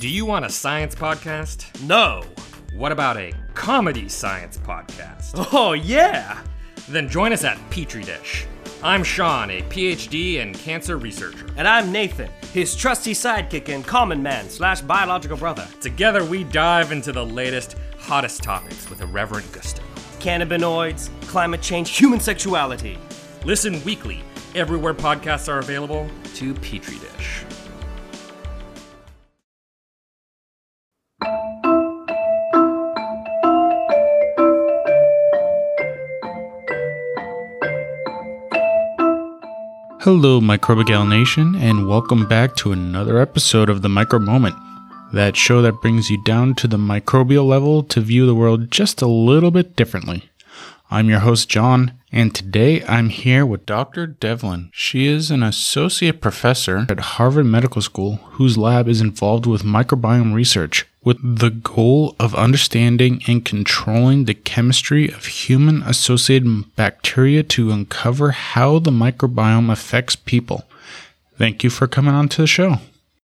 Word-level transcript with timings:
Do 0.00 0.08
you 0.08 0.26
want 0.26 0.44
a 0.44 0.50
science 0.50 0.96
podcast? 0.96 1.80
No. 1.84 2.24
What 2.74 2.90
about 2.90 3.16
a 3.16 3.32
comedy 3.54 4.08
science 4.08 4.58
podcast? 4.58 5.48
Oh, 5.52 5.74
yeah. 5.74 6.42
Then 6.88 7.08
join 7.08 7.32
us 7.32 7.44
at 7.44 7.58
Petri 7.70 8.02
Dish. 8.02 8.44
I'm 8.82 9.04
Sean, 9.04 9.50
a 9.50 9.62
PhD 9.62 10.42
and 10.42 10.52
cancer 10.52 10.98
researcher. 10.98 11.46
And 11.56 11.68
I'm 11.68 11.92
Nathan, 11.92 12.28
his 12.52 12.74
trusty 12.74 13.12
sidekick 13.12 13.68
and 13.68 13.86
common 13.86 14.20
man 14.20 14.50
slash 14.50 14.80
biological 14.80 15.36
brother. 15.36 15.66
Together, 15.80 16.24
we 16.24 16.42
dive 16.42 16.90
into 16.90 17.12
the 17.12 17.24
latest, 17.24 17.76
hottest 17.96 18.42
topics 18.42 18.90
with 18.90 19.00
irreverent 19.00 19.50
gusto. 19.52 19.80
Cannabinoids, 20.18 21.08
climate 21.28 21.62
change, 21.62 21.96
human 21.96 22.18
sexuality. 22.18 22.98
Listen 23.44 23.82
weekly, 23.84 24.24
everywhere 24.56 24.92
podcasts 24.92 25.48
are 25.48 25.60
available, 25.60 26.10
to 26.34 26.52
Petri 26.54 26.98
Dish. 26.98 27.44
Hello, 40.04 40.38
Microbigal 40.38 41.08
Nation, 41.08 41.54
and 41.54 41.88
welcome 41.88 42.28
back 42.28 42.54
to 42.56 42.72
another 42.72 43.18
episode 43.18 43.70
of 43.70 43.80
the 43.80 43.88
Micro 43.88 44.18
Moment, 44.18 44.54
that 45.14 45.34
show 45.34 45.62
that 45.62 45.80
brings 45.80 46.10
you 46.10 46.22
down 46.24 46.54
to 46.56 46.68
the 46.68 46.76
microbial 46.76 47.46
level 47.46 47.82
to 47.84 48.02
view 48.02 48.26
the 48.26 48.34
world 48.34 48.70
just 48.70 49.00
a 49.00 49.06
little 49.06 49.50
bit 49.50 49.76
differently. 49.76 50.28
I'm 50.90 51.08
your 51.08 51.20
host, 51.20 51.48
John, 51.48 51.92
and 52.12 52.34
today 52.34 52.84
I'm 52.84 53.08
here 53.08 53.46
with 53.46 53.64
Dr. 53.64 54.06
Devlin. 54.06 54.68
She 54.74 55.06
is 55.06 55.30
an 55.30 55.42
associate 55.42 56.20
professor 56.20 56.84
at 56.90 57.00
Harvard 57.00 57.46
Medical 57.46 57.80
School 57.80 58.16
whose 58.32 58.58
lab 58.58 58.88
is 58.88 59.00
involved 59.00 59.46
with 59.46 59.62
microbiome 59.62 60.34
research 60.34 60.84
with 61.04 61.38
the 61.38 61.50
goal 61.50 62.16
of 62.18 62.34
understanding 62.34 63.22
and 63.28 63.44
controlling 63.44 64.24
the 64.24 64.34
chemistry 64.34 65.08
of 65.08 65.26
human 65.26 65.82
associated 65.82 66.74
bacteria 66.76 67.42
to 67.42 67.70
uncover 67.70 68.30
how 68.30 68.78
the 68.78 68.90
microbiome 68.90 69.70
affects 69.70 70.16
people. 70.16 70.64
Thank 71.36 71.62
you 71.62 71.70
for 71.70 71.86
coming 71.86 72.14
on 72.14 72.28
to 72.30 72.42
the 72.42 72.46
show. 72.46 72.76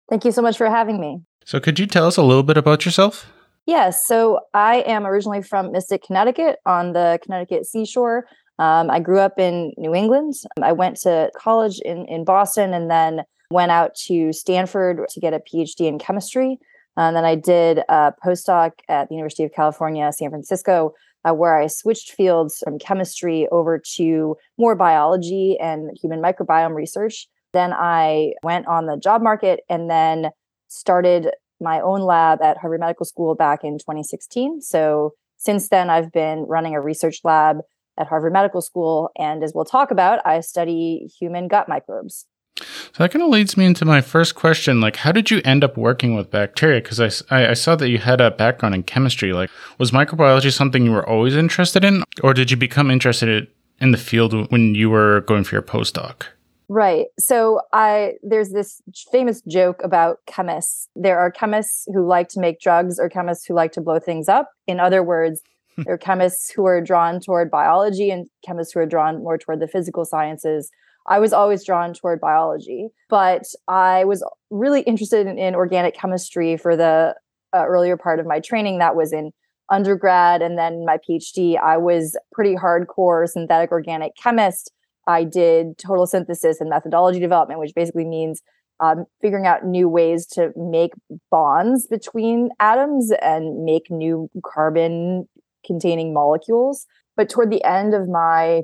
Thank 0.09 0.25
you 0.25 0.31
so 0.31 0.41
much 0.41 0.57
for 0.57 0.69
having 0.69 0.99
me. 0.99 1.21
So, 1.45 1.59
could 1.59 1.79
you 1.79 1.87
tell 1.87 2.05
us 2.05 2.17
a 2.17 2.23
little 2.23 2.43
bit 2.43 2.57
about 2.57 2.85
yourself? 2.85 3.27
Yes. 3.65 4.05
So, 4.05 4.41
I 4.53 4.77
am 4.81 5.05
originally 5.05 5.41
from 5.41 5.71
Mystic, 5.71 6.03
Connecticut, 6.03 6.57
on 6.65 6.93
the 6.93 7.19
Connecticut 7.23 7.65
seashore. 7.65 8.25
Um, 8.57 8.91
I 8.91 8.99
grew 8.99 9.19
up 9.19 9.39
in 9.39 9.71
New 9.77 9.95
England. 9.95 10.33
I 10.61 10.73
went 10.73 10.97
to 11.01 11.31
college 11.37 11.79
in, 11.79 12.05
in 12.07 12.25
Boston 12.25 12.73
and 12.73 12.91
then 12.91 13.23
went 13.51 13.71
out 13.71 13.95
to 14.07 14.33
Stanford 14.33 15.07
to 15.09 15.19
get 15.19 15.33
a 15.33 15.39
PhD 15.39 15.87
in 15.87 15.97
chemistry. 15.97 16.59
And 16.99 17.15
then 17.15 17.23
I 17.23 17.35
did 17.35 17.79
a 17.87 18.13
postdoc 18.23 18.73
at 18.89 19.07
the 19.07 19.15
University 19.15 19.45
of 19.45 19.53
California, 19.53 20.11
San 20.11 20.29
Francisco, 20.29 20.93
uh, 21.23 21.33
where 21.33 21.57
I 21.57 21.67
switched 21.67 22.11
fields 22.11 22.61
from 22.61 22.77
chemistry 22.77 23.47
over 23.53 23.81
to 23.95 24.35
more 24.57 24.75
biology 24.75 25.57
and 25.59 25.97
human 25.99 26.21
microbiome 26.21 26.75
research. 26.75 27.29
Then 27.53 27.71
I 27.71 28.33
went 28.43 28.67
on 28.67 28.85
the 28.85 28.97
job 28.97 29.21
market 29.21 29.61
and 29.69 29.89
then 29.89 30.31
started 30.67 31.29
my 31.61 31.79
own 31.79 32.01
lab 32.01 32.41
at 32.41 32.57
Harvard 32.57 32.81
Medical 32.81 33.05
School 33.05 33.33
back 33.33 33.63
in 33.63 33.77
2016. 33.77 34.61
So 34.61 35.13
since 35.37 35.69
then, 35.69 35.89
I've 35.89 36.11
been 36.11 36.39
running 36.49 36.75
a 36.75 36.81
research 36.81 37.21
lab 37.23 37.59
at 37.97 38.07
Harvard 38.07 38.33
Medical 38.33 38.61
School. 38.61 39.09
And 39.17 39.41
as 39.41 39.53
we'll 39.55 39.63
talk 39.63 39.89
about, 39.89 40.19
I 40.25 40.41
study 40.41 41.09
human 41.17 41.47
gut 41.47 41.69
microbes. 41.69 42.25
So 42.59 43.03
that 43.03 43.11
kind 43.11 43.23
of 43.23 43.29
leads 43.29 43.57
me 43.57 43.65
into 43.65 43.85
my 43.85 44.01
first 44.01 44.35
question. 44.35 44.81
Like, 44.81 44.97
how 44.97 45.11
did 45.11 45.31
you 45.31 45.41
end 45.45 45.63
up 45.63 45.77
working 45.77 46.15
with 46.15 46.31
bacteria? 46.31 46.81
Because 46.81 46.99
I, 47.29 47.49
I 47.49 47.53
saw 47.53 47.75
that 47.75 47.89
you 47.89 47.97
had 47.97 48.21
a 48.21 48.31
background 48.31 48.75
in 48.75 48.83
chemistry. 48.83 49.33
Like, 49.33 49.49
was 49.77 49.91
microbiology 49.91 50.51
something 50.51 50.85
you 50.85 50.91
were 50.91 51.07
always 51.07 51.35
interested 51.35 51.83
in? 51.83 52.03
Or 52.23 52.33
did 52.33 52.51
you 52.51 52.57
become 52.57 52.91
interested 52.91 53.47
in 53.79 53.91
the 53.91 53.97
field 53.97 54.51
when 54.51 54.75
you 54.75 54.89
were 54.89 55.21
going 55.21 55.43
for 55.43 55.55
your 55.55 55.61
postdoc? 55.61 56.23
Right. 56.71 57.07
So 57.17 57.61
I 57.73 58.13
there's 58.21 58.51
this 58.51 58.79
famous 59.11 59.41
joke 59.41 59.81
about 59.83 60.19
chemists. 60.27 60.87
There 60.95 61.17
are 61.17 61.31
chemists 61.31 61.87
who 61.91 62.07
like 62.07 62.29
to 62.29 62.39
make 62.39 62.59
drugs 62.59 62.99
or 62.99 63.09
chemists 63.09 63.45
who 63.45 63.55
like 63.55 63.71
to 63.71 63.81
blow 63.81 63.97
things 63.97 64.29
up. 64.29 64.51
In 64.67 64.79
other 64.79 65.01
words, 65.01 65.41
there 65.77 65.95
are 65.95 65.97
chemists 65.97 66.51
who 66.51 66.65
are 66.65 66.79
drawn 66.79 67.19
toward 67.19 67.49
biology 67.49 68.11
and 68.11 68.27
chemists 68.45 68.73
who 68.73 68.81
are 68.81 68.85
drawn 68.85 69.23
more 69.23 69.37
toward 69.37 69.61
the 69.61 69.67
physical 69.67 70.05
sciences. 70.05 70.69
I 71.09 71.19
was 71.19 71.33
always 71.33 71.65
drawn 71.65 71.93
toward 71.93 72.21
biology, 72.21 72.89
but 73.09 73.43
I 73.67 74.05
was 74.05 74.23
really 74.49 74.81
interested 74.81 75.27
in, 75.27 75.37
in 75.37 75.55
organic 75.55 75.95
chemistry 75.95 76.55
for 76.55 76.77
the 76.77 77.15
uh, 77.53 77.65
earlier 77.65 77.97
part 77.97 78.19
of 78.19 78.27
my 78.27 78.39
training. 78.39 78.77
That 78.77 78.95
was 78.95 79.11
in 79.11 79.31
undergrad 79.69 80.41
and 80.41 80.57
then 80.57 80.85
my 80.85 80.97
PhD. 80.97 81.59
I 81.59 81.77
was 81.77 82.17
pretty 82.31 82.55
hardcore 82.55 83.27
synthetic 83.27 83.71
organic 83.71 84.15
chemist 84.15 84.71
I 85.09 85.23
did 85.23 85.79
total 85.79 86.05
synthesis 86.05 86.61
and 86.61 86.69
methodology 86.69 87.19
development, 87.19 87.59
which 87.59 87.73
basically 87.75 88.05
means 88.05 88.41
um, 88.79 89.05
figuring 89.21 89.47
out 89.47 89.65
new 89.65 89.89
ways 89.89 90.27
to 90.27 90.51
make 90.55 90.91
bonds 91.31 91.87
between 91.87 92.49
atoms 92.59 93.11
and 93.21 93.65
make 93.65 93.89
new 93.89 94.29
carbon 94.45 95.27
containing 95.65 96.13
molecules. 96.13 96.85
But 97.17 97.27
toward 97.27 97.49
the 97.49 97.63
end 97.63 97.95
of 97.95 98.07
my 98.07 98.61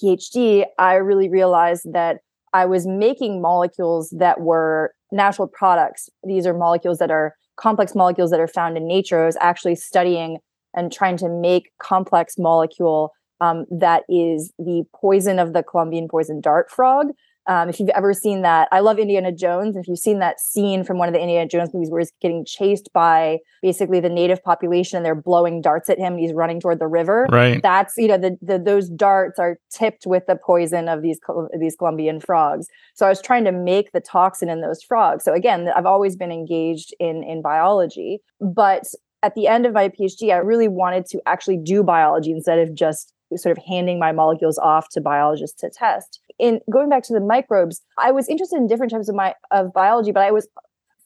PhD, 0.00 0.64
I 0.78 0.94
really 0.94 1.28
realized 1.28 1.92
that 1.92 2.18
I 2.52 2.66
was 2.66 2.86
making 2.86 3.40
molecules 3.40 4.14
that 4.18 4.40
were 4.40 4.94
natural 5.10 5.48
products. 5.48 6.08
These 6.24 6.46
are 6.46 6.54
molecules 6.54 6.98
that 6.98 7.10
are 7.10 7.34
complex 7.56 7.94
molecules 7.94 8.30
that 8.30 8.40
are 8.40 8.48
found 8.48 8.76
in 8.76 8.86
nature. 8.86 9.22
I 9.22 9.26
was 9.26 9.36
actually 9.40 9.76
studying 9.76 10.38
and 10.74 10.92
trying 10.92 11.16
to 11.18 11.28
make 11.28 11.70
complex 11.80 12.34
molecule 12.38 13.12
um, 13.40 13.66
that 13.70 14.04
is 14.08 14.52
the 14.58 14.84
poison 14.94 15.38
of 15.38 15.52
the 15.52 15.62
Colombian 15.62 16.08
poison 16.08 16.40
dart 16.40 16.70
frog. 16.70 17.08
Um, 17.46 17.68
if 17.68 17.80
you've 17.80 17.88
ever 17.90 18.14
seen 18.14 18.42
that, 18.42 18.68
I 18.70 18.80
love 18.80 18.98
Indiana 18.98 19.32
Jones. 19.32 19.76
If 19.76 19.88
you've 19.88 19.98
seen 19.98 20.20
that 20.20 20.40
scene 20.40 20.84
from 20.84 20.98
one 20.98 21.08
of 21.08 21.14
the 21.14 21.20
Indiana 21.20 21.48
Jones 21.48 21.74
movies 21.74 21.90
where 21.90 22.00
he's 22.00 22.12
getting 22.20 22.44
chased 22.44 22.92
by 22.92 23.38
basically 23.62 23.98
the 24.00 24.08
native 24.08 24.42
population 24.44 24.96
and 24.96 25.04
they're 25.04 25.14
blowing 25.14 25.60
darts 25.60 25.90
at 25.90 25.98
him 25.98 26.14
and 26.14 26.20
he's 26.20 26.32
running 26.32 26.60
toward 26.60 26.78
the 26.78 26.86
river. 26.86 27.26
Right. 27.30 27.60
That's, 27.60 27.94
you 27.96 28.08
know, 28.08 28.18
the, 28.18 28.38
the 28.40 28.58
those 28.58 28.88
darts 28.88 29.38
are 29.38 29.58
tipped 29.70 30.06
with 30.06 30.26
the 30.26 30.36
poison 30.36 30.88
of 30.88 31.02
these, 31.02 31.18
these 31.58 31.74
Colombian 31.76 32.20
frogs. 32.20 32.68
So 32.94 33.06
I 33.06 33.08
was 33.08 33.20
trying 33.20 33.44
to 33.44 33.52
make 33.52 33.92
the 33.92 34.00
toxin 34.00 34.48
in 34.48 34.60
those 34.60 34.82
frogs. 34.82 35.24
So 35.24 35.32
again, 35.32 35.68
I've 35.74 35.86
always 35.86 36.16
been 36.16 36.32
engaged 36.32 36.94
in, 37.00 37.24
in 37.24 37.42
biology, 37.42 38.20
but 38.40 38.84
at 39.24 39.34
the 39.34 39.46
end 39.46 39.66
of 39.66 39.72
my 39.72 39.88
PhD, 39.88 40.32
I 40.32 40.38
really 40.38 40.68
wanted 40.68 41.06
to 41.06 41.20
actually 41.26 41.56
do 41.56 41.82
biology 41.82 42.30
instead 42.30 42.58
of 42.58 42.74
just 42.74 43.12
sort 43.36 43.56
of 43.56 43.64
handing 43.64 43.98
my 43.98 44.12
molecules 44.12 44.58
off 44.58 44.88
to 44.90 45.00
biologists 45.00 45.60
to 45.60 45.70
test. 45.70 46.20
In 46.42 46.60
going 46.68 46.88
back 46.88 47.04
to 47.04 47.12
the 47.12 47.20
microbes, 47.20 47.82
I 47.96 48.10
was 48.10 48.28
interested 48.28 48.56
in 48.56 48.66
different 48.66 48.90
types 48.90 49.08
of 49.08 49.14
my 49.14 49.34
of 49.52 49.72
biology, 49.72 50.10
but 50.10 50.24
I 50.24 50.32
was 50.32 50.48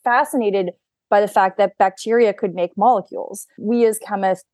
fascinated 0.03 0.71
by 1.11 1.21
the 1.21 1.29
fact 1.29 1.59
that 1.59 1.77
bacteria 1.79 2.33
could 2.33 2.55
make 2.55 2.71
molecules. 2.75 3.47
We 3.59 3.85
as 3.85 3.99
chemists 3.99 4.47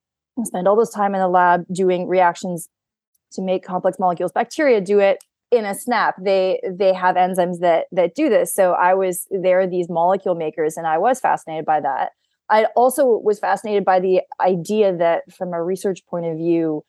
spend 0.42 0.66
all 0.66 0.76
this 0.76 0.90
time 0.90 1.14
in 1.14 1.20
the 1.20 1.28
lab 1.28 1.64
doing 1.72 2.08
reactions 2.08 2.68
to 3.34 3.42
make 3.42 3.62
complex 3.64 3.96
molecules. 4.00 4.32
Bacteria 4.32 4.80
do 4.80 4.98
it 4.98 5.22
in 5.52 5.64
a 5.64 5.74
snap. 5.74 6.16
They 6.20 6.60
they 6.68 6.92
have 6.94 7.14
enzymes 7.14 7.60
that 7.60 7.86
that 7.92 8.16
do 8.16 8.28
this. 8.28 8.52
So 8.52 8.72
I 8.72 8.94
was 8.94 9.28
there 9.30 9.68
these 9.68 9.88
molecule 9.88 10.34
makers 10.34 10.76
and 10.76 10.88
I 10.88 10.98
was 10.98 11.20
fascinated 11.20 11.64
by 11.64 11.78
that. 11.78 12.10
I 12.50 12.64
also 12.74 13.06
was 13.06 13.38
fascinated 13.38 13.84
by 13.84 14.00
the 14.00 14.22
idea 14.40 14.96
that 14.96 15.22
from 15.32 15.52
a 15.52 15.62
research 15.62 16.04
point 16.06 16.26
of 16.26 16.36
view, 16.38 16.82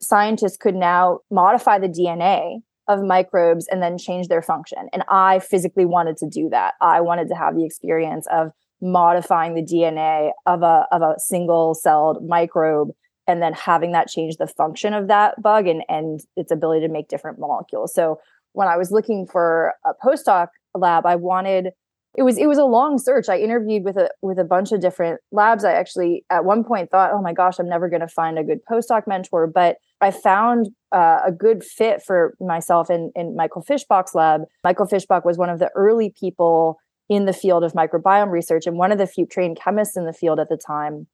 scientists 0.00 0.56
could 0.56 0.76
now 0.76 1.20
modify 1.28 1.80
the 1.80 1.88
DNA 1.88 2.60
of 2.88 3.02
microbes 3.02 3.66
and 3.70 3.82
then 3.82 3.98
change 3.98 4.28
their 4.28 4.42
function. 4.42 4.88
And 4.92 5.04
I 5.08 5.40
physically 5.40 5.84
wanted 5.84 6.16
to 6.18 6.28
do 6.28 6.48
that. 6.50 6.74
I 6.80 7.00
wanted 7.00 7.28
to 7.28 7.34
have 7.34 7.56
the 7.56 7.64
experience 7.64 8.26
of 8.30 8.52
modifying 8.80 9.54
the 9.54 9.62
DNA 9.62 10.30
of 10.44 10.62
a 10.62 10.86
of 10.92 11.02
a 11.02 11.14
single 11.18 11.74
celled 11.74 12.26
microbe 12.26 12.90
and 13.26 13.42
then 13.42 13.52
having 13.54 13.92
that 13.92 14.08
change 14.08 14.36
the 14.36 14.46
function 14.46 14.92
of 14.92 15.08
that 15.08 15.40
bug 15.40 15.66
and 15.66 15.82
and 15.88 16.20
its 16.36 16.52
ability 16.52 16.86
to 16.86 16.92
make 16.92 17.08
different 17.08 17.38
molecules. 17.38 17.94
So 17.94 18.20
when 18.52 18.68
I 18.68 18.76
was 18.76 18.90
looking 18.90 19.26
for 19.26 19.74
a 19.84 19.92
postdoc 20.04 20.48
lab, 20.74 21.06
I 21.06 21.16
wanted 21.16 21.70
it 22.16 22.22
was 22.22 22.38
it 22.38 22.46
was 22.46 22.58
a 22.58 22.64
long 22.64 22.98
search. 22.98 23.28
I 23.28 23.38
interviewed 23.38 23.84
with 23.84 23.96
a 23.96 24.10
with 24.22 24.38
a 24.38 24.44
bunch 24.44 24.72
of 24.72 24.80
different 24.80 25.20
labs. 25.32 25.64
I 25.64 25.72
actually 25.72 26.24
at 26.30 26.44
one 26.44 26.64
point 26.64 26.90
thought, 26.90 27.12
"Oh 27.12 27.20
my 27.20 27.32
gosh, 27.32 27.58
I'm 27.58 27.68
never 27.68 27.88
going 27.88 28.00
to 28.00 28.08
find 28.08 28.38
a 28.38 28.44
good 28.44 28.60
postdoc 28.70 29.06
mentor." 29.06 29.46
But 29.46 29.76
I 30.00 30.10
found 30.10 30.68
uh, 30.92 31.20
a 31.26 31.32
good 31.32 31.62
fit 31.62 32.02
for 32.02 32.34
myself 32.40 32.88
in 32.90 33.12
in 33.14 33.36
Michael 33.36 33.62
Fishbach's 33.62 34.14
lab. 34.14 34.42
Michael 34.64 34.86
Fishbach 34.86 35.24
was 35.24 35.36
one 35.36 35.50
of 35.50 35.58
the 35.58 35.70
early 35.74 36.12
people 36.18 36.78
in 37.08 37.26
the 37.26 37.32
field 37.32 37.62
of 37.62 37.74
microbiome 37.74 38.30
research 38.30 38.66
and 38.66 38.78
one 38.78 38.92
of 38.92 38.98
the 38.98 39.06
few 39.06 39.26
trained 39.26 39.58
chemists 39.62 39.96
in 39.96 40.06
the 40.06 40.12
field 40.12 40.40
at 40.40 40.48
the 40.48 40.56
time. 40.56 41.06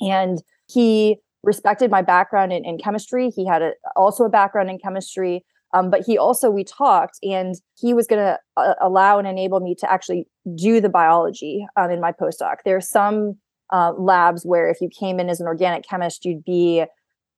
And 0.00 0.42
he 0.70 1.16
respected 1.42 1.90
my 1.90 2.02
background 2.02 2.52
in, 2.52 2.64
in 2.64 2.78
chemistry. 2.78 3.30
He 3.30 3.46
had 3.46 3.62
a, 3.62 3.72
also 3.96 4.24
a 4.24 4.28
background 4.28 4.70
in 4.70 4.78
chemistry. 4.78 5.44
Um, 5.74 5.90
but 5.90 6.02
he 6.06 6.16
also, 6.16 6.50
we 6.50 6.62
talked 6.64 7.18
and 7.22 7.56
he 7.76 7.92
was 7.92 8.06
going 8.06 8.24
to 8.24 8.38
uh, 8.56 8.74
allow 8.80 9.18
and 9.18 9.26
enable 9.26 9.58
me 9.58 9.74
to 9.80 9.92
actually 9.92 10.26
do 10.56 10.80
the 10.80 10.88
biology 10.88 11.66
um, 11.76 11.90
in 11.90 12.00
my 12.00 12.12
postdoc. 12.12 12.58
There 12.64 12.76
are 12.76 12.80
some 12.80 13.34
uh, 13.72 13.92
labs 13.98 14.44
where 14.44 14.70
if 14.70 14.80
you 14.80 14.88
came 14.88 15.18
in 15.18 15.28
as 15.28 15.40
an 15.40 15.48
organic 15.48 15.86
chemist, 15.86 16.24
you'd 16.24 16.44
be 16.44 16.84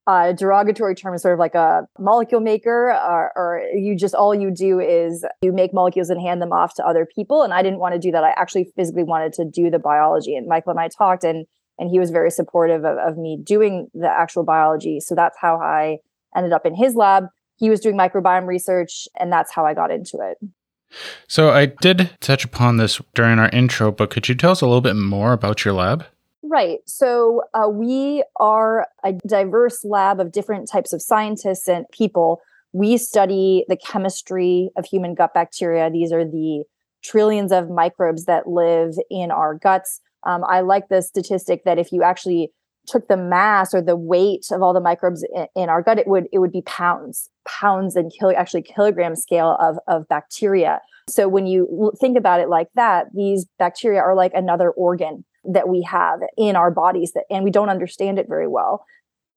uh, 0.07 0.33
derogatory 0.33 0.95
term 0.95 1.15
is 1.15 1.23
sort 1.23 1.35
of 1.35 1.41
like 1.41 1.55
a 1.55 1.83
molecule 1.99 2.41
maker 2.41 2.93
or, 2.93 3.33
or, 3.35 3.63
you 3.75 3.97
just 3.97 4.15
all 4.15 4.33
you 4.33 4.53
do 4.53 4.79
is 4.79 5.25
you 5.43 5.53
make 5.53 5.75
molecules 5.75 6.11
and 6.11 6.21
hand 6.21 6.41
them 6.41 6.53
off 6.53 6.75
to 6.75 6.87
other 6.87 7.09
people 7.13 7.43
and 7.43 7.53
i 7.53 7.61
didn't 7.61 7.81
want 7.81 7.93
to 7.93 7.99
do 7.99 8.13
that. 8.13 8.23
I 8.23 8.31
actually 8.37 8.71
physically 8.77 9.03
wanted 9.03 9.33
to 9.33 9.45
do 9.45 9.69
the 9.69 9.81
biology 9.81 10.37
and 10.37 10.47
michael 10.47 10.71
and 10.71 10.79
i 10.79 10.87
talked 10.87 11.25
and 11.25 11.45
and 11.79 11.91
he 11.91 11.99
was 11.99 12.11
very 12.11 12.31
supportive 12.31 12.85
of, 12.85 12.97
of 12.99 13.19
me 13.19 13.37
doing 13.43 13.89
the 13.93 14.09
actual 14.09 14.45
biology. 14.45 15.01
So 15.01 15.17
that's 15.17 15.37
how 15.41 15.57
i 15.57 15.99
ended 16.37 16.53
up 16.53 16.65
in 16.67 16.77
his 16.77 16.95
lab 16.95 17.25
he 17.57 17.71
was 17.71 17.81
doing 17.81 17.97
microbiome 17.97 18.47
research 18.47 19.09
and 19.19 19.33
that's 19.33 19.53
how 19.53 19.65
i 19.67 19.75
got 19.75 19.91
into 19.91 20.19
it 20.21 20.39
so 21.27 21.51
i 21.51 21.67
did 21.67 22.11
touch 22.21 22.45
upon 22.45 22.77
this 22.77 23.01
during 23.15 23.39
our 23.39 23.49
intro 23.51 23.91
but 23.91 24.11
could 24.11 24.29
you 24.29 24.35
tell 24.35 24.53
us 24.53 24.61
a 24.61 24.67
little 24.67 24.81
bit 24.81 24.97
more 24.97 25.33
about 25.33 25.65
your 25.65 25.75
lab 25.75 26.07
Right. 26.49 26.79
So 26.87 27.43
uh, 27.55 27.69
we 27.69 28.23
are 28.39 28.87
a 29.05 29.13
diverse 29.27 29.85
lab 29.85 30.21
of 30.21 30.31
different 30.31 30.71
types 30.71 30.93
of 30.93 31.03
scientists 31.03 31.69
and 31.69 31.87
people. 31.91 32.41
We 32.73 32.99
study 32.99 33.65
the 33.69 33.77
chemistry 33.77 34.71
of 34.77 34.85
human 34.87 35.15
gut 35.15 35.35
bacteria. 35.35 35.91
These 35.91 36.13
are 36.13 36.25
the 36.25 36.63
trillions 37.03 37.51
of 37.51 37.71
microbes 37.71 38.27
that 38.27 38.49
live 38.49 38.95
in 39.11 39.31
our 39.31 39.55
guts. 39.55 40.01
Um, 40.25 40.45
I 40.45 40.61
like 40.61 40.89
the 40.89 41.03
statistic 41.03 41.65
that 41.65 41.79
if 41.79 41.91
you 41.91 42.03
actually 42.03 42.53
took 42.87 43.09
the 43.09 43.17
mass 43.17 43.75
or 43.75 43.83
the 43.83 43.97
weight 43.97 44.47
of 44.51 44.63
all 44.63 44.73
the 44.73 44.81
microbes 44.81 45.25
in, 45.35 45.47
in 45.55 45.69
our 45.69 45.83
gut, 45.83 45.99
it 45.99 46.07
would 46.07 46.27
it 46.33 46.39
would 46.39 46.53
be 46.53 46.63
pounds, 46.63 47.31
pounds 47.47 47.97
and 47.97 48.13
kilo, 48.13 48.33
actually 48.33 48.63
kilogram 48.63 49.17
scale 49.17 49.57
of 49.61 49.79
of 49.89 50.09
bacteria. 50.09 50.81
So 51.09 51.29
when 51.29 51.47
you 51.47 51.93
think 52.01 52.19
about 52.19 52.41
it 52.41 52.49
like 52.49 52.69
that, 52.75 53.07
these 53.15 53.47
bacteria 53.59 54.01
are 54.01 54.15
like 54.15 54.33
another 54.35 54.71
organ 54.71 55.25
that 55.53 55.69
we 55.69 55.83
have 55.83 56.21
in 56.37 56.57
our 56.57 56.71
bodies 56.71 57.13
that 57.13 57.25
and 57.31 57.45
we 57.45 57.51
don't 57.51 57.69
understand 57.69 58.19
it 58.19 58.29
very 58.29 58.49
well 58.49 58.85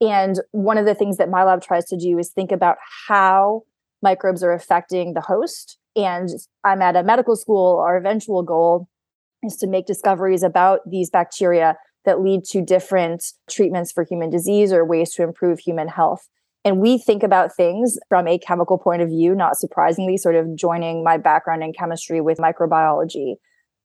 and 0.02 0.40
one 0.52 0.78
of 0.78 0.86
the 0.86 0.96
things 0.96 1.18
that 1.18 1.30
my 1.30 1.44
lab 1.44 1.62
tries 1.62 1.86
to 1.86 1.98
do 1.98 2.18
is 2.18 2.30
think 2.30 2.52
about 2.52 2.78
how 3.08 3.64
microbes 4.02 4.44
are 4.44 4.54
affecting 4.54 5.14
the 5.14 5.22
host 5.22 5.78
and 5.96 6.30
i'm 6.64 6.82
at 6.82 6.96
a 6.96 7.04
medical 7.04 7.36
school 7.36 7.78
our 7.80 7.98
eventual 7.98 8.44
goal 8.44 8.88
is 9.44 9.56
to 9.56 9.68
make 9.68 9.86
discoveries 9.86 10.44
about 10.44 10.80
these 10.90 11.10
bacteria 11.10 11.78
that 12.06 12.22
lead 12.22 12.44
to 12.44 12.62
different 12.62 13.24
treatments 13.50 13.92
for 13.92 14.04
human 14.04 14.30
disease 14.30 14.72
or 14.72 14.86
ways 14.86 15.14
to 15.14 15.24
improve 15.24 15.60
human 15.60 15.88
health 15.88 16.28
and 16.66 16.80
we 16.80 16.98
think 16.98 17.24
about 17.24 17.56
things 17.56 17.98
from 18.10 18.28
a 18.28 18.38
chemical 18.38 18.78
point 18.78 19.02
of 19.02 19.10
view 19.10 19.36
not 19.36 19.58
surprisingly 19.58 20.18
sort 20.18 20.36
of 20.36 20.56
joining 20.56 21.04
my 21.04 21.18
background 21.18 21.64
in 21.64 21.74
chemistry 21.74 22.22
with 22.22 22.38
microbiology 22.38 23.36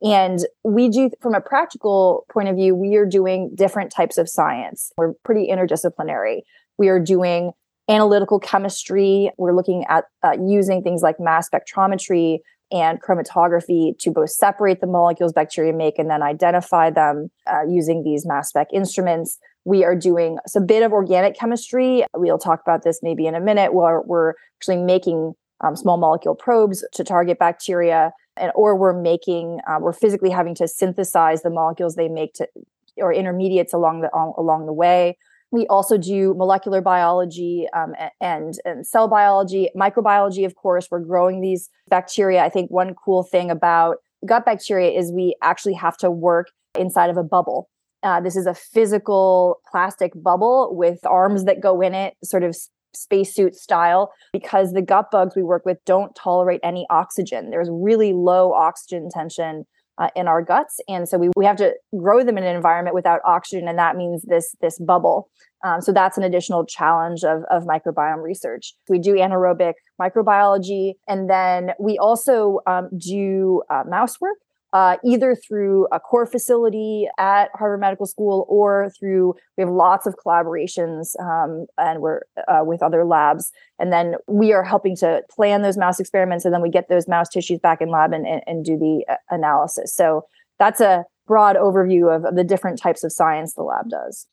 and 0.04 0.40
we 0.64 0.90
do, 0.90 1.10
from 1.22 1.34
a 1.34 1.40
practical 1.40 2.26
point 2.30 2.48
of 2.48 2.56
view, 2.56 2.74
we 2.74 2.96
are 2.96 3.06
doing 3.06 3.50
different 3.54 3.90
types 3.90 4.18
of 4.18 4.28
science. 4.28 4.92
We're 4.98 5.14
pretty 5.24 5.48
interdisciplinary. 5.48 6.40
We 6.76 6.88
are 6.88 7.00
doing 7.00 7.52
analytical 7.88 8.38
chemistry. 8.38 9.30
We're 9.38 9.54
looking 9.54 9.84
at 9.88 10.04
uh, 10.22 10.36
using 10.46 10.82
things 10.82 11.00
like 11.00 11.16
mass 11.18 11.48
spectrometry 11.48 12.40
and 12.72 13.00
chromatography 13.02 13.96
to 13.98 14.10
both 14.10 14.30
separate 14.30 14.80
the 14.80 14.86
molecules 14.86 15.32
bacteria 15.32 15.72
make 15.72 15.98
and 15.98 16.10
then 16.10 16.22
identify 16.22 16.90
them 16.90 17.30
uh, 17.46 17.62
using 17.68 18.02
these 18.02 18.26
mass 18.26 18.48
spec 18.48 18.68
instruments. 18.72 19.38
We 19.64 19.84
are 19.84 19.96
doing 19.96 20.38
a 20.54 20.60
bit 20.60 20.82
of 20.82 20.92
organic 20.92 21.38
chemistry. 21.38 22.04
We'll 22.14 22.38
talk 22.38 22.60
about 22.60 22.82
this 22.82 23.00
maybe 23.02 23.26
in 23.26 23.34
a 23.34 23.40
minute, 23.40 23.74
where 23.74 24.02
we're 24.02 24.34
actually 24.58 24.78
making 24.78 25.34
um, 25.62 25.76
small 25.76 25.96
molecule 25.96 26.34
probes 26.34 26.84
to 26.92 27.04
target 27.04 27.38
bacteria 27.38 28.12
and 28.36 28.50
or 28.54 28.76
we're 28.76 29.00
making 29.00 29.60
uh, 29.68 29.78
we're 29.80 29.92
physically 29.92 30.30
having 30.30 30.54
to 30.56 30.66
synthesize 30.66 31.42
the 31.42 31.50
molecules 31.50 31.94
they 31.94 32.08
make 32.08 32.34
to 32.34 32.48
or 32.96 33.12
intermediates 33.12 33.72
along 33.72 34.00
the 34.00 34.10
along 34.36 34.66
the 34.66 34.72
way 34.72 35.16
we 35.54 35.66
also 35.68 35.96
do 35.96 36.34
molecular 36.34 36.80
biology 36.80 37.66
um, 37.74 37.94
and, 38.20 38.58
and 38.64 38.84
cell 38.84 39.06
biology 39.06 39.70
microbiology 39.76 40.44
of 40.44 40.56
course. 40.56 40.88
We're 40.90 40.98
growing 41.00 41.40
these 41.40 41.70
bacteria. 41.88 42.42
I 42.42 42.48
think 42.48 42.70
one 42.70 42.94
cool 42.94 43.22
thing 43.22 43.50
about 43.50 43.98
gut 44.26 44.44
bacteria 44.44 44.90
is 44.90 45.12
we 45.12 45.36
actually 45.42 45.74
have 45.74 45.96
to 45.98 46.10
work 46.10 46.48
inside 46.76 47.08
of 47.08 47.16
a 47.16 47.22
bubble. 47.22 47.70
Uh, 48.02 48.20
this 48.20 48.36
is 48.36 48.46
a 48.46 48.54
physical 48.54 49.60
plastic 49.70 50.12
bubble 50.16 50.74
with 50.76 50.98
arms 51.06 51.44
that 51.44 51.60
go 51.60 51.80
in 51.80 51.94
it 51.94 52.14
sort 52.24 52.42
of 52.42 52.56
spacesuit 52.92 53.54
style. 53.54 54.12
Because 54.32 54.72
the 54.72 54.82
gut 54.82 55.10
bugs 55.12 55.36
we 55.36 55.42
work 55.42 55.64
with 55.64 55.78
don't 55.86 56.14
tolerate 56.16 56.60
any 56.64 56.84
oxygen. 56.90 57.50
There's 57.50 57.68
really 57.70 58.12
low 58.12 58.52
oxygen 58.52 59.08
tension 59.08 59.66
uh, 59.98 60.08
in 60.16 60.28
our 60.28 60.42
guts, 60.42 60.80
and 60.88 61.08
so 61.08 61.18
we, 61.18 61.30
we 61.36 61.44
have 61.44 61.56
to 61.56 61.74
grow 61.96 62.24
them 62.24 62.38
in 62.38 62.44
an 62.44 62.56
environment 62.56 62.94
without 62.94 63.20
oxygen, 63.24 63.68
and 63.68 63.78
that 63.78 63.96
means 63.96 64.22
this 64.22 64.54
this 64.60 64.78
bubble. 64.78 65.28
Um, 65.64 65.80
so 65.80 65.92
that's 65.92 66.18
an 66.18 66.24
additional 66.24 66.66
challenge 66.66 67.24
of, 67.24 67.42
of 67.50 67.64
microbiome 67.64 68.22
research. 68.22 68.74
We 68.88 68.98
do 68.98 69.14
anaerobic 69.14 69.74
microbiology, 70.00 70.92
and 71.08 71.30
then 71.30 71.70
we 71.80 71.96
also 71.98 72.60
um, 72.66 72.90
do 72.98 73.62
uh, 73.70 73.84
mouse 73.88 74.20
work 74.20 74.36
uh, 74.74 74.96
either 75.04 75.36
through 75.36 75.86
a 75.92 76.00
core 76.00 76.26
facility 76.26 77.06
at 77.16 77.48
Harvard 77.54 77.80
Medical 77.80 78.06
School 78.06 78.44
or 78.48 78.90
through 78.98 79.34
we 79.56 79.62
have 79.62 79.70
lots 79.70 80.04
of 80.04 80.16
collaborations 80.16 81.18
um, 81.20 81.66
and 81.78 82.02
we're 82.02 82.22
uh, 82.48 82.64
with 82.64 82.82
other 82.82 83.04
labs, 83.04 83.52
and 83.78 83.92
then 83.92 84.16
we 84.26 84.52
are 84.52 84.64
helping 84.64 84.96
to 84.96 85.22
plan 85.30 85.62
those 85.62 85.78
mouse 85.78 86.00
experiments, 86.00 86.44
and 86.44 86.52
then 86.52 86.60
we 86.60 86.70
get 86.70 86.88
those 86.88 87.06
mouse 87.06 87.28
tissues 87.28 87.60
back 87.60 87.80
in 87.80 87.88
lab 87.88 88.12
and, 88.12 88.26
and, 88.26 88.42
and 88.48 88.64
do 88.64 88.76
the 88.76 89.04
uh, 89.08 89.16
analysis. 89.30 89.94
So 89.94 90.26
that's 90.58 90.80
a 90.80 91.04
broad 91.26 91.54
overview 91.54 92.14
of, 92.14 92.24
of 92.24 92.34
the 92.34 92.44
different 92.44 92.78
types 92.78 93.04
of 93.04 93.12
science 93.12 93.54
the 93.54 93.62
lab 93.62 93.88
does. 93.88 94.26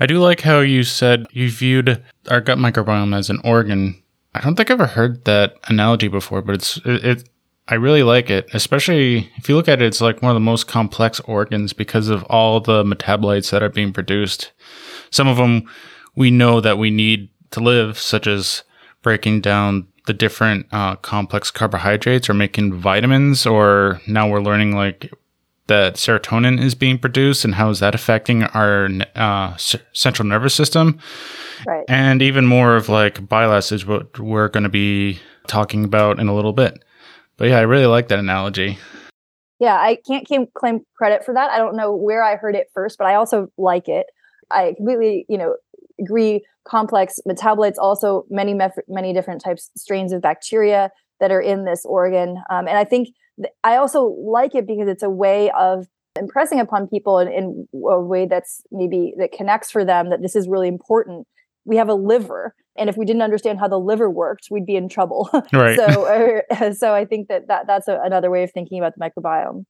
I 0.00 0.06
do 0.06 0.20
like 0.20 0.40
how 0.40 0.60
you 0.60 0.84
said 0.84 1.26
you 1.32 1.50
viewed 1.50 2.02
our 2.30 2.40
gut 2.40 2.56
microbiome 2.56 3.14
as 3.14 3.28
an 3.28 3.40
organ. 3.44 4.02
I 4.34 4.40
don't 4.40 4.56
think 4.56 4.70
I've 4.70 4.80
ever 4.80 4.86
heard 4.86 5.26
that 5.26 5.54
analogy 5.68 6.08
before, 6.08 6.40
but 6.40 6.54
it's 6.54 6.78
it, 6.86 7.28
I 7.68 7.74
really 7.74 8.02
like 8.02 8.30
it, 8.30 8.48
especially 8.52 9.30
if 9.36 9.48
you 9.48 9.56
look 9.56 9.68
at 9.68 9.82
it, 9.82 9.86
it's 9.86 10.00
like 10.00 10.22
one 10.22 10.30
of 10.30 10.36
the 10.36 10.40
most 10.40 10.68
complex 10.68 11.18
organs 11.20 11.72
because 11.72 12.08
of 12.08 12.22
all 12.24 12.60
the 12.60 12.84
metabolites 12.84 13.50
that 13.50 13.62
are 13.62 13.68
being 13.68 13.92
produced. 13.92 14.52
Some 15.10 15.26
of 15.26 15.36
them 15.36 15.68
we 16.14 16.30
know 16.30 16.60
that 16.60 16.78
we 16.78 16.90
need 16.90 17.28
to 17.50 17.60
live, 17.60 17.98
such 17.98 18.26
as 18.26 18.62
breaking 19.02 19.40
down 19.40 19.86
the 20.06 20.12
different 20.12 20.66
uh, 20.72 20.96
complex 20.96 21.50
carbohydrates 21.50 22.30
or 22.30 22.34
making 22.34 22.74
vitamins, 22.74 23.46
or 23.46 24.00
now 24.06 24.28
we're 24.28 24.40
learning 24.40 24.74
like 24.74 25.12
that 25.66 25.94
serotonin 25.94 26.62
is 26.62 26.74
being 26.74 26.98
produced 26.98 27.44
and 27.44 27.56
how 27.56 27.68
is 27.70 27.80
that 27.80 27.94
affecting 27.94 28.44
our 28.44 28.88
uh, 29.16 29.56
central 29.92 30.26
nervous 30.26 30.54
system. 30.54 30.98
Right. 31.66 31.84
And 31.88 32.22
even 32.22 32.46
more 32.46 32.76
of 32.76 32.88
like 32.88 33.28
bile 33.28 33.52
acids, 33.52 33.84
what 33.84 34.18
we're 34.18 34.48
going 34.48 34.62
to 34.62 34.68
be 34.68 35.18
talking 35.48 35.84
about 35.84 36.20
in 36.20 36.28
a 36.28 36.34
little 36.34 36.52
bit. 36.52 36.84
But 37.38 37.48
yeah, 37.48 37.58
I 37.58 37.62
really 37.62 37.86
like 37.86 38.08
that 38.08 38.18
analogy. 38.18 38.78
Yeah, 39.58 39.74
I 39.74 39.98
can't 40.06 40.52
claim 40.54 40.80
credit 40.96 41.24
for 41.24 41.34
that. 41.34 41.50
I 41.50 41.58
don't 41.58 41.76
know 41.76 41.94
where 41.94 42.22
I 42.22 42.36
heard 42.36 42.54
it 42.54 42.68
first, 42.74 42.98
but 42.98 43.06
I 43.06 43.14
also 43.14 43.48
like 43.56 43.88
it. 43.88 44.06
I 44.50 44.74
completely, 44.76 45.26
you 45.28 45.38
know, 45.38 45.56
agree. 46.00 46.44
Complex 46.68 47.20
metabolites, 47.28 47.76
also 47.78 48.24
many 48.28 48.58
many 48.88 49.12
different 49.12 49.40
types 49.42 49.70
strains 49.76 50.12
of 50.12 50.20
bacteria 50.20 50.90
that 51.20 51.30
are 51.30 51.40
in 51.40 51.64
this 51.64 51.84
organ, 51.84 52.42
um, 52.50 52.66
and 52.66 52.76
I 52.76 52.84
think 52.84 53.08
th- 53.40 53.52
I 53.62 53.76
also 53.76 54.16
like 54.18 54.54
it 54.54 54.66
because 54.66 54.88
it's 54.88 55.04
a 55.04 55.10
way 55.10 55.50
of 55.52 55.86
impressing 56.18 56.58
upon 56.58 56.88
people 56.88 57.18
in, 57.18 57.28
in 57.28 57.68
a 57.74 58.00
way 58.00 58.26
that's 58.26 58.62
maybe 58.72 59.14
that 59.18 59.32
connects 59.32 59.70
for 59.70 59.84
them 59.84 60.10
that 60.10 60.22
this 60.22 60.34
is 60.34 60.48
really 60.48 60.68
important. 60.68 61.26
We 61.64 61.76
have 61.76 61.88
a 61.88 61.94
liver 61.94 62.54
and 62.78 62.88
if 62.88 62.96
we 62.96 63.04
didn't 63.04 63.22
understand 63.22 63.58
how 63.58 63.68
the 63.68 63.78
liver 63.78 64.10
worked 64.10 64.48
we'd 64.50 64.66
be 64.66 64.76
in 64.76 64.88
trouble. 64.88 65.28
Right. 65.52 65.76
So 65.76 66.42
uh, 66.50 66.72
so 66.72 66.94
i 66.94 67.04
think 67.04 67.28
that, 67.28 67.48
that 67.48 67.66
that's 67.66 67.88
a, 67.88 68.00
another 68.02 68.30
way 68.30 68.42
of 68.42 68.52
thinking 68.52 68.78
about 68.78 68.94
the 68.96 69.00
microbiome. 69.00 69.64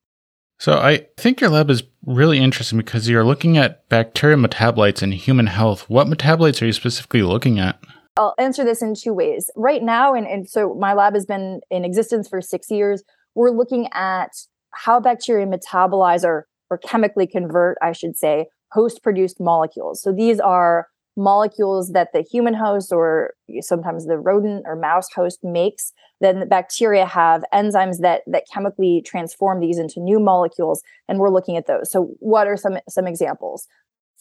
So 0.58 0.78
i 0.78 1.06
think 1.16 1.40
your 1.40 1.50
lab 1.50 1.70
is 1.70 1.82
really 2.04 2.38
interesting 2.38 2.78
because 2.78 3.08
you're 3.08 3.24
looking 3.24 3.56
at 3.58 3.88
bacterial 3.88 4.40
metabolites 4.40 5.02
in 5.02 5.12
human 5.12 5.46
health. 5.46 5.88
What 5.88 6.06
metabolites 6.06 6.62
are 6.62 6.66
you 6.66 6.72
specifically 6.72 7.22
looking 7.22 7.58
at? 7.58 7.78
I'll 8.16 8.34
answer 8.38 8.64
this 8.64 8.80
in 8.80 8.94
two 8.94 9.12
ways. 9.12 9.50
Right 9.56 9.82
now 9.82 10.14
and, 10.14 10.26
and 10.26 10.48
so 10.48 10.74
my 10.74 10.94
lab 10.94 11.14
has 11.14 11.26
been 11.26 11.60
in 11.70 11.84
existence 11.84 12.28
for 12.28 12.40
six 12.40 12.70
years. 12.70 13.02
We're 13.34 13.50
looking 13.50 13.88
at 13.92 14.30
how 14.70 15.00
bacteria 15.00 15.46
metabolize 15.46 16.24
or, 16.24 16.46
or 16.70 16.78
chemically 16.78 17.26
convert 17.26 17.78
i 17.82 17.92
should 17.92 18.16
say 18.16 18.46
host 18.72 19.02
produced 19.02 19.40
molecules. 19.40 20.02
So 20.02 20.12
these 20.12 20.40
are 20.40 20.86
molecules 21.16 21.92
that 21.92 22.12
the 22.12 22.22
human 22.22 22.54
host 22.54 22.92
or 22.92 23.34
sometimes 23.60 24.06
the 24.06 24.18
rodent 24.18 24.64
or 24.66 24.76
mouse 24.76 25.10
host 25.12 25.38
makes 25.42 25.92
then 26.20 26.40
the 26.40 26.46
bacteria 26.46 27.06
have 27.06 27.42
enzymes 27.54 28.00
that 28.00 28.22
that 28.26 28.44
chemically 28.52 29.02
transform 29.04 29.60
these 29.60 29.78
into 29.78 29.98
new 29.98 30.20
molecules 30.20 30.82
and 31.08 31.18
we're 31.18 31.30
looking 31.30 31.56
at 31.56 31.66
those 31.66 31.90
so 31.90 32.14
what 32.18 32.46
are 32.46 32.56
some 32.56 32.78
some 32.88 33.06
examples 33.06 33.66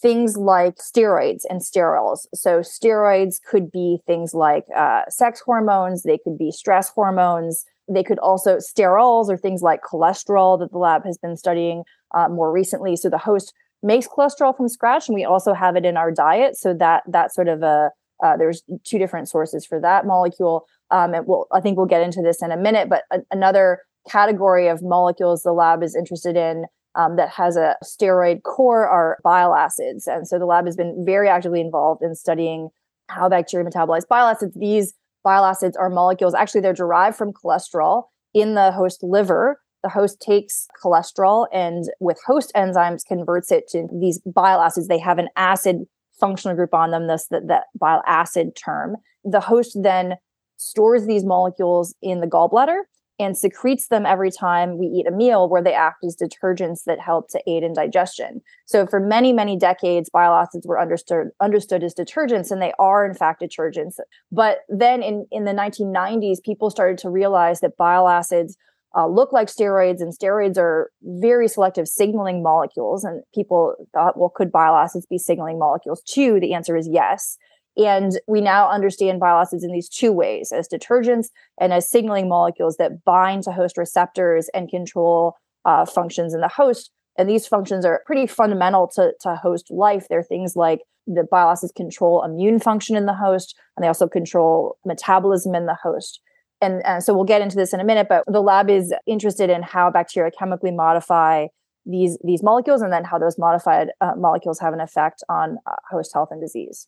things 0.01 0.37
like 0.37 0.75
steroids 0.75 1.43
and 1.49 1.61
sterols. 1.61 2.27
So, 2.33 2.59
steroids 2.59 3.41
could 3.41 3.71
be 3.71 3.99
things 4.05 4.33
like 4.33 4.65
uh, 4.75 5.03
sex 5.09 5.41
hormones, 5.41 6.03
they 6.03 6.17
could 6.17 6.37
be 6.37 6.51
stress 6.51 6.89
hormones. 6.89 7.65
They 7.87 8.03
could 8.03 8.17
also, 8.19 8.57
sterols 8.57 9.29
or 9.29 9.37
things 9.37 9.61
like 9.61 9.81
cholesterol 9.83 10.59
that 10.59 10.71
the 10.71 10.77
lab 10.79 11.05
has 11.05 11.19
been 11.19 11.37
studying 11.37 11.83
uh, 12.15 12.29
more 12.29 12.51
recently. 12.51 12.95
So, 12.95 13.09
the 13.09 13.17
host 13.17 13.53
makes 13.83 14.07
cholesterol 14.07 14.55
from 14.55 14.67
scratch, 14.67 15.07
and 15.07 15.15
we 15.15 15.25
also 15.25 15.53
have 15.53 15.75
it 15.75 15.85
in 15.85 15.97
our 15.97 16.11
diet. 16.11 16.57
So, 16.57 16.73
that 16.75 17.03
that 17.07 17.33
sort 17.33 17.47
of 17.47 17.63
a 17.63 17.91
uh, 18.23 18.37
there's 18.37 18.63
two 18.85 18.97
different 18.97 19.27
sources 19.29 19.65
for 19.65 19.79
that 19.81 20.05
molecule. 20.05 20.65
Um, 20.91 21.13
and 21.13 21.27
we'll, 21.27 21.47
I 21.51 21.59
think 21.59 21.77
we'll 21.77 21.85
get 21.85 22.01
into 22.01 22.21
this 22.21 22.41
in 22.41 22.51
a 22.51 22.57
minute, 22.57 22.89
but 22.89 23.03
a- 23.11 23.23
another 23.31 23.79
category 24.09 24.67
of 24.67 24.81
molecules 24.81 25.43
the 25.43 25.51
lab 25.51 25.83
is 25.83 25.95
interested 25.95 26.37
in 26.37 26.65
um, 26.95 27.17
that 27.17 27.29
has 27.29 27.57
a 27.57 27.75
steroid 27.83 28.43
core 28.43 28.87
are 28.87 29.17
bile 29.23 29.53
acids. 29.53 30.07
And 30.07 30.27
so 30.27 30.39
the 30.39 30.45
lab 30.45 30.65
has 30.65 30.75
been 30.75 31.03
very 31.05 31.27
actively 31.27 31.59
involved 31.59 32.01
in 32.03 32.15
studying 32.15 32.69
how 33.09 33.27
bacteria 33.29 33.69
metabolize 33.69 34.07
bile 34.07 34.27
acids. 34.27 34.55
These 34.57 34.93
bile 35.23 35.43
acids 35.43 35.75
are 35.75 35.89
molecules, 35.89 36.33
actually, 36.33 36.61
they're 36.61 36.73
derived 36.73 37.17
from 37.17 37.33
cholesterol 37.33 38.03
in 38.33 38.55
the 38.55 38.71
host 38.71 39.03
liver. 39.03 39.59
The 39.85 39.89
host 39.89 40.19
takes 40.19 40.67
cholesterol 40.83 41.45
and 41.53 41.83
with 41.99 42.19
host 42.25 42.51
enzymes 42.55 43.05
converts 43.05 43.51
it 43.51 43.67
to 43.67 43.87
these 43.93 44.19
bile 44.25 44.59
acids. 44.59 44.87
They 44.87 44.97
have 44.97 45.19
an 45.19 45.29
acid 45.35 45.85
functional 46.19 46.55
group 46.55 46.73
on 46.73 46.89
them, 46.89 47.05
this 47.05 47.27
that, 47.27 47.65
bile 47.79 48.01
acid 48.07 48.55
term. 48.55 48.95
The 49.23 49.41
host 49.41 49.77
then 49.79 50.15
stores 50.57 51.05
these 51.05 51.23
molecules 51.23 51.93
in 52.01 52.19
the 52.19 52.25
gallbladder 52.25 52.79
and 53.19 53.37
secretes 53.37 53.89
them 53.89 54.07
every 54.07 54.31
time 54.31 54.79
we 54.79 54.87
eat 54.87 55.05
a 55.05 55.11
meal 55.11 55.47
where 55.47 55.61
they 55.61 55.75
act 55.75 56.03
as 56.03 56.17
detergents 56.17 56.85
that 56.85 56.99
help 56.99 57.29
to 57.29 57.41
aid 57.45 57.61
in 57.61 57.73
digestion. 57.73 58.41
So 58.65 58.87
for 58.87 58.99
many 58.99 59.33
many 59.33 59.55
decades 59.55 60.09
bile 60.09 60.33
acids 60.33 60.65
were 60.65 60.81
understood 60.81 61.27
understood 61.39 61.83
as 61.83 61.93
detergents 61.93 62.49
and 62.49 62.59
they 62.59 62.73
are 62.79 63.05
in 63.05 63.13
fact 63.13 63.43
detergents. 63.43 63.99
But 64.31 64.61
then 64.67 65.03
in 65.03 65.27
in 65.29 65.45
the 65.45 65.53
1990s 65.53 66.41
people 66.43 66.71
started 66.71 66.97
to 66.99 67.11
realize 67.11 67.59
that 67.59 67.77
bile 67.77 68.07
acids 68.07 68.57
uh, 68.95 69.07
look 69.07 69.33
like 69.33 69.47
steroids 69.47 70.01
and 70.01 70.17
steroids 70.17 70.57
are 70.57 70.91
very 71.01 71.47
selective 71.47 71.87
signaling 71.87 72.41
molecules 72.41 73.03
and 73.03 73.23
people 73.33 73.75
thought 73.93 74.17
well 74.17 74.31
could 74.33 74.51
bile 74.51 74.75
acids 74.75 75.05
be 75.05 75.17
signaling 75.17 75.59
molecules 75.59 76.01
too 76.03 76.39
the 76.39 76.53
answer 76.53 76.75
is 76.75 76.87
yes 76.91 77.37
and 77.77 78.19
we 78.27 78.39
now 78.41 78.69
understand 78.69 79.19
bile 79.19 79.41
acids 79.41 79.63
in 79.63 79.71
these 79.71 79.89
two 79.89 80.11
ways 80.11 80.51
as 80.51 80.67
detergents 80.67 81.27
and 81.59 81.73
as 81.73 81.89
signaling 81.89 82.29
molecules 82.29 82.77
that 82.77 83.03
bind 83.03 83.43
to 83.43 83.51
host 83.51 83.77
receptors 83.77 84.49
and 84.53 84.69
control 84.69 85.35
uh, 85.65 85.85
functions 85.85 86.33
in 86.33 86.41
the 86.41 86.47
host. 86.47 86.91
And 87.17 87.29
these 87.29 87.47
functions 87.47 87.85
are 87.85 88.03
pretty 88.05 88.27
fundamental 88.27 88.87
to, 88.95 89.13
to 89.21 89.35
host 89.35 89.71
life. 89.71 90.07
They're 90.09 90.23
things 90.23 90.55
like 90.55 90.81
the 91.07 91.23
bile 91.23 91.49
acids 91.49 91.73
control 91.75 92.23
immune 92.23 92.59
function 92.59 92.95
in 92.95 93.05
the 93.05 93.13
host, 93.13 93.55
and 93.75 93.83
they 93.83 93.87
also 93.87 94.07
control 94.07 94.77
metabolism 94.85 95.53
in 95.55 95.65
the 95.65 95.77
host. 95.81 96.21
And, 96.65 96.85
and 96.85 97.03
so 97.03 97.13
we'll 97.13 97.25
get 97.25 97.41
into 97.41 97.55
this 97.55 97.73
in 97.73 97.79
a 97.79 97.83
minute, 97.83 98.07
but 98.09 98.23
the 98.27 98.41
lab 98.41 98.69
is 98.69 98.93
interested 99.05 99.49
in 99.49 99.61
how 99.63 99.91
bacteria 99.91 100.31
chemically 100.31 100.71
modify 100.71 101.47
these 101.85 102.17
these 102.23 102.41
molecules 102.41 102.81
and 102.81 102.91
then 102.91 103.03
how 103.03 103.19
those 103.19 103.37
modified 103.37 103.89
uh, 104.01 104.13
molecules 104.17 104.59
have 104.59 104.73
an 104.73 104.81
effect 104.81 105.23
on 105.29 105.59
uh, 105.67 105.75
host 105.91 106.11
health 106.13 106.29
and 106.31 106.41
disease. 106.41 106.87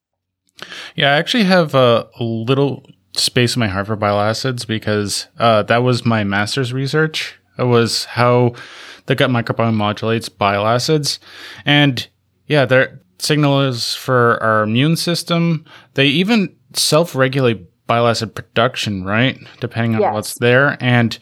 Yeah, 0.96 1.14
I 1.14 1.18
actually 1.18 1.44
have 1.44 1.76
a, 1.76 2.10
little 2.20 2.84
space 3.16 3.56
in 3.56 3.60
my 3.60 3.68
heart 3.68 3.88
for 3.88 3.96
bile 3.96 4.20
acids 4.20 4.66
because 4.66 5.28
uh, 5.38 5.64
that 5.64 5.84
was 5.84 6.06
my 6.06 6.24
master's 6.24 6.74
research. 6.74 7.40
It 7.60 7.66
was 7.66 8.06
how 8.06 8.54
the 9.06 9.16
gut 9.16 9.30
microbiome 9.30 9.76
modulates 9.76 10.30
bile 10.30 10.66
acids. 10.66 11.20
And 11.66 12.08
yeah, 12.48 12.66
they're 12.66 13.00
is 13.20 13.96
for 13.96 14.42
our 14.44 14.64
immune 14.64 14.96
system. 14.96 15.66
They 15.96 16.08
even 16.08 16.56
self 16.74 17.16
regulate 17.16 17.66
bile 17.88 18.08
acid 18.08 18.36
production, 18.36 19.04
right? 19.04 19.40
Depending 19.60 19.96
on 19.96 20.02
yes. 20.02 20.14
what's 20.14 20.34
there. 20.36 20.78
And 20.80 21.18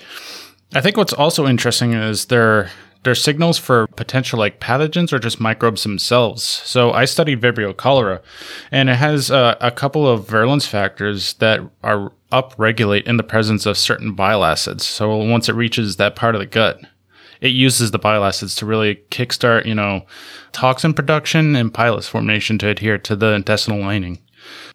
I 0.74 0.82
think 0.82 0.98
what's 0.98 1.14
also 1.14 1.48
interesting 1.48 1.94
is 1.94 2.26
their 2.26 2.70
they're 3.06 3.16
signals 3.16 3.60
for 3.60 3.86
potential 3.86 4.40
like 4.40 4.60
pathogens 4.60 5.14
or 5.14 5.20
just 5.20 5.40
microbes 5.40 5.84
themselves. 5.84 6.44
So 6.44 6.92
I 6.92 7.06
studied 7.06 7.40
Vibrio 7.40 7.78
cholera, 7.78 8.20
and 8.72 8.90
it 8.90 8.96
has 8.96 9.30
uh, 9.30 9.56
a 9.62 9.70
couple 9.70 10.08
of 10.08 10.28
virulence 10.28 10.66
factors 10.66 11.36
that 11.36 11.62
are 11.84 12.12
upregulate 12.32 13.04
in 13.04 13.18
the 13.18 13.24
presence 13.24 13.68
of 13.68 13.78
certain 13.78 14.14
bile 14.14 14.44
acids. 14.44 14.86
So 14.86 15.16
once 15.18 15.48
it 15.48 15.54
reaches 15.54 15.98
that 15.98 16.16
part 16.16 16.34
of 16.34 16.40
the 16.40 16.48
gut, 16.48 16.82
it 17.42 17.50
uses 17.50 17.92
the 17.92 18.00
bile 18.00 18.26
acids 18.26 18.56
to 18.56 18.66
really 18.66 18.96
kickstart, 19.12 19.66
you 19.66 19.76
know, 19.76 20.04
toxin 20.52 20.94
production 20.94 21.56
and 21.56 21.72
pilus 21.72 22.08
formation 22.08 22.58
to 22.58 22.70
adhere 22.70 22.98
to 22.98 23.16
the 23.16 23.34
intestinal 23.34 23.82
lining. 23.82 24.20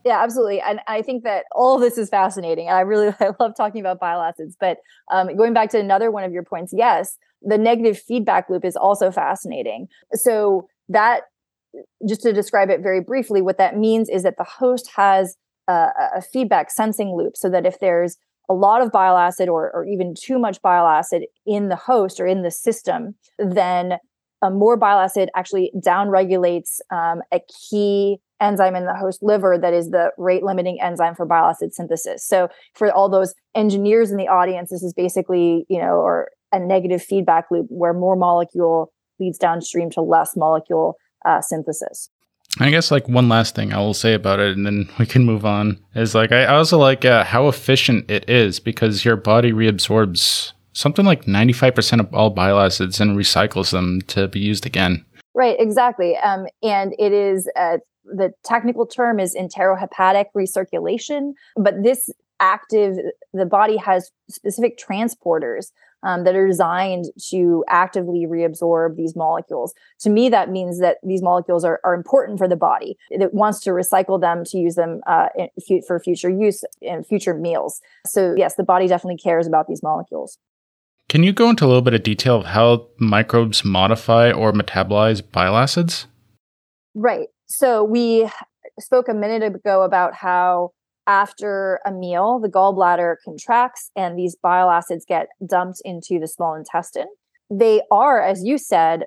Yeah, 0.05 0.23
absolutely. 0.23 0.61
And 0.61 0.81
I 0.87 1.03
think 1.03 1.25
that 1.25 1.45
all 1.53 1.79
this 1.79 1.99
is 1.99 2.09
fascinating. 2.09 2.69
And 2.69 2.77
I 2.77 2.81
really 2.81 3.15
I 3.21 3.31
love 3.39 3.53
talking 3.57 3.81
about 3.81 4.01
bile 4.01 4.21
acids. 4.21 4.57
But 4.59 4.79
um, 5.11 5.37
going 5.37 5.53
back 5.53 5.71
to 5.71 5.79
another 5.79 6.11
one 6.11 6.25
of 6.25 6.33
your 6.33 6.45
points, 6.45 6.73
yes, 6.77 7.19
the 7.43 7.59
negative 7.59 7.99
feedback 7.99 8.49
loop 8.51 8.65
is 8.65 8.77
also 8.77 9.11
fascinating. 9.11 9.89
So 10.15 10.69
that 10.89 11.23
just 12.09 12.23
to 12.23 12.33
describe 12.33 12.71
it 12.71 12.81
very 12.83 13.01
briefly, 13.01 13.43
what 13.43 13.59
that 13.59 13.77
means 13.77 14.09
is 14.09 14.23
that 14.25 14.37
the 14.37 14.45
host 14.45 14.91
has 14.97 15.37
a, 15.69 15.89
a 16.17 16.23
feedback 16.23 16.71
sensing 16.71 17.15
loop 17.17 17.37
so 17.37 17.49
that 17.49 17.67
if 17.67 17.79
there's 17.79 18.17
a 18.49 18.55
lot 18.55 18.83
of 18.83 18.91
bile 18.91 19.17
acid 19.17 19.49
or, 19.49 19.71
or 19.73 19.85
even 19.87 20.15
too 20.21 20.39
much 20.39 20.61
bile 20.61 20.87
acid 20.87 21.23
in 21.47 21.69
the 21.69 21.77
host 21.77 22.19
or 22.19 22.27
in 22.27 22.43
the 22.43 22.51
system, 22.51 23.15
then 23.39 23.99
a 24.43 24.51
more 24.51 24.77
bile 24.77 24.99
acid 24.99 25.31
actually 25.35 25.73
downregulates 25.77 26.81
um, 26.91 27.23
a 27.33 27.41
key 27.71 28.19
enzyme 28.41 28.75
in 28.75 28.87
the 28.87 28.95
host 28.95 29.23
liver 29.23 29.59
that 29.59 29.75
is 29.75 29.91
the 29.91 30.11
rate 30.17 30.43
limiting 30.43 30.81
enzyme 30.81 31.15
for 31.15 31.27
bile 31.27 31.51
acid 31.51 31.75
synthesis. 31.75 32.25
So 32.25 32.49
for 32.75 32.91
all 32.91 33.09
those 33.09 33.35
engineers 33.55 34.11
in 34.11 34.17
the 34.17 34.29
audience, 34.29 34.71
this 34.71 34.83
is 34.83 34.95
basically, 34.95 35.67
you 35.69 35.79
know, 35.81 35.95
or 35.97 36.31
a 36.53 36.59
negative 36.59 37.03
feedback 37.03 37.51
loop 37.51 37.67
where 37.69 37.93
more 37.93 38.17
molecule 38.17 38.93
leads 39.19 39.39
downstream 39.39 39.91
to 39.91 40.01
less 40.01 40.37
molecule 40.37 40.97
uh, 41.25 41.41
synthesis. 41.41 42.09
I 42.59 42.71
guess 42.71 42.91
like 42.91 43.09
one 43.09 43.29
last 43.29 43.55
thing 43.55 43.73
I 43.73 43.79
will 43.79 43.95
say 43.95 44.13
about 44.15 44.41
it, 44.41 44.57
and 44.57 44.67
then 44.67 44.89
we 44.99 45.07
can 45.07 45.25
move 45.25 45.45
on. 45.45 45.79
Is 45.95 46.17
like 46.17 46.33
I 46.33 46.47
also 46.47 46.79
like 46.79 47.05
uh, 47.05 47.23
how 47.23 47.47
efficient 47.47 48.11
it 48.11 48.29
is 48.29 48.59
because 48.59 49.05
your 49.05 49.17
body 49.17 49.53
reabsorbs 49.53 50.53
something 50.73 51.05
like 51.05 51.27
ninety 51.27 51.53
five 51.53 51.75
percent 51.75 52.01
of 52.01 52.13
all 52.15 52.31
bile 52.31 52.59
acids 52.59 53.01
and 53.01 53.17
recycles 53.17 53.71
them 53.71 54.01
to 54.03 54.29
be 54.29 54.41
used 54.41 54.67
again. 54.67 55.05
Right, 55.35 55.57
exactly. 55.59 56.17
Um, 56.17 56.47
and 56.63 56.95
it 56.99 57.13
is 57.13 57.49
uh, 57.57 57.79
the 58.05 58.33
technical 58.45 58.87
term 58.87 59.21
is 59.21 59.37
enterohepatic 59.37 60.27
recirculation, 60.37 61.33
but 61.57 61.83
this 61.83 62.11
active 62.41 62.97
the 63.33 63.47
body 63.47 63.77
has 63.77 64.11
specific 64.29 64.79
transporters 64.79 65.67
um, 66.03 66.25
that 66.25 66.35
are 66.35 66.47
designed 66.47 67.05
to 67.29 67.63
actively 67.69 68.27
reabsorb 68.27 68.97
these 68.97 69.15
molecules. 69.15 69.75
To 70.01 70.11
me, 70.11 70.31
that 70.31 70.51
means 70.51 70.81
that 70.81 70.97
these 71.03 71.23
molecules 71.23 71.65
are, 71.65 71.81
are 71.85 71.95
important 71.95 72.39
for 72.39 72.49
the 72.49 72.57
body. 72.57 72.97
It 73.11 73.35
wants 73.35 73.61
to 73.61 73.71
recycle 73.71 74.19
them 74.21 74.45
to 74.47 74.59
use 74.59 74.75
them 74.75 75.03
uh, 75.07 75.29
in, 75.37 75.83
for 75.83 76.01
future 76.01 76.31
use 76.31 76.65
in 76.81 77.05
future 77.05 77.35
meals. 77.35 77.81
So, 78.07 78.35
yes, 78.37 78.55
the 78.55 78.65
body 78.65 78.89
definitely 78.89 79.19
cares 79.19 79.47
about 79.47 79.69
these 79.69 79.83
molecules. 79.83 80.39
Can 81.11 81.25
you 81.25 81.33
go 81.33 81.51
into 81.51 81.65
a 81.65 81.67
little 81.67 81.83
bit 81.83 81.93
of 81.93 82.05
detail 82.05 82.37
of 82.37 82.47
how 82.47 82.87
microbes 83.01 83.65
modify 83.65 84.31
or 84.31 84.53
metabolize 84.53 85.29
bile 85.29 85.57
acids? 85.57 86.07
Right. 86.95 87.27
So, 87.47 87.83
we 87.83 88.31
spoke 88.79 89.09
a 89.09 89.15
minute 89.15 89.43
ago 89.43 89.83
about 89.83 90.15
how 90.15 90.71
after 91.09 91.81
a 91.85 91.91
meal, 91.91 92.39
the 92.41 92.49
gallbladder 92.49 93.17
contracts 93.25 93.91
and 93.97 94.17
these 94.17 94.37
bile 94.41 94.71
acids 94.71 95.05
get 95.05 95.27
dumped 95.45 95.83
into 95.85 96.21
the 96.21 96.29
small 96.29 96.55
intestine. 96.55 97.09
They 97.51 97.83
are, 97.91 98.23
as 98.23 98.45
you 98.45 98.57
said, 98.57 99.03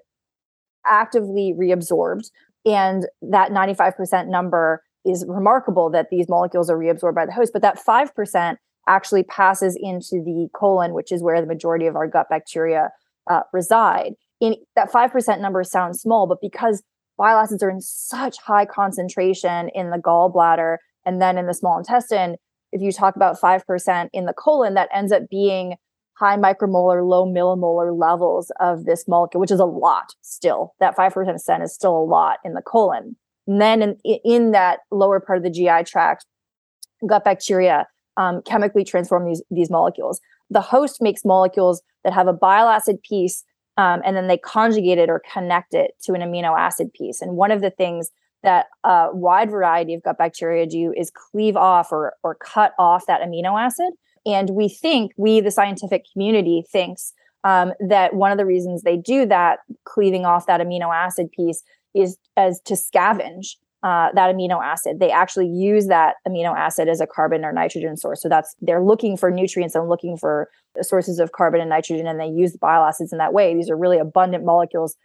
actively 0.86 1.54
reabsorbed. 1.58 2.26
And 2.66 3.08
that 3.22 3.52
95% 3.52 4.28
number 4.28 4.84
is 5.06 5.24
remarkable 5.26 5.90
that 5.92 6.08
these 6.12 6.28
molecules 6.28 6.70
are 6.70 6.78
reabsorbed 6.78 7.16
by 7.16 7.26
the 7.26 7.32
host, 7.32 7.52
but 7.54 7.62
that 7.62 7.80
5% 7.80 8.58
actually 8.88 9.24
passes 9.24 9.78
into 9.80 10.24
the 10.24 10.48
colon, 10.54 10.94
which 10.94 11.12
is 11.12 11.22
where 11.22 11.40
the 11.40 11.48
majority 11.48 11.88
of 11.88 11.96
our 11.96 12.08
gut 12.08 12.28
bacteria 12.30 12.90
uh, 13.30 13.42
reside. 13.52 14.14
In 14.42 14.56
that 14.76 14.92
5% 14.92 15.40
number 15.40 15.64
sounds 15.64 16.02
small, 16.02 16.28
but 16.28 16.40
because 16.42 16.84
bile 17.18 17.38
acids 17.38 17.64
are 17.64 17.70
in 17.70 17.82
such 17.82 18.38
high 18.40 18.66
concentration 18.66 19.70
in 19.70 19.92
the 19.92 19.98
gallbladder 19.98 20.78
and 21.06 21.22
then 21.22 21.38
in 21.38 21.48
the 21.48 21.54
small 21.54 21.78
intestine, 21.78 22.36
if 22.72 22.82
you 22.82 22.92
talk 22.92 23.16
about 23.16 23.40
5% 23.40 24.10
in 24.12 24.26
the 24.26 24.34
colon, 24.34 24.74
that 24.74 24.90
ends 24.94 25.12
up 25.12 25.30
being 25.30 25.76
high 26.18 26.38
micromolar, 26.38 27.08
low 27.08 27.26
millimolar 27.26 27.98
levels 27.98 28.52
of 28.60 28.86
this 28.86 29.08
molecule, 29.08 29.42
which 29.42 29.52
is 29.52 29.60
a 29.60 29.66
lot 29.66 30.14
still. 30.22 30.74
That 30.80 30.96
5% 30.96 31.64
is 31.64 31.74
still 31.74 31.96
a 31.96 32.04
lot 32.04 32.40
in 32.44 32.54
the 32.54 32.62
colon. 32.62 33.16
And 33.48 33.62
then 33.62 33.82
in, 33.82 33.98
in 34.04 34.52
that 34.52 34.80
lower 34.92 35.20
part 35.20 35.38
of 35.38 35.44
the 35.44 35.50
GI 35.50 35.84
tract, 35.86 36.26
gut 37.08 37.24
bacteria 37.24 37.88
um, 38.18 38.42
chemically 38.44 38.84
transform 38.84 39.26
these, 39.26 39.42
these 39.50 39.70
molecules. 39.70 40.20
The 40.50 40.62
host 40.62 41.02
makes 41.02 41.26
molecules 41.26 41.82
that 42.04 42.14
have 42.14 42.28
a 42.28 42.34
bile 42.34 42.68
acid 42.68 43.02
piece 43.02 43.44
um, 43.78 44.02
and 44.06 44.16
then 44.16 44.28
they 44.28 44.38
conjugate 44.38 45.00
it 45.00 45.10
or 45.10 45.22
connect 45.32 45.74
it 45.74 45.92
to 46.04 46.14
an 46.14 46.22
amino 46.22 46.58
acid 46.58 46.94
piece. 46.94 47.22
And 47.22 47.36
one 47.36 47.52
of 47.52 47.62
the 47.62 47.72
things 47.72 48.12
that 48.44 48.68
a 48.84 49.08
wide 49.14 49.50
variety 49.50 49.94
of 49.94 50.04
gut 50.04 50.18
bacteria 50.18 50.68
do 50.68 50.94
is 50.96 51.12
cleave 51.12 51.56
off 51.56 51.92
or, 51.92 52.14
or 52.24 52.36
cut 52.36 52.74
off 52.78 53.06
that 53.08 53.22
amino 53.22 53.60
acid. 53.60 53.94
And 54.26 54.52
we 54.52 54.70
think, 54.70 55.14
we, 55.18 55.40
the 55.40 55.52
scientific 55.52 56.06
community, 56.12 56.64
thinks 56.72 57.14
um, 57.44 57.74
that 57.80 58.14
one 58.14 58.32
of 58.32 58.38
the 58.38 58.46
reasons 58.46 58.84
they 58.84 58.98
do 58.98 59.26
that, 59.26 59.60
cleaving 59.86 60.26
off 60.26 60.46
that 60.46 60.62
amino 60.62 60.94
acid 60.94 61.32
piece, 61.32 61.64
is 61.96 62.18
as 62.38 62.60
to 62.62 62.74
scavenge 62.74 63.56
uh, 63.84 64.10
that 64.14 64.34
amino 64.34 64.64
acid. 64.64 65.00
They 65.00 65.12
actually 65.12 65.48
use 65.48 65.88
that 65.88 66.16
amino 66.28 66.56
acid 66.58 66.88
as 66.88 67.02
a 67.02 67.08
carbon 67.08 67.44
or 67.44 67.52
nitrogen 67.52 67.98
source. 67.98 68.22
So 68.22 68.30
that's 68.30 68.56
they're 68.62 68.84
looking 68.84 69.18
for 69.18 69.30
nutrients 69.30 69.76
and 69.76 69.90
looking 69.90 70.18
for 70.18 70.50
sources 70.82 71.20
of 71.20 71.34
carbon 71.34 71.62
and 71.62 71.70
nitrogen, 71.70 72.08
and 72.08 72.20
they 72.20 72.28
use 72.28 72.56
bile 72.58 72.84
acids 72.84 73.12
in 73.12 73.20
that 73.20 73.34
way. 73.34 73.54
These 73.54 73.70
are 73.70 73.78
really 73.78 73.98
abundant 73.98 74.46
molecules. 74.46 74.96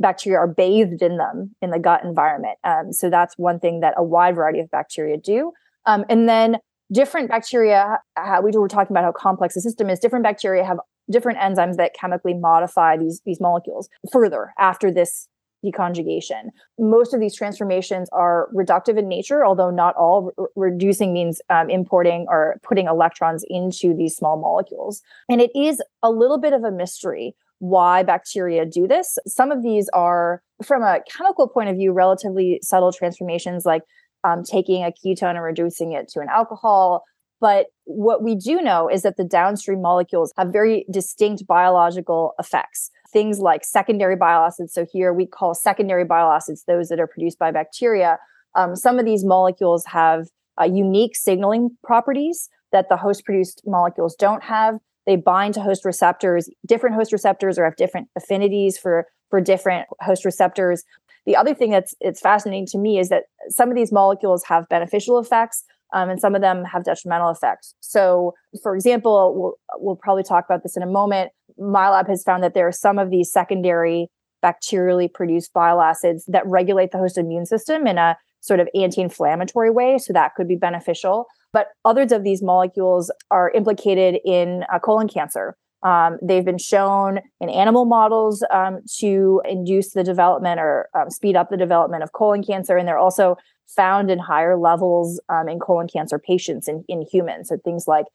Bacteria 0.00 0.38
are 0.38 0.48
bathed 0.48 1.02
in 1.02 1.18
them 1.18 1.54
in 1.60 1.70
the 1.70 1.78
gut 1.78 2.04
environment. 2.04 2.56
Um, 2.64 2.92
so 2.92 3.10
that's 3.10 3.36
one 3.36 3.58
thing 3.60 3.80
that 3.80 3.94
a 3.96 4.02
wide 4.02 4.34
variety 4.34 4.60
of 4.60 4.70
bacteria 4.70 5.16
do. 5.16 5.52
Um, 5.86 6.04
and 6.08 6.28
then 6.28 6.58
different 6.92 7.28
bacteria, 7.28 7.98
how 8.16 8.42
we 8.42 8.52
were 8.52 8.68
talking 8.68 8.94
about 8.94 9.04
how 9.04 9.12
complex 9.12 9.54
the 9.54 9.60
system 9.60 9.90
is. 9.90 9.98
Different 9.98 10.22
bacteria 10.22 10.64
have 10.64 10.78
different 11.10 11.38
enzymes 11.38 11.76
that 11.76 11.92
chemically 11.94 12.32
modify 12.32 12.96
these 12.96 13.20
these 13.26 13.40
molecules 13.40 13.88
further 14.10 14.54
after 14.58 14.90
this 14.90 15.28
deconjugation. 15.64 16.50
Most 16.78 17.14
of 17.14 17.20
these 17.20 17.34
transformations 17.34 18.08
are 18.12 18.48
reductive 18.54 18.98
in 18.98 19.08
nature, 19.08 19.44
although 19.44 19.70
not 19.70 19.94
all. 19.96 20.32
Re- 20.36 20.72
reducing 20.72 21.12
means 21.12 21.40
um, 21.50 21.70
importing 21.70 22.26
or 22.28 22.56
putting 22.62 22.86
electrons 22.86 23.44
into 23.48 23.94
these 23.94 24.16
small 24.16 24.40
molecules. 24.40 25.02
And 25.28 25.40
it 25.40 25.50
is 25.54 25.82
a 26.02 26.10
little 26.10 26.38
bit 26.38 26.52
of 26.52 26.64
a 26.64 26.70
mystery 26.70 27.34
why 27.58 28.02
bacteria 28.02 28.66
do 28.66 28.88
this. 28.88 29.18
Some 29.26 29.52
of 29.52 29.62
these 29.62 29.88
are, 29.92 30.42
from 30.64 30.82
a 30.82 30.98
chemical 31.08 31.46
point 31.46 31.68
of 31.68 31.76
view, 31.76 31.92
relatively 31.92 32.58
subtle 32.62 32.92
transformations 32.92 33.64
like 33.64 33.82
um, 34.24 34.42
taking 34.42 34.82
a 34.82 34.90
ketone 34.90 35.36
and 35.36 35.42
reducing 35.42 35.92
it 35.92 36.08
to 36.08 36.20
an 36.20 36.28
alcohol. 36.28 37.04
But 37.40 37.66
what 37.84 38.22
we 38.22 38.34
do 38.34 38.62
know 38.62 38.88
is 38.88 39.02
that 39.02 39.16
the 39.16 39.24
downstream 39.24 39.82
molecules 39.82 40.32
have 40.38 40.52
very 40.52 40.86
distinct 40.90 41.46
biological 41.46 42.34
effects. 42.38 42.90
Things 43.12 43.40
like 43.40 43.64
secondary 43.64 44.16
bile 44.16 44.44
acids. 44.44 44.72
So 44.72 44.86
here 44.90 45.12
we 45.12 45.26
call 45.26 45.54
secondary 45.54 46.04
bile 46.04 46.30
acids 46.30 46.64
those 46.66 46.88
that 46.88 47.00
are 47.00 47.06
produced 47.06 47.38
by 47.38 47.50
bacteria. 47.50 48.18
Um, 48.54 48.76
some 48.76 48.98
of 48.98 49.04
these 49.04 49.24
molecules 49.24 49.84
have 49.86 50.28
uh, 50.60 50.64
unique 50.64 51.16
signaling 51.16 51.76
properties 51.82 52.48
that 52.72 52.88
the 52.88 52.96
host 52.96 53.24
produced 53.24 53.62
molecules 53.66 54.14
don't 54.14 54.42
have. 54.42 54.78
They 55.06 55.16
bind 55.16 55.54
to 55.54 55.60
host 55.60 55.84
receptors, 55.84 56.48
different 56.66 56.94
host 56.94 57.12
receptors, 57.12 57.58
or 57.58 57.64
have 57.64 57.76
different 57.76 58.08
affinities 58.16 58.78
for 58.78 59.06
for 59.30 59.40
different 59.40 59.88
host 60.00 60.24
receptors. 60.24 60.84
The 61.26 61.36
other 61.36 61.54
thing 61.54 61.70
that's 61.70 61.94
it's 62.00 62.20
fascinating 62.20 62.66
to 62.66 62.78
me 62.78 62.98
is 62.98 63.08
that 63.08 63.24
some 63.48 63.68
of 63.70 63.76
these 63.76 63.92
molecules 63.92 64.44
have 64.44 64.68
beneficial 64.68 65.18
effects, 65.18 65.64
um, 65.92 66.08
and 66.10 66.20
some 66.20 66.34
of 66.34 66.40
them 66.40 66.64
have 66.64 66.84
detrimental 66.84 67.30
effects. 67.30 67.74
So, 67.80 68.34
for 68.62 68.74
example, 68.74 69.34
we'll, 69.34 69.54
we'll 69.78 69.96
probably 69.96 70.22
talk 70.22 70.44
about 70.44 70.62
this 70.62 70.76
in 70.76 70.82
a 70.82 70.86
moment. 70.86 71.32
My 71.58 71.90
lab 71.90 72.08
has 72.08 72.22
found 72.22 72.42
that 72.42 72.54
there 72.54 72.66
are 72.66 72.72
some 72.72 72.98
of 72.98 73.10
these 73.10 73.30
secondary 73.30 74.08
bacterially 74.44 75.12
produced 75.12 75.52
bile 75.52 75.80
acids 75.80 76.24
that 76.26 76.46
regulate 76.46 76.90
the 76.90 76.98
host 76.98 77.16
immune 77.16 77.46
system 77.46 77.86
in 77.86 77.98
a 77.98 78.16
sort 78.40 78.58
of 78.58 78.68
anti-inflammatory 78.74 79.70
way 79.70 79.98
so 79.98 80.12
that 80.12 80.34
could 80.34 80.48
be 80.48 80.56
beneficial 80.56 81.26
but 81.52 81.68
others 81.84 82.10
of 82.10 82.24
these 82.24 82.42
molecules 82.42 83.12
are 83.30 83.50
implicated 83.50 84.18
in 84.24 84.64
uh, 84.72 84.80
colon 84.80 85.08
cancer 85.08 85.56
um, 85.84 86.18
they've 86.22 86.44
been 86.44 86.58
shown 86.58 87.20
in 87.40 87.48
animal 87.48 87.84
models 87.84 88.44
um, 88.50 88.80
to 88.98 89.40
induce 89.44 89.92
the 89.92 90.02
development 90.02 90.58
or 90.58 90.88
um, 90.94 91.08
speed 91.08 91.36
up 91.36 91.50
the 91.50 91.56
development 91.56 92.02
of 92.02 92.12
colon 92.12 92.42
cancer 92.42 92.76
and 92.76 92.88
they're 92.88 92.98
also 92.98 93.36
found 93.74 94.10
in 94.10 94.18
higher 94.18 94.56
levels 94.56 95.20
um, 95.28 95.48
in 95.48 95.58
colon 95.58 95.88
cancer 95.88 96.18
patients 96.18 96.68
in, 96.68 96.84
in 96.88 97.02
humans. 97.10 97.48
So 97.48 97.56
things 97.64 97.86
like 97.86 98.06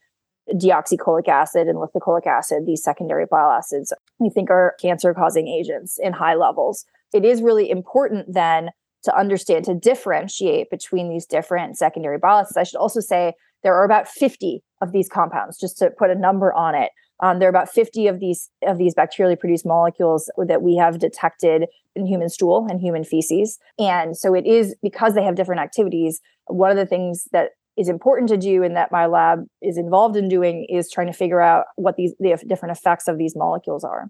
deoxycholic 0.54 1.28
acid 1.28 1.68
and 1.68 1.78
lithocholic 1.78 2.26
acid, 2.26 2.66
these 2.66 2.84
secondary 2.84 3.26
bile 3.26 3.52
acids, 3.52 3.94
we 4.20 4.30
think 4.30 4.50
are 4.50 4.76
cancer 4.82 5.14
causing 5.14 5.48
agents 5.48 6.00
in 6.02 6.14
high 6.14 6.36
levels. 6.36 6.86
It 7.14 7.26
is 7.26 7.42
really 7.42 7.70
important 7.70 8.34
then 8.34 8.72
to 9.04 9.18
understand, 9.18 9.66
to 9.66 9.74
differentiate 9.74 10.70
between 10.70 11.10
these 11.10 11.26
different 11.26 11.78
secondary 11.78 12.18
bile 12.18 12.40
acids. 12.40 12.58
I 12.58 12.64
should 12.64 12.78
also 12.78 13.00
say 13.00 13.34
there 13.64 13.76
are 13.76 13.86
about 13.86 14.08
50 14.08 14.64
of 14.82 14.92
these 14.92 15.10
compounds, 15.10 15.58
just 15.58 15.78
to 15.80 15.90
put 15.90 16.10
a 16.10 16.16
number 16.16 16.54
on 16.54 16.76
it. 16.76 16.92
Um, 17.20 17.40
there 17.40 17.48
are 17.48 17.50
about 17.50 17.70
50 17.70 18.08
of 18.08 18.20
these 18.20 18.50
of 18.62 18.78
these 18.78 18.94
bacterially 18.94 19.40
produced 19.40 19.66
molecules 19.66 20.30
that 20.38 20.62
we 20.62 20.76
have 20.76 21.00
detected 21.00 21.66
in 21.96 22.06
human 22.06 22.30
stool 22.30 22.68
and 22.70 22.80
human 22.80 23.04
feces. 23.04 23.58
And 23.80 24.16
so 24.16 24.36
it 24.36 24.46
is 24.46 24.76
because 24.84 25.16
they 25.16 25.24
have 25.24 25.36
different 25.36 25.62
activities. 25.62 26.22
One 26.46 26.70
of 26.70 26.78
the 26.78 26.86
things 26.86 27.28
that 27.32 27.52
is 27.78 27.90
important 27.90 28.30
to 28.30 28.38
do 28.38 28.64
and 28.64 28.76
that 28.76 28.92
my 28.92 29.06
lab 29.06 29.46
is 29.62 29.78
involved 29.78 30.16
in 30.16 30.28
doing 30.28 30.66
is 30.70 30.90
trying 30.90 31.08
to 31.08 31.14
figure 31.14 31.42
out 31.42 31.66
what 31.76 31.96
these 31.96 32.14
the 32.20 32.38
different 32.48 32.78
effects 32.78 33.08
of 33.08 33.18
these 33.18 33.36
molecules 33.36 33.84
are. 33.84 34.10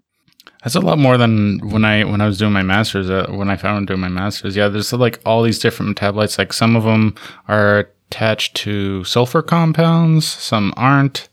That's 0.62 0.74
a 0.74 0.80
lot 0.80 0.98
more 0.98 1.16
than 1.16 1.60
when 1.70 1.84
I 1.84 2.04
when 2.04 2.20
I 2.20 2.26
was 2.26 2.38
doing 2.38 2.52
my 2.52 2.62
masters. 2.62 3.10
Uh, 3.10 3.26
when 3.30 3.50
I 3.50 3.56
found 3.56 3.86
doing 3.86 4.00
my 4.00 4.08
masters, 4.08 4.56
yeah, 4.56 4.68
there's 4.68 4.92
like 4.92 5.20
all 5.24 5.42
these 5.42 5.58
different 5.58 5.96
metabolites. 5.96 6.38
Like 6.38 6.52
some 6.52 6.74
of 6.74 6.84
them 6.84 7.14
are 7.46 7.90
attached 8.10 8.56
to 8.56 9.04
sulfur 9.04 9.42
compounds, 9.42 10.26
some 10.26 10.72
aren't. 10.76 11.28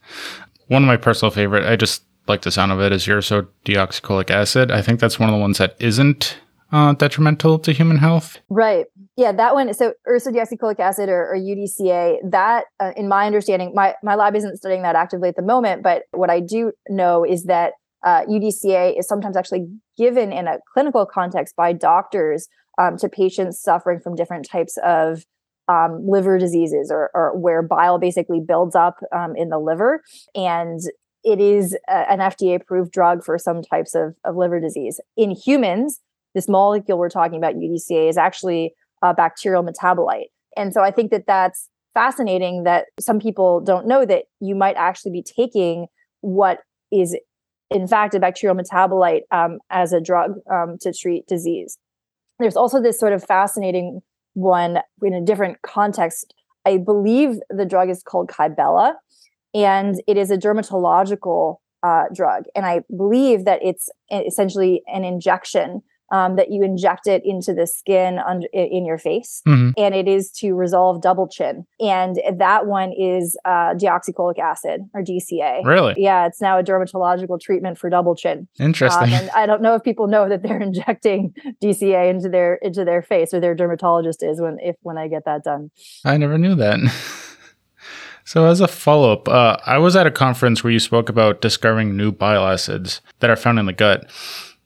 One 0.67 0.84
of 0.84 0.88
my 0.88 0.98
personal 0.98 1.32
favorite, 1.32 1.65
I 1.65 1.76
just 1.76 2.04
like 2.28 2.41
the 2.41 2.52
sound 2.52 2.71
of 2.71 2.82
it, 2.82 2.91
is 2.91 3.08
urso 3.08 3.48
deoxycholic 3.65 4.30
acid. 4.30 4.71
I 4.71 4.82
think 4.82 5.00
that's 5.00 5.19
one 5.19 5.30
of 5.30 5.34
the 5.34 5.41
ones 5.41 5.60
that 5.60 5.76
isn't 5.80 6.38
uh, 6.71 6.93
detrimental 6.93 7.60
to 7.60 7.71
human 7.71 7.98
health. 7.98 8.39
Right. 8.50 8.88
Yeah, 9.17 9.32
that 9.32 9.54
one. 9.54 9.73
So 9.73 9.93
ursodeoxycholic 10.08 10.80
acid 10.80 11.08
or, 11.08 11.34
or 11.34 11.38
UDCA. 11.38 12.17
That, 12.30 12.65
uh, 12.82 12.91
in 12.97 13.08
my 13.08 13.25
understanding, 13.25 13.71
my 13.73 13.95
my 14.04 14.15
lab 14.15 14.36
isn't 14.36 14.58
studying 14.58 14.82
that 14.82 14.95
actively 14.95 15.30
at 15.30 15.38
the 15.38 15.41
moment. 15.41 15.84
But 15.84 16.04
what 16.12 16.30
I 16.30 16.41
do 16.41 16.73
know 16.89 17.23
is 17.23 17.45
that 17.45 17.73
uh, 18.04 18.25
UDCA 18.25 18.99
is 18.99 19.08
sometimes 19.08 19.38
actually 19.38 19.67
given 19.97 20.34
in 20.34 20.47
a 20.47 20.58
clinical 20.73 21.06
context 21.06 21.56
by 21.56 21.71
doctors 21.71 22.47
um, 22.78 22.97
to 22.97 23.10
patients 23.10 23.62
suffering 23.62 23.99
from 23.99 24.15
different 24.15 24.47
types 24.49 24.78
of 24.84 25.25
um, 25.67 26.06
liver 26.08 26.38
diseases 26.38 26.91
or, 26.91 27.10
or, 27.15 27.36
where 27.36 27.63
bile 27.63 27.97
basically 27.97 28.39
builds 28.39 28.75
up 28.75 28.97
um, 29.15 29.34
in 29.36 29.49
the 29.49 29.58
liver. 29.58 30.04
And 30.36 30.80
it 31.23 31.41
is 31.41 31.75
a, 31.89 32.12
an 32.12 32.19
FDA 32.19 32.56
approved 32.56 32.91
drug 32.91 33.23
for 33.23 33.39
some 33.39 33.63
types 33.63 33.95
of, 33.95 34.15
of 34.23 34.36
liver 34.36 34.60
disease. 34.60 34.99
In 35.17 35.32
humans, 35.32 36.01
this 36.36 36.47
molecule 36.47 36.99
we're 36.99 37.10
talking 37.10 37.39
about, 37.39 37.56
UDCA, 37.56 38.10
is 38.10 38.17
actually 38.17 38.73
a 39.01 39.13
bacterial 39.13 39.63
metabolite. 39.63 40.29
And 40.58 40.73
so 40.73 40.81
I 40.81 40.91
think 40.91 41.12
that 41.12 41.25
that's 41.27 41.69
fascinating 41.93 42.63
that 42.63 42.86
some 42.99 43.19
people 43.19 43.62
don't 43.62 43.88
know 43.88 44.05
that 44.05 44.25
you 44.39 44.55
might 44.55 44.75
actually 44.75 45.12
be 45.12 45.23
taking 45.23 45.88
what 46.21 46.60
is, 46.91 47.17
in 47.69 47.88
fact, 47.88 48.13
a 48.15 48.19
bacterial 48.19 48.55
metabolite 48.55 49.21
um, 49.31 49.60
as 49.69 49.93
a 49.93 50.01
drug 50.01 50.36
um, 50.51 50.77
to 50.81 50.93
treat 50.93 51.27
disease. 51.27 51.77
There's 52.39 52.58
also 52.58 52.81
this 52.81 52.99
sort 52.99 53.13
of 53.13 53.23
fascinating 53.23 54.01
one 54.34 54.79
in 55.01 55.13
a 55.13 55.21
different 55.21 55.62
context. 55.62 56.34
I 56.65 56.77
believe 56.77 57.36
the 57.49 57.65
drug 57.65 57.89
is 57.89 58.03
called 58.03 58.29
Kybella, 58.29 58.93
and 59.53 60.01
it 60.08 60.17
is 60.17 60.31
a 60.31 60.38
dermatological 60.38 61.58
uh, 61.81 62.03
drug. 62.13 62.43
And 62.55 62.65
I 62.65 62.81
believe 62.95 63.45
that 63.45 63.60
it's 63.63 63.89
essentially 64.12 64.81
an 64.88 65.05
injection 65.05 65.81
um, 66.11 66.35
that 66.35 66.51
you 66.51 66.63
inject 66.63 67.07
it 67.07 67.23
into 67.25 67.53
the 67.53 67.67
skin 67.67 68.19
under, 68.19 68.47
in 68.53 68.85
your 68.85 68.97
face, 68.97 69.41
mm-hmm. 69.47 69.71
and 69.77 69.95
it 69.95 70.07
is 70.07 70.31
to 70.31 70.53
resolve 70.53 71.01
double 71.01 71.27
chin. 71.27 71.65
And 71.79 72.19
that 72.37 72.67
one 72.67 72.93
is 72.93 73.37
uh, 73.45 73.73
deoxycholic 73.73 74.39
acid 74.39 74.81
or 74.93 75.01
DCA. 75.01 75.65
Really? 75.65 75.95
Yeah, 75.97 76.27
it's 76.27 76.41
now 76.41 76.59
a 76.59 76.63
dermatological 76.63 77.39
treatment 77.39 77.77
for 77.77 77.89
double 77.89 78.15
chin. 78.15 78.47
Interesting. 78.59 79.13
Um, 79.13 79.13
and 79.13 79.29
I 79.31 79.45
don't 79.45 79.61
know 79.61 79.75
if 79.75 79.83
people 79.83 80.07
know 80.07 80.29
that 80.29 80.43
they're 80.43 80.61
injecting 80.61 81.33
DCA 81.61 82.09
into 82.09 82.29
their 82.29 82.55
into 82.55 82.85
their 82.85 83.01
face, 83.01 83.33
or 83.33 83.39
their 83.39 83.55
dermatologist 83.55 84.23
is 84.23 84.39
when 84.39 84.57
if 84.61 84.75
when 84.81 84.97
I 84.97 85.07
get 85.07 85.25
that 85.25 85.43
done. 85.43 85.71
I 86.03 86.17
never 86.17 86.37
knew 86.37 86.55
that. 86.55 86.79
So, 88.27 88.47
as 88.47 88.59
a 88.59 88.67
follow 88.67 89.13
up, 89.13 89.29
uh, 89.29 89.57
I 89.67 89.77
was 89.77 89.95
at 89.95 90.07
a 90.07 90.11
conference 90.11 90.63
where 90.63 90.73
you 90.73 90.79
spoke 90.79 91.09
about 91.09 91.41
discovering 91.41 91.95
new 91.95 92.11
bile 92.11 92.43
acids 92.47 93.01
that 93.19 93.29
are 93.29 93.35
found 93.35 93.59
in 93.59 93.67
the 93.67 93.73
gut. 93.73 94.09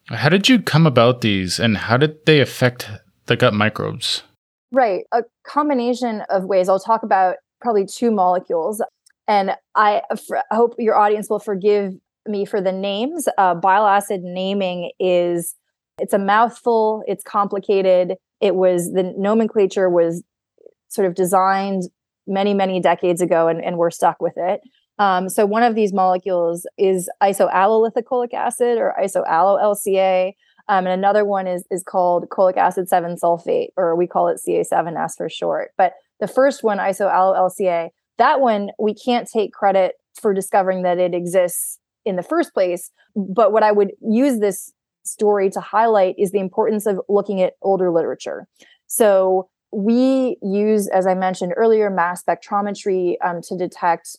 How 0.09 0.29
did 0.29 0.49
you 0.49 0.61
come 0.61 0.87
about 0.87 1.21
these 1.21 1.59
and 1.59 1.77
how 1.77 1.97
did 1.97 2.25
they 2.25 2.39
affect 2.39 2.89
the 3.27 3.35
gut 3.35 3.53
microbes? 3.53 4.23
Right. 4.71 5.03
A 5.11 5.23
combination 5.43 6.21
of 6.29 6.45
ways. 6.45 6.67
I'll 6.67 6.79
talk 6.79 7.03
about 7.03 7.35
probably 7.61 7.85
two 7.85 8.11
molecules. 8.11 8.81
And 9.27 9.51
I 9.75 10.01
hope 10.51 10.75
your 10.79 10.95
audience 10.95 11.29
will 11.29 11.39
forgive 11.39 11.93
me 12.27 12.45
for 12.45 12.59
the 12.61 12.71
names. 12.71 13.27
Uh, 13.37 13.53
bile 13.53 13.85
acid 13.85 14.21
naming 14.23 14.91
is 14.99 15.55
it's 15.99 16.13
a 16.13 16.19
mouthful, 16.19 17.03
it's 17.07 17.23
complicated. 17.23 18.15
It 18.41 18.55
was 18.55 18.91
the 18.93 19.13
nomenclature 19.17 19.89
was 19.89 20.23
sort 20.87 21.07
of 21.07 21.13
designed 21.13 21.83
many, 22.25 22.53
many 22.53 22.79
decades 22.79 23.21
ago, 23.21 23.47
and, 23.47 23.63
and 23.63 23.77
we're 23.77 23.91
stuck 23.91 24.21
with 24.21 24.33
it. 24.37 24.61
Um, 24.99 25.29
so 25.29 25.45
one 25.45 25.63
of 25.63 25.75
these 25.75 25.93
molecules 25.93 26.67
is 26.77 27.09
isoallolithicolic 27.23 28.33
acid 28.33 28.77
or 28.77 28.93
isoallo-LCA. 29.01 30.33
Um, 30.67 30.85
and 30.85 30.89
another 30.89 31.25
one 31.25 31.47
is 31.47 31.65
is 31.71 31.81
called 31.81 32.29
cholic 32.29 32.57
acid 32.57 32.87
7 32.87 33.15
sulfate, 33.15 33.69
or 33.75 33.95
we 33.95 34.05
call 34.05 34.27
it 34.27 34.39
CA7S 34.45 35.17
for 35.17 35.29
short. 35.29 35.71
But 35.77 35.93
the 36.19 36.27
first 36.27 36.63
one, 36.63 36.77
isoallo-LCA, 36.77 37.89
that 38.17 38.41
one 38.41 38.69
we 38.77 38.93
can't 38.93 39.27
take 39.27 39.53
credit 39.53 39.95
for 40.21 40.33
discovering 40.33 40.83
that 40.83 40.99
it 40.99 41.15
exists 41.15 41.79
in 42.05 42.17
the 42.17 42.23
first 42.23 42.53
place. 42.53 42.91
But 43.15 43.51
what 43.51 43.63
I 43.63 43.71
would 43.71 43.93
use 44.01 44.39
this 44.39 44.71
story 45.03 45.49
to 45.51 45.61
highlight 45.61 46.15
is 46.19 46.31
the 46.31 46.39
importance 46.39 46.85
of 46.85 46.99
looking 47.07 47.41
at 47.41 47.53
older 47.61 47.89
literature. 47.89 48.47
So 48.85 49.49
we 49.71 50.37
use, 50.41 50.87
as 50.87 51.07
I 51.07 51.15
mentioned 51.15 51.53
earlier, 51.55 51.89
mass 51.89 52.23
spectrometry 52.23 53.15
um, 53.23 53.41
to 53.43 53.57
detect 53.57 54.17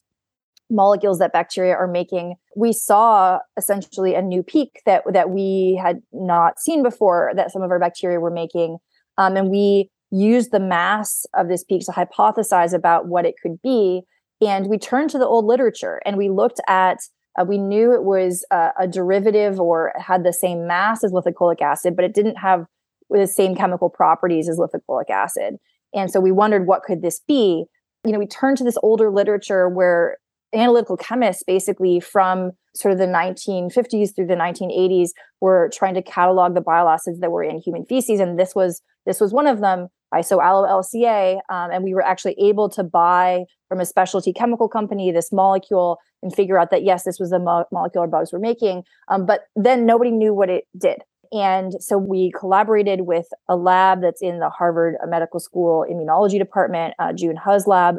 molecules 0.71 1.19
that 1.19 1.33
bacteria 1.33 1.75
are 1.75 1.89
making. 1.89 2.37
We 2.57 2.73
saw 2.73 3.41
essentially 3.57 4.15
a 4.15 4.23
new 4.23 4.43
peak 4.43 4.81
that 4.87 5.03
that 5.13 5.31
we 5.31 5.79
had 5.83 6.01
not 6.13 6.59
seen 6.59 6.83
before 6.83 7.33
that 7.37 7.51
some 7.51 7.63
of 7.63 7.71
our 7.71 7.79
bacteria 7.79 8.21
were 8.21 8.31
making, 8.31 8.79
um, 9.19 9.37
and 9.37 9.51
we 9.51 9.91
used 10.11 10.51
the 10.51 10.61
mass 10.61 11.25
of 11.35 11.49
this 11.49 11.65
peak 11.65 11.85
to 11.87 11.93
hypothesize 11.93 12.73
about 12.73 13.07
what 13.07 13.25
it 13.25 13.35
could 13.41 13.61
be. 13.63 14.03
And 14.41 14.67
we 14.67 14.79
turned 14.79 15.11
to 15.11 15.19
the 15.19 15.27
old 15.27 15.45
literature 15.45 16.01
and 16.05 16.17
we 16.17 16.29
looked 16.29 16.61
at 16.67 16.99
uh, 17.39 17.45
we 17.45 17.59
knew 17.59 17.93
it 17.95 18.03
was 18.03 18.45
uh, 18.51 18.71
a 18.79 18.89
derivative 18.89 19.61
or 19.61 19.93
had 19.97 20.25
the 20.25 20.33
same 20.33 20.67
mass 20.67 21.05
as 21.05 21.13
lithocholic 21.13 21.61
acid, 21.61 21.95
but 21.95 22.05
it 22.05 22.15
didn't 22.15 22.37
have 22.37 22.67
the 23.09 23.27
same 23.27 23.55
chemical 23.55 23.89
properties 23.89 24.49
as 24.49 24.59
lithocholic 24.59 25.11
acid. 25.11 25.57
And 25.95 26.11
so 26.11 26.21
we 26.21 26.33
wondered 26.33 26.67
what 26.67 26.83
could 26.83 27.03
this 27.03 27.21
be? 27.27 27.65
You 28.05 28.13
know, 28.13 28.19
we 28.19 28.27
turned 28.27 28.57
to 28.59 28.65
this 28.65 28.79
older 28.83 29.11
literature 29.11 29.69
where 29.69 30.17
analytical 30.55 30.97
chemists 30.97 31.43
basically 31.43 32.01
from 32.01 32.53
sort 32.75 32.93
of 32.93 32.99
the 32.99 33.07
1950s 33.07 34.15
through 34.15 34.27
the 34.27 34.35
1980s 34.35 35.11
were 35.41 35.71
trying 35.73 35.95
to 35.95 36.03
catalog 36.03 36.55
the 36.55 36.61
bile 36.61 36.89
acids 36.89 37.21
that 37.21 37.31
were 37.31 37.43
in 37.43 37.59
human 37.59 37.85
feces 37.85 38.21
and 38.21 38.39
this 38.39 38.55
was 38.55 38.83
this 39.07 39.21
was 39.21 39.33
one 39.33 39.47
of 39.47 39.61
them 39.61 39.89
isoallo-LCA 40.15 41.35
um, 41.49 41.71
and 41.71 41.85
we 41.85 41.95
were 41.95 42.05
actually 42.05 42.35
able 42.41 42.69
to 42.69 42.83
buy 42.83 43.45
from 43.69 43.81
a 43.81 43.87
specialty 43.87 44.33
chemical 44.33 44.69
company 44.69 45.13
this 45.13 45.33
molecule 45.33 45.99
and 46.23 46.35
figure 46.35 46.59
out 46.59 46.71
that 46.71 46.83
yes, 46.83 47.05
this 47.05 47.19
was 47.19 47.31
the 47.31 47.39
mo- 47.39 47.67
molecular 47.73 48.07
bugs 48.07 48.33
were 48.33 48.39
making. 48.39 48.83
Um, 49.09 49.27
but 49.27 49.43
then 49.57 49.87
nobody 49.87 50.11
knew 50.11 50.35
what 50.35 50.51
it 50.51 50.65
did. 50.77 50.99
And 51.33 51.75
so 51.81 51.97
we 51.97 52.33
collaborated 52.33 53.03
with 53.03 53.27
a 53.49 53.57
lab 53.57 54.03
that's 54.03 54.21
in 54.21 54.41
the 54.41 54.51
Harvard 54.51 54.97
Medical 55.07 55.39
School 55.39 55.87
Immunology 55.91 56.39
Department, 56.39 56.95
uh, 56.99 57.13
June 57.13 57.37
Hu's 57.37 57.67
lab. 57.67 57.99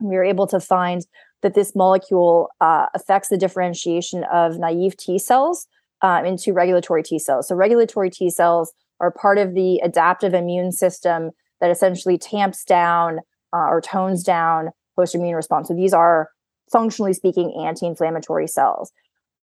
We 0.00 0.16
were 0.16 0.24
able 0.24 0.48
to 0.48 0.58
find 0.58 1.06
that 1.46 1.54
this 1.54 1.76
molecule 1.76 2.50
uh, 2.60 2.86
affects 2.92 3.28
the 3.28 3.36
differentiation 3.36 4.24
of 4.24 4.58
naive 4.58 4.96
T 4.96 5.16
cells 5.16 5.68
uh, 6.02 6.20
into 6.26 6.52
regulatory 6.52 7.04
T 7.04 7.20
cells. 7.20 7.46
So, 7.46 7.54
regulatory 7.54 8.10
T 8.10 8.30
cells 8.30 8.72
are 8.98 9.12
part 9.12 9.38
of 9.38 9.54
the 9.54 9.78
adaptive 9.84 10.34
immune 10.34 10.72
system 10.72 11.30
that 11.60 11.70
essentially 11.70 12.18
tamps 12.18 12.64
down 12.64 13.20
uh, 13.52 13.68
or 13.68 13.80
tones 13.80 14.24
down 14.24 14.70
host 14.96 15.14
immune 15.14 15.36
response. 15.36 15.68
So, 15.68 15.74
these 15.74 15.92
are 15.94 16.30
functionally 16.72 17.12
speaking, 17.12 17.54
anti 17.64 17.86
inflammatory 17.86 18.48
cells. 18.48 18.90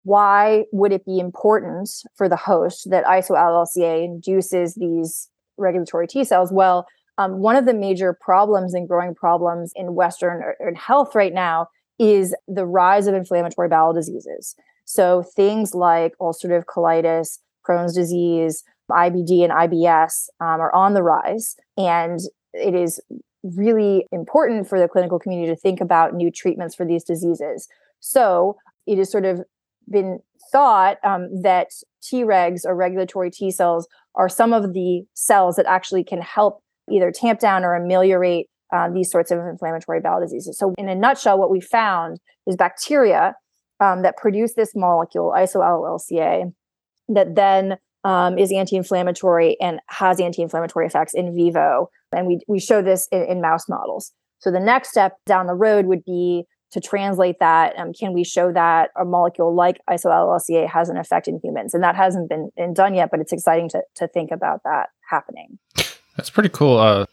Why 0.04 0.66
would 0.74 0.92
it 0.92 1.06
be 1.06 1.20
important 1.20 1.90
for 2.16 2.28
the 2.28 2.36
host 2.36 2.90
that 2.90 3.06
isoallo-LCA 3.06 4.04
induces 4.04 4.76
these 4.76 5.30
regulatory 5.58 6.08
T 6.08 6.26
cells? 6.26 6.52
Well, 6.52 6.86
um, 7.18 7.40
one 7.40 7.56
of 7.56 7.66
the 7.66 7.74
major 7.74 8.18
problems 8.20 8.74
and 8.74 8.90
growing 8.90 9.16
problems 9.16 9.72
in 9.74 9.96
Western 9.96 10.44
or, 10.44 10.58
in 10.68 10.76
health 10.76 11.16
right 11.16 11.34
now 11.34 11.68
is 12.00 12.36
the 12.48 12.66
rise 12.66 13.08
of 13.08 13.16
inflammatory 13.16 13.68
bowel 13.68 13.94
diseases. 13.94 14.56
So 14.86 15.24
things 15.24 15.74
like 15.74 16.14
ulcerative 16.20 16.66
colitis, 16.66 17.40
Crohn's 17.68 17.96
disease, 17.96 18.64
IBD, 18.92 19.44
and 19.44 19.54
IBS 19.54 20.28
um, 20.42 20.60
are 20.60 20.74
on 20.76 20.94
the 20.94 21.04
rise, 21.04 21.56
and 21.78 22.20
it 22.54 22.76
is 22.76 23.00
really 23.44 24.06
important 24.12 24.68
for 24.68 24.80
the 24.80 24.88
clinical 24.88 25.20
community 25.20 25.54
to 25.54 25.60
think 25.60 25.82
about 25.82 26.14
new 26.14 26.32
treatments 26.32 26.76
for 26.76 26.86
these 26.86 27.04
diseases. 27.04 27.68
So 28.00 28.58
it 28.86 28.98
has 28.98 29.12
sort 29.12 29.26
of 29.26 29.42
been 29.90 30.20
thought 30.52 30.98
um, 31.04 31.42
that 31.42 31.70
Tregs 32.04 32.66
or 32.66 32.76
regulatory 32.76 33.32
T 33.32 33.52
cells 33.52 33.88
are 34.16 34.30
some 34.30 34.54
of 34.54 34.74
the 34.74 35.04
cells 35.14 35.56
that 35.56 35.66
actually 35.66 36.04
can 36.04 36.22
help 36.22 36.62
either 36.92 37.12
tamp 37.12 37.40
down 37.40 37.64
or 37.64 37.76
ameliorate 37.76 38.50
uh, 38.74 38.90
these 38.90 39.12
sorts 39.12 39.32
of 39.32 39.40
inflammatory 39.40 40.02
bowel 40.02 40.20
diseases. 40.20 40.58
So, 40.58 40.74
in 40.78 40.90
a 40.90 40.96
nutshell, 40.96 41.38
what 41.38 41.52
we 41.52 41.62
found 41.62 42.18
is 42.48 42.56
bacteria 42.56 43.36
um, 43.80 44.02
that 44.02 44.18
produce 44.18 44.54
this 44.56 44.72
molecule, 44.76 45.34
isoallo-LCA, 45.36 46.52
that 47.10 47.36
then 47.36 47.78
um, 48.04 48.38
is 48.38 48.52
anti-inflammatory 48.52 49.58
and 49.62 49.80
has 49.88 50.20
anti-inflammatory 50.20 50.86
effects 50.86 51.14
in 51.14 51.36
vivo. 51.36 51.90
And 52.12 52.28
we 52.28 52.40
we 52.48 52.60
show 52.60 52.82
this 52.82 53.08
in, 53.12 53.24
in 53.24 53.42
mouse 53.42 53.70
models. 53.70 54.12
So 54.40 54.52
the 54.52 54.60
next 54.60 54.90
step 54.90 55.18
down 55.26 55.48
the 55.48 55.54
road 55.54 55.86
would 55.86 56.04
be 56.04 56.44
to 56.72 56.82
translate 56.82 57.38
that. 57.40 57.78
Um, 57.78 57.94
can 57.94 58.14
we 58.14 58.24
show 58.24 58.52
that 58.52 58.90
a 59.00 59.06
molecule 59.06 59.56
like 59.56 59.80
isoallo-LCA 59.90 60.68
has 60.68 60.90
an 60.90 60.98
effect 60.98 61.28
in 61.28 61.40
humans? 61.42 61.74
And 61.74 61.84
that 61.84 61.96
hasn't 61.96 62.28
been, 62.28 62.50
been 62.58 62.74
done 62.74 62.96
yet 62.96 63.10
but 63.12 63.20
it's 63.20 63.32
exciting 63.32 63.70
to, 63.70 63.84
to 63.96 64.08
think 64.08 64.32
about 64.32 64.62
that 64.64 64.90
happening. 65.10 65.60
That's 66.18 66.30
pretty 66.30 66.50
cool 66.50 66.78
uh, 66.78 67.06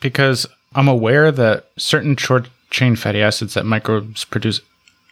because 0.00 0.46
i'm 0.74 0.88
aware 0.88 1.30
that 1.30 1.66
certain 1.76 2.16
short 2.16 2.48
chain 2.70 2.96
fatty 2.96 3.22
acids 3.22 3.54
that 3.54 3.64
microbes 3.64 4.24
produce 4.24 4.60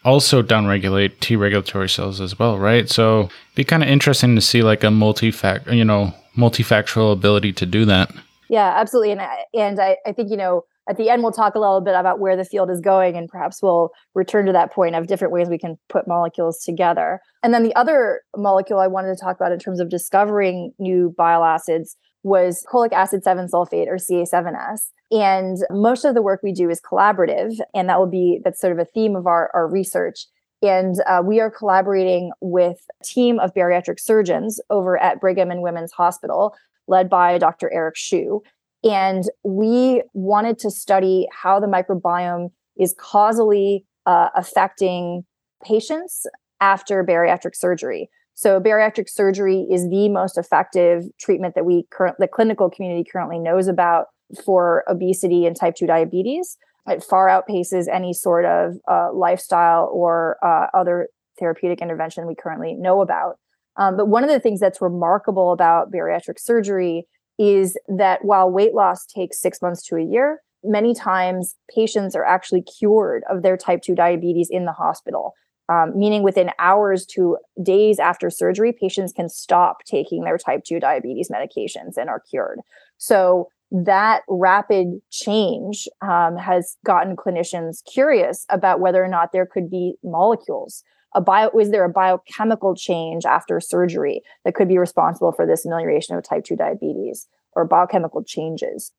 also 0.04 0.42
downregulate 0.42 1.20
T 1.20 1.36
regulatory 1.36 1.88
cells 1.88 2.20
as 2.20 2.38
well, 2.38 2.58
right? 2.58 2.88
So 2.88 3.20
it'd 3.20 3.32
be 3.54 3.64
kind 3.64 3.82
of 3.82 3.88
interesting 3.88 4.34
to 4.34 4.40
see 4.40 4.62
like 4.62 4.82
a 4.82 4.90
multi-fact, 4.90 5.68
you 5.70 5.84
know, 5.84 6.12
multifactorial 6.36 7.12
ability 7.12 7.52
to 7.54 7.66
do 7.66 7.84
that. 7.84 8.10
Yeah, 8.48 8.72
absolutely. 8.76 9.12
And 9.12 9.20
I, 9.20 9.44
and 9.54 9.80
I, 9.80 9.96
I 10.06 10.12
think, 10.12 10.30
you 10.30 10.36
know, 10.36 10.64
at 10.88 10.96
the 10.96 11.08
end, 11.08 11.22
we'll 11.22 11.32
talk 11.32 11.54
a 11.54 11.60
little 11.60 11.80
bit 11.80 11.94
about 11.94 12.18
where 12.18 12.36
the 12.36 12.44
field 12.44 12.68
is 12.68 12.80
going, 12.80 13.16
and 13.16 13.28
perhaps 13.28 13.62
we'll 13.62 13.90
return 14.14 14.46
to 14.46 14.52
that 14.52 14.72
point 14.72 14.96
of 14.96 15.06
different 15.06 15.32
ways 15.32 15.48
we 15.48 15.56
can 15.56 15.78
put 15.88 16.08
molecules 16.08 16.58
together. 16.64 17.20
And 17.44 17.54
then 17.54 17.62
the 17.62 17.74
other 17.76 18.22
molecule 18.36 18.80
I 18.80 18.88
wanted 18.88 19.14
to 19.14 19.20
talk 19.20 19.36
about 19.36 19.52
in 19.52 19.60
terms 19.60 19.78
of 19.78 19.88
discovering 19.88 20.72
new 20.80 21.14
bile 21.16 21.44
acids 21.44 21.96
was 22.22 22.64
cholic 22.72 22.92
acid 22.92 23.24
7 23.24 23.48
sulfate 23.48 23.88
or 23.88 23.96
CA7S. 23.96 24.90
And 25.10 25.58
most 25.70 26.04
of 26.04 26.14
the 26.14 26.22
work 26.22 26.40
we 26.42 26.52
do 26.52 26.70
is 26.70 26.80
collaborative, 26.80 27.58
and 27.74 27.88
that 27.88 27.98
will 27.98 28.06
be 28.06 28.40
that's 28.44 28.60
sort 28.60 28.72
of 28.72 28.78
a 28.78 28.84
theme 28.84 29.16
of 29.16 29.26
our, 29.26 29.50
our 29.54 29.68
research. 29.68 30.26
And 30.62 30.94
uh, 31.06 31.22
we 31.24 31.40
are 31.40 31.50
collaborating 31.50 32.30
with 32.40 32.78
a 33.00 33.04
team 33.04 33.40
of 33.40 33.52
bariatric 33.52 33.98
surgeons 33.98 34.60
over 34.70 34.96
at 34.96 35.20
Brigham 35.20 35.50
and 35.50 35.60
Women's 35.60 35.92
Hospital, 35.92 36.54
led 36.86 37.10
by 37.10 37.36
Dr. 37.38 37.70
Eric 37.72 37.96
Hsu. 37.96 38.42
And 38.84 39.24
we 39.42 40.02
wanted 40.12 40.58
to 40.60 40.70
study 40.70 41.28
how 41.32 41.60
the 41.60 41.66
microbiome 41.66 42.50
is 42.76 42.94
causally 42.98 43.84
uh, 44.06 44.28
affecting 44.34 45.24
patients 45.64 46.26
after 46.60 47.04
bariatric 47.04 47.54
surgery. 47.54 48.08
So 48.34 48.60
bariatric 48.60 49.08
surgery 49.08 49.66
is 49.70 49.88
the 49.88 50.08
most 50.08 50.38
effective 50.38 51.04
treatment 51.18 51.54
that 51.54 51.64
we 51.64 51.86
current 51.90 52.16
the 52.18 52.28
clinical 52.28 52.70
community 52.70 53.08
currently 53.10 53.38
knows 53.38 53.68
about 53.68 54.06
for 54.44 54.84
obesity 54.88 55.46
and 55.46 55.54
type 55.54 55.74
2 55.74 55.86
diabetes. 55.86 56.56
It 56.88 57.04
far 57.04 57.28
outpaces 57.28 57.86
any 57.92 58.12
sort 58.12 58.44
of 58.44 58.76
uh, 58.90 59.12
lifestyle 59.12 59.88
or 59.92 60.38
uh, 60.42 60.66
other 60.74 61.08
therapeutic 61.38 61.80
intervention 61.80 62.26
we 62.26 62.34
currently 62.34 62.74
know 62.74 63.00
about. 63.00 63.36
Um, 63.76 63.96
but 63.96 64.08
one 64.08 64.24
of 64.24 64.30
the 64.30 64.40
things 64.40 64.60
that's 64.60 64.80
remarkable 64.80 65.52
about 65.52 65.92
bariatric 65.92 66.38
surgery 66.38 67.06
is 67.38 67.76
that 67.88 68.24
while 68.24 68.50
weight 68.50 68.74
loss 68.74 69.06
takes 69.06 69.40
six 69.40 69.62
months 69.62 69.82
to 69.86 69.96
a 69.96 70.02
year, 70.02 70.40
many 70.64 70.94
times 70.94 71.56
patients 71.74 72.14
are 72.14 72.24
actually 72.24 72.62
cured 72.62 73.22
of 73.30 73.42
their 73.42 73.56
type 73.56 73.82
2 73.82 73.94
diabetes 73.94 74.48
in 74.50 74.64
the 74.64 74.72
hospital 74.72 75.34
um, 75.72 75.96
meaning 75.96 76.22
within 76.22 76.50
hours 76.58 77.06
to 77.06 77.38
days 77.62 77.98
after 77.98 78.28
surgery, 78.30 78.72
patients 78.72 79.12
can 79.12 79.28
stop 79.28 79.84
taking 79.84 80.24
their 80.24 80.36
type 80.36 80.64
2 80.64 80.80
diabetes 80.80 81.30
medications 81.30 81.96
and 81.96 82.10
are 82.10 82.22
cured. 82.28 82.60
So 82.98 83.48
that 83.70 84.22
rapid 84.28 85.00
change 85.10 85.88
um, 86.02 86.36
has 86.36 86.76
gotten 86.84 87.16
clinicians 87.16 87.78
curious 87.90 88.44
about 88.50 88.80
whether 88.80 89.02
or 89.02 89.08
not 89.08 89.30
there 89.32 89.46
could 89.46 89.70
be 89.70 89.94
molecules. 90.04 90.82
A 91.14 91.20
bio 91.20 91.48
is 91.58 91.70
there 91.70 91.84
a 91.84 91.90
biochemical 91.90 92.74
change 92.74 93.24
after 93.24 93.60
surgery 93.60 94.20
that 94.44 94.54
could 94.54 94.68
be 94.68 94.78
responsible 94.78 95.32
for 95.32 95.46
this 95.46 95.64
amelioration 95.64 96.16
of 96.16 96.24
type 96.24 96.44
2 96.44 96.56
diabetes 96.56 97.28
or 97.52 97.64
biochemical 97.64 98.22
changes? 98.22 98.92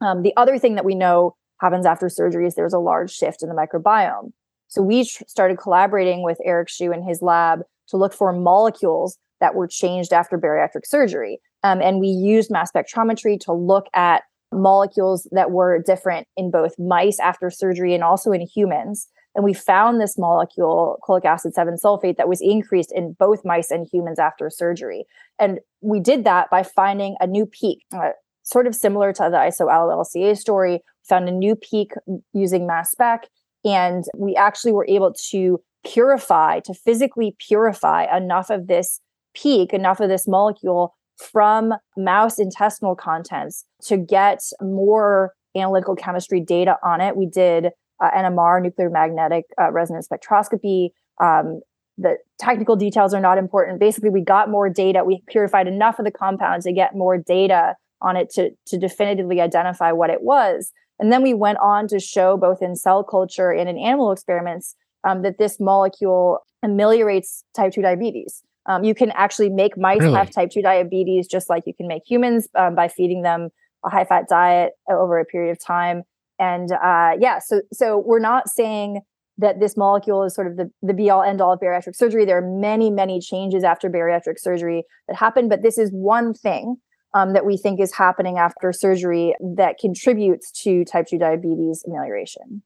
Um, 0.00 0.22
the 0.22 0.34
other 0.36 0.58
thing 0.58 0.76
that 0.76 0.84
we 0.84 0.94
know 0.94 1.36
happens 1.60 1.86
after 1.86 2.08
surgery 2.08 2.46
is 2.46 2.54
there's 2.54 2.74
a 2.74 2.78
large 2.78 3.10
shift 3.10 3.42
in 3.42 3.48
the 3.48 3.54
microbiome. 3.54 4.32
So 4.68 4.82
we 4.82 5.04
started 5.04 5.58
collaborating 5.58 6.22
with 6.22 6.38
Eric 6.44 6.68
Hsu 6.68 6.92
in 6.92 7.02
his 7.02 7.22
lab 7.22 7.60
to 7.88 7.96
look 7.96 8.12
for 8.12 8.32
molecules 8.32 9.18
that 9.40 9.54
were 9.54 9.66
changed 9.66 10.12
after 10.12 10.38
bariatric 10.38 10.84
surgery. 10.84 11.40
Um, 11.62 11.80
and 11.80 12.00
we 12.00 12.08
used 12.08 12.50
mass 12.50 12.70
spectrometry 12.72 13.38
to 13.40 13.52
look 13.52 13.86
at 13.94 14.22
molecules 14.52 15.28
that 15.32 15.50
were 15.50 15.82
different 15.84 16.26
in 16.36 16.50
both 16.50 16.78
mice 16.78 17.18
after 17.20 17.50
surgery 17.50 17.94
and 17.94 18.04
also 18.04 18.32
in 18.32 18.40
humans 18.40 19.08
And 19.34 19.44
we 19.44 19.52
found 19.52 20.00
this 20.00 20.16
molecule, 20.16 20.98
cholic 21.06 21.26
acid 21.26 21.52
7 21.52 21.76
sulfate, 21.76 22.16
that 22.16 22.28
was 22.28 22.40
increased 22.40 22.90
in 22.90 23.14
both 23.18 23.44
mice 23.44 23.70
and 23.70 23.86
humans 23.92 24.18
after 24.18 24.48
surgery. 24.48 25.04
And 25.38 25.60
we 25.82 26.00
did 26.00 26.24
that 26.24 26.48
by 26.50 26.62
finding 26.62 27.16
a 27.20 27.26
new 27.26 27.44
peak, 27.44 27.84
uh, 27.94 28.12
sort 28.44 28.66
of 28.66 28.74
similar 28.74 29.12
to 29.12 29.28
the 29.30 29.36
isoallel 29.36 30.06
story. 30.36 30.80
Found 31.08 31.28
a 31.28 31.32
new 31.32 31.54
peak 31.54 31.92
using 32.32 32.66
mass 32.66 32.90
spec, 32.90 33.28
and 33.66 34.04
we 34.16 34.34
actually 34.36 34.72
were 34.72 34.86
able 34.88 35.12
to 35.30 35.60
purify, 35.84 36.60
to 36.60 36.72
physically 36.72 37.36
purify 37.38 38.06
enough 38.16 38.48
of 38.48 38.68
this 38.68 39.00
peak, 39.34 39.72
enough 39.72 40.00
of 40.00 40.08
this 40.08 40.26
molecule 40.26 40.94
from 41.16 41.74
mouse 41.96 42.38
intestinal 42.38 42.94
contents 42.94 43.64
to 43.82 43.96
get 43.96 44.40
more 44.60 45.32
analytical 45.56 45.96
chemistry 45.96 46.40
data 46.40 46.76
on 46.82 47.00
it. 47.00 47.16
We 47.16 47.26
did 47.26 47.70
uh, 48.02 48.10
NMR, 48.10 48.62
nuclear 48.62 48.90
magnetic 48.90 49.46
uh, 49.60 49.72
resonance 49.72 50.08
spectroscopy. 50.08 50.90
Um, 51.20 51.60
the 51.98 52.18
technical 52.38 52.76
details 52.76 53.14
are 53.14 53.20
not 53.20 53.38
important. 53.38 53.80
Basically, 53.80 54.10
we 54.10 54.20
got 54.20 54.50
more 54.50 54.68
data. 54.68 55.02
We 55.04 55.22
purified 55.28 55.66
enough 55.66 55.98
of 55.98 56.04
the 56.04 56.10
compound 56.10 56.62
to 56.62 56.72
get 56.72 56.94
more 56.94 57.16
data 57.16 57.74
on 58.02 58.16
it 58.16 58.30
to, 58.30 58.50
to 58.66 58.78
definitively 58.78 59.40
identify 59.40 59.92
what 59.92 60.10
it 60.10 60.22
was. 60.22 60.72
And 60.98 61.12
then 61.12 61.22
we 61.22 61.34
went 61.34 61.58
on 61.62 61.88
to 61.88 62.00
show 62.00 62.36
both 62.36 62.62
in 62.62 62.74
cell 62.76 63.04
culture 63.04 63.50
and 63.50 63.68
in 63.68 63.78
animal 63.78 64.12
experiments 64.12 64.74
um, 65.04 65.22
that 65.22 65.38
this 65.38 65.60
molecule 65.60 66.38
ameliorates 66.64 67.44
type 67.54 67.72
2 67.72 67.82
diabetes. 67.82 68.42
Um, 68.66 68.82
you 68.82 68.94
can 68.94 69.12
actually 69.12 69.50
make 69.50 69.78
mice 69.78 70.00
really? 70.00 70.14
have 70.14 70.30
type 70.30 70.50
2 70.50 70.62
diabetes 70.62 71.28
just 71.28 71.48
like 71.48 71.64
you 71.66 71.74
can 71.74 71.86
make 71.86 72.02
humans 72.06 72.48
um, 72.54 72.74
by 72.74 72.88
feeding 72.88 73.22
them 73.22 73.50
a 73.84 73.90
high 73.90 74.04
fat 74.04 74.24
diet 74.28 74.72
over 74.90 75.18
a 75.18 75.24
period 75.24 75.52
of 75.52 75.64
time. 75.64 76.02
And 76.38 76.72
uh, 76.72 77.12
yeah, 77.18 77.38
so 77.38 77.62
so 77.72 77.98
we're 77.98 78.18
not 78.18 78.48
saying 78.48 79.00
that 79.38 79.60
this 79.60 79.76
molecule 79.76 80.24
is 80.24 80.34
sort 80.34 80.46
of 80.46 80.56
the, 80.56 80.70
the 80.82 80.94
be 80.94 81.10
all 81.10 81.22
end 81.22 81.40
all 81.40 81.52
of 81.52 81.60
bariatric 81.60 81.94
surgery. 81.94 82.24
There 82.24 82.38
are 82.38 82.60
many, 82.60 82.90
many 82.90 83.20
changes 83.20 83.64
after 83.64 83.90
bariatric 83.90 84.38
surgery 84.38 84.84
that 85.08 85.16
happen, 85.16 85.48
but 85.48 85.62
this 85.62 85.78
is 85.78 85.90
one 85.92 86.34
thing 86.34 86.76
um, 87.16 87.32
that 87.32 87.46
we 87.46 87.56
think 87.56 87.80
is 87.80 87.94
happening 87.94 88.36
after 88.36 88.72
surgery 88.74 89.34
that 89.40 89.78
contributes 89.78 90.52
to 90.52 90.84
type 90.84 91.06
2 91.08 91.18
diabetes 91.18 91.82
amelioration. 91.86 92.62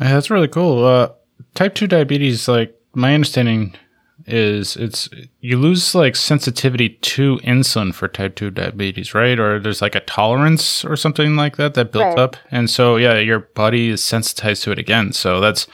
Yeah, 0.00 0.14
that's 0.14 0.30
really 0.30 0.48
cool. 0.48 0.84
Uh, 0.84 1.10
type 1.54 1.74
2 1.74 1.86
diabetes, 1.86 2.48
like 2.48 2.74
my 2.94 3.14
understanding 3.14 3.76
is 4.26 4.76
it's 4.76 5.10
you 5.40 5.58
lose 5.58 5.94
like 5.94 6.16
sensitivity 6.16 6.88
to 6.88 7.36
insulin 7.44 7.94
for 7.94 8.08
type 8.08 8.34
2 8.34 8.50
diabetes 8.50 9.14
right 9.14 9.38
or 9.38 9.60
there's 9.60 9.82
like 9.82 9.94
a 9.94 10.00
tolerance 10.00 10.86
or 10.86 10.96
something 10.96 11.36
like 11.36 11.58
that 11.58 11.74
that 11.74 11.92
built 11.92 12.02
right. 12.02 12.18
up 12.18 12.34
and 12.50 12.70
so 12.70 12.96
yeah 12.96 13.18
your 13.18 13.40
body 13.40 13.90
is 13.90 14.02
sensitized 14.02 14.64
to 14.64 14.72
it 14.72 14.78
again 14.78 15.12
so 15.12 15.38
that's 15.38 15.66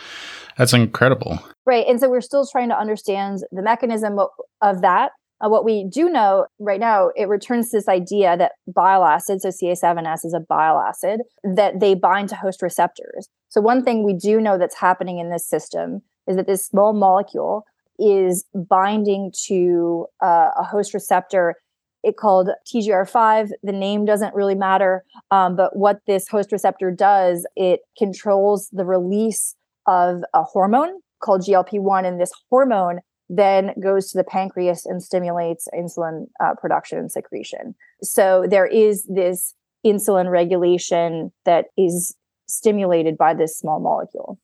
that's 0.58 0.72
incredible 0.72 1.38
right 1.66 1.86
and 1.86 2.00
so 2.00 2.10
we're 2.10 2.20
still 2.20 2.44
trying 2.44 2.68
to 2.68 2.76
understand 2.76 3.38
the 3.52 3.62
mechanism 3.62 4.18
of 4.60 4.82
that 4.82 5.12
uh, 5.42 5.48
what 5.48 5.64
we 5.64 5.84
do 5.84 6.08
know 6.08 6.46
right 6.58 6.80
now 6.80 7.10
it 7.16 7.28
returns 7.28 7.70
this 7.70 7.88
idea 7.88 8.36
that 8.36 8.52
bile 8.66 9.04
acids 9.04 9.42
so 9.42 9.48
ca7s 9.48 10.24
is 10.24 10.34
a 10.34 10.40
bile 10.40 10.78
acid 10.78 11.20
that 11.42 11.80
they 11.80 11.94
bind 11.94 12.28
to 12.28 12.36
host 12.36 12.62
receptors 12.62 13.28
so 13.48 13.60
one 13.60 13.84
thing 13.84 14.04
we 14.04 14.14
do 14.14 14.40
know 14.40 14.58
that's 14.58 14.76
happening 14.76 15.18
in 15.18 15.30
this 15.30 15.46
system 15.46 16.02
is 16.26 16.36
that 16.36 16.46
this 16.46 16.66
small 16.66 16.92
molecule 16.92 17.64
is 17.98 18.44
binding 18.54 19.32
to 19.46 20.06
uh, 20.22 20.50
a 20.56 20.64
host 20.64 20.94
receptor 20.94 21.56
it 22.02 22.16
called 22.16 22.50
TGR5. 22.66 23.50
The 23.62 23.72
name 23.72 24.04
doesn't 24.04 24.34
really 24.34 24.54
matter, 24.54 25.04
um, 25.30 25.56
but 25.56 25.76
what 25.76 26.00
this 26.06 26.28
host 26.28 26.52
receptor 26.52 26.90
does, 26.90 27.46
it 27.56 27.80
controls 27.96 28.68
the 28.72 28.84
release 28.84 29.54
of 29.86 30.22
a 30.34 30.42
hormone 30.42 31.00
called 31.22 31.42
GLP-1, 31.42 32.06
and 32.06 32.20
this 32.20 32.32
hormone 32.50 33.00
then 33.34 33.72
goes 33.82 34.10
to 34.10 34.18
the 34.18 34.24
pancreas 34.24 34.84
and 34.84 35.02
stimulates 35.02 35.66
insulin 35.74 36.26
uh, 36.38 36.54
production 36.60 36.98
and 36.98 37.10
secretion. 37.10 37.74
So 38.02 38.44
there 38.46 38.66
is 38.66 39.06
this 39.06 39.54
insulin 39.86 40.30
regulation 40.30 41.32
that 41.46 41.66
is 41.78 42.14
stimulated 42.46 43.16
by 43.16 43.32
this 43.32 43.56
small 43.56 43.80
molecule. 43.80 44.38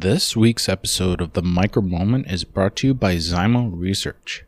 This 0.00 0.36
week's 0.36 0.68
episode 0.68 1.20
of 1.20 1.32
the 1.32 1.42
Micro 1.42 1.82
Moment 1.82 2.30
is 2.30 2.44
brought 2.44 2.76
to 2.76 2.86
you 2.86 2.94
by 2.94 3.16
Zymo 3.16 3.68
Research. 3.74 4.44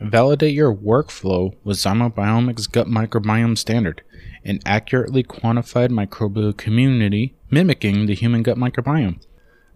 Validate 0.00 0.54
your 0.54 0.74
workflow 0.74 1.54
with 1.62 1.76
Zymobiomic's 1.76 2.66
Gut 2.66 2.88
Microbiome 2.88 3.56
Standard, 3.56 4.02
an 4.44 4.58
accurately 4.66 5.22
quantified 5.22 5.90
microbial 5.90 6.56
community 6.56 7.36
mimicking 7.48 8.06
the 8.06 8.16
human 8.16 8.42
gut 8.42 8.56
microbiome. 8.56 9.22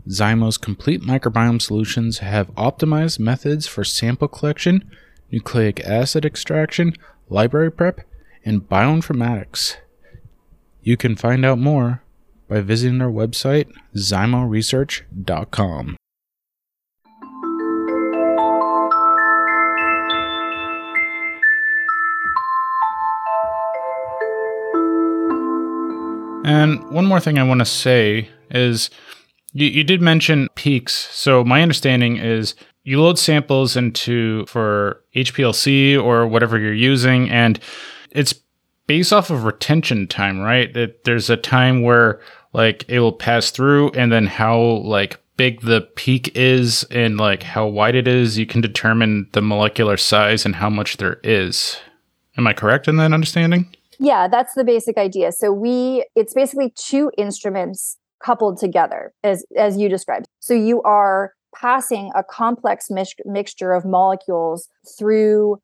Zymo's 0.08 0.58
complete 0.58 1.02
microbiome 1.02 1.62
solutions 1.62 2.18
have 2.18 2.52
optimized 2.56 3.20
methods 3.20 3.68
for 3.68 3.84
sample 3.84 4.26
collection, 4.26 4.90
nucleic 5.30 5.78
acid 5.86 6.24
extraction, 6.24 6.96
library 7.28 7.70
prep, 7.70 8.00
and 8.44 8.68
bioinformatics. 8.68 9.76
You 10.82 10.96
can 10.96 11.14
find 11.14 11.44
out 11.44 11.60
more 11.60 12.02
by 12.52 12.60
visiting 12.60 13.00
our 13.00 13.10
website, 13.10 13.72
zymoresearch.com. 13.96 15.96
And 26.44 26.90
one 26.90 27.06
more 27.06 27.20
thing 27.20 27.38
I 27.38 27.42
want 27.42 27.60
to 27.60 27.64
say 27.64 28.28
is 28.50 28.90
you, 29.54 29.68
you 29.68 29.82
did 29.82 30.02
mention 30.02 30.48
peaks. 30.54 30.92
So 30.92 31.42
my 31.42 31.62
understanding 31.62 32.18
is 32.18 32.54
you 32.84 33.00
load 33.00 33.18
samples 33.18 33.78
into 33.78 34.44
for 34.44 35.02
HPLC 35.16 36.02
or 36.02 36.26
whatever 36.26 36.58
you're 36.58 36.74
using, 36.74 37.30
and 37.30 37.58
it's 38.10 38.34
based 38.86 39.14
off 39.14 39.30
of 39.30 39.44
retention 39.44 40.06
time, 40.06 40.40
right? 40.40 40.74
That 40.74 41.04
there's 41.04 41.30
a 41.30 41.38
time 41.38 41.80
where 41.80 42.20
like 42.52 42.84
it 42.88 43.00
will 43.00 43.12
pass 43.12 43.50
through 43.50 43.90
and 43.90 44.12
then 44.12 44.26
how 44.26 44.58
like 44.60 45.20
big 45.36 45.62
the 45.62 45.80
peak 45.96 46.30
is 46.36 46.84
and 46.84 47.16
like 47.16 47.42
how 47.42 47.66
wide 47.66 47.94
it 47.94 48.06
is, 48.06 48.38
you 48.38 48.46
can 48.46 48.60
determine 48.60 49.28
the 49.32 49.42
molecular 49.42 49.96
size 49.96 50.44
and 50.44 50.56
how 50.56 50.68
much 50.68 50.98
there 50.98 51.18
is. 51.22 51.78
Am 52.36 52.46
I 52.46 52.52
correct 52.52 52.88
in 52.88 52.96
that 52.96 53.12
understanding? 53.12 53.74
Yeah, 53.98 54.28
that's 54.28 54.54
the 54.54 54.64
basic 54.64 54.96
idea. 54.98 55.32
So 55.32 55.52
we 55.52 56.04
it's 56.14 56.34
basically 56.34 56.72
two 56.76 57.10
instruments 57.16 57.98
coupled 58.22 58.58
together 58.58 59.12
as 59.22 59.44
as 59.56 59.76
you 59.76 59.88
described. 59.88 60.26
So 60.40 60.54
you 60.54 60.82
are 60.82 61.32
passing 61.54 62.10
a 62.14 62.24
complex 62.24 62.86
mix- 62.90 63.14
mixture 63.24 63.72
of 63.72 63.84
molecules 63.84 64.68
through 64.98 65.60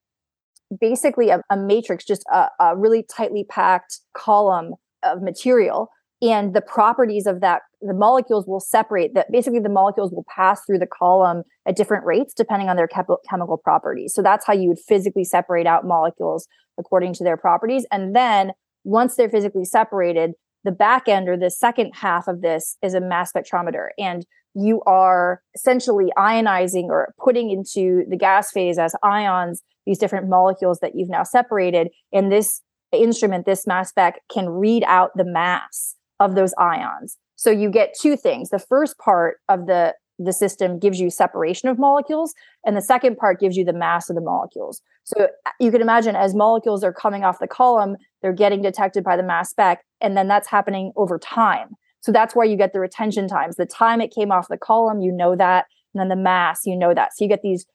basically 0.81 1.31
a, 1.31 1.41
a 1.51 1.57
matrix, 1.57 2.05
just 2.05 2.25
a, 2.33 2.49
a 2.61 2.77
really 2.77 3.03
tightly 3.03 3.45
packed 3.45 4.01
column 4.13 4.75
of 5.03 5.23
material 5.23 5.89
and 6.21 6.55
the 6.55 6.61
properties 6.61 7.27
of 7.27 7.41
that 7.41 7.63
the 7.81 7.95
molecules 7.95 8.47
will 8.47 8.61
separate 8.61 9.15
that 9.15 9.31
basically 9.31 9.61
the 9.61 9.69
molecules 9.69 10.11
will 10.11 10.25
pass 10.35 10.65
through 10.65 10.79
the 10.79 10.87
column 10.87 11.45
at 11.67 11.77
different 11.77 12.05
rates 12.05 12.35
depending 12.35 12.69
on 12.69 12.77
their 12.77 12.89
chemical 12.89 13.57
properties. 13.57 14.13
So 14.15 14.23
that's 14.23 14.45
how 14.45 14.53
you 14.53 14.69
would 14.71 14.81
physically 14.81 15.25
separate 15.25 15.67
out 15.67 15.87
molecules 15.87 16.49
according 16.79 17.15
to 17.15 17.25
their 17.25 17.37
properties. 17.37 17.87
And 17.93 18.17
then 18.17 18.51
once 18.85 19.15
they're 19.15 19.31
physically 19.31 19.65
separated 19.65 20.33
the 20.65 20.73
back 20.73 21.07
end 21.07 21.29
or 21.29 21.37
the 21.37 21.51
second 21.51 21.93
half 21.95 22.27
of 22.27 22.41
this 22.41 22.77
is 22.83 22.95
a 22.95 23.01
mass 23.01 23.33
spectrometer. 23.33 23.89
And 23.97 24.27
you 24.55 24.83
are 24.87 25.41
essentially 25.55 26.11
ionizing 26.19 26.87
or 26.87 27.15
putting 27.23 27.51
into 27.51 28.05
the 28.09 28.17
gas 28.17 28.51
phase 28.51 28.77
as 28.77 28.95
ions 29.05 29.63
these 29.87 29.99
different 29.99 30.29
molecules 30.29 30.81
that 30.81 30.93
you've 30.97 31.09
now 31.09 31.23
separated. 31.23 31.91
And 32.13 32.33
this 32.33 32.61
instrument 32.91 33.47
this 33.47 33.67
mass 33.67 33.91
spec 33.91 34.21
can 34.33 34.49
read 34.49 34.83
out 34.87 35.11
the 35.15 35.25
mass 35.25 35.95
of 36.21 36.35
those 36.35 36.55
ions. 36.59 37.17
So 37.37 37.51
you 37.51 37.71
get 37.71 37.95
two 37.99 38.17
things. 38.17 38.51
The 38.51 38.59
first 38.59 38.99
part 38.99 39.39
of 39.49 39.67
the 39.67 39.95
the 40.19 40.33
system 40.33 40.81
gives 40.81 40.99
you 40.99 41.11
separation 41.11 41.69
of 41.69 41.79
molecules 41.79 42.35
and 42.67 42.77
the 42.77 42.83
second 42.83 43.17
part 43.17 43.39
gives 43.39 43.57
you 43.57 43.65
the 43.65 43.73
mass 43.73 44.11
of 44.11 44.17
the 44.17 44.23
molecules. 44.23 44.83
So 45.05 45.29
uh, 45.47 45.51
you 45.61 45.71
can 45.71 45.81
imagine 45.81 46.17
as 46.17 46.35
molecules 46.35 46.83
are 46.83 46.93
coming 46.93 47.23
off 47.23 47.39
the 47.39 47.47
column, 47.47 47.97
they're 48.21 48.33
getting 48.33 48.61
detected 48.61 49.05
by 49.05 49.17
the 49.17 49.23
mass 49.23 49.51
spec 49.51 49.85
and 50.01 50.17
then 50.17 50.27
that's 50.27 50.49
happening 50.49 50.93
over 50.97 51.21
time. 51.21 51.69
So 52.01 52.11
that's 52.11 52.35
why 52.35 52.45
you 52.45 52.57
get 52.57 52.73
the 52.73 52.81
retention 52.81 53.29
times. 53.29 53.57
The 53.57 53.67
time 53.67 54.01
it 54.01 54.13
came 54.13 54.33
off 54.33 54.49
the 54.49 54.59
column, 54.59 55.01
you 55.01 55.13
know 55.13 55.37
that, 55.37 55.67
and 55.95 56.01
then 56.01 56.09
the 56.09 56.23
mass, 56.23 56.63
you 56.65 56.77
know 56.77 56.95
that. 56.95 57.17
So 57.17 57.25
you 57.25 57.29
get 57.29 57.43
these 57.43 57.67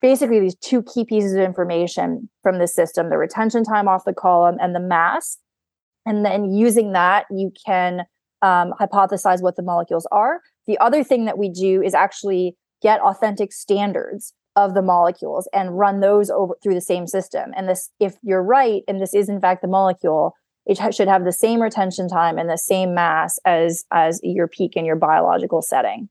basically 0.00 0.40
these 0.40 0.56
two 0.56 0.82
key 0.82 1.04
pieces 1.04 1.32
of 1.34 1.40
information 1.40 2.28
from 2.42 2.58
the 2.58 2.68
system, 2.68 3.08
the 3.08 3.16
retention 3.16 3.64
time 3.64 3.88
off 3.88 4.04
the 4.04 4.12
column 4.12 4.56
and 4.60 4.74
the 4.74 4.80
mass. 4.80 5.38
And 6.06 6.24
then 6.24 6.52
using 6.52 6.92
that, 6.92 7.26
you 7.30 7.52
can 7.66 8.00
um, 8.42 8.72
hypothesize 8.80 9.42
what 9.42 9.56
the 9.56 9.62
molecules 9.62 10.06
are. 10.12 10.40
The 10.66 10.78
other 10.78 11.02
thing 11.02 11.24
that 11.24 11.38
we 11.38 11.48
do 11.48 11.82
is 11.82 11.94
actually 11.94 12.56
get 12.82 13.00
authentic 13.00 13.52
standards 13.52 14.34
of 14.56 14.74
the 14.74 14.82
molecules 14.82 15.48
and 15.52 15.78
run 15.78 16.00
those 16.00 16.30
over 16.30 16.54
through 16.62 16.74
the 16.74 16.80
same 16.80 17.06
system. 17.06 17.50
And 17.56 17.68
this, 17.68 17.90
if 17.98 18.16
you're 18.22 18.42
right, 18.42 18.82
and 18.86 19.00
this 19.00 19.14
is 19.14 19.28
in 19.28 19.40
fact 19.40 19.62
the 19.62 19.68
molecule, 19.68 20.34
it 20.66 20.78
ha- 20.78 20.90
should 20.90 21.08
have 21.08 21.24
the 21.24 21.32
same 21.32 21.60
retention 21.60 22.08
time 22.08 22.38
and 22.38 22.48
the 22.48 22.58
same 22.58 22.94
mass 22.94 23.38
as 23.44 23.84
as 23.90 24.20
your 24.22 24.48
peak 24.48 24.76
in 24.76 24.84
your 24.84 24.96
biological 24.96 25.60
setting. 25.60 26.08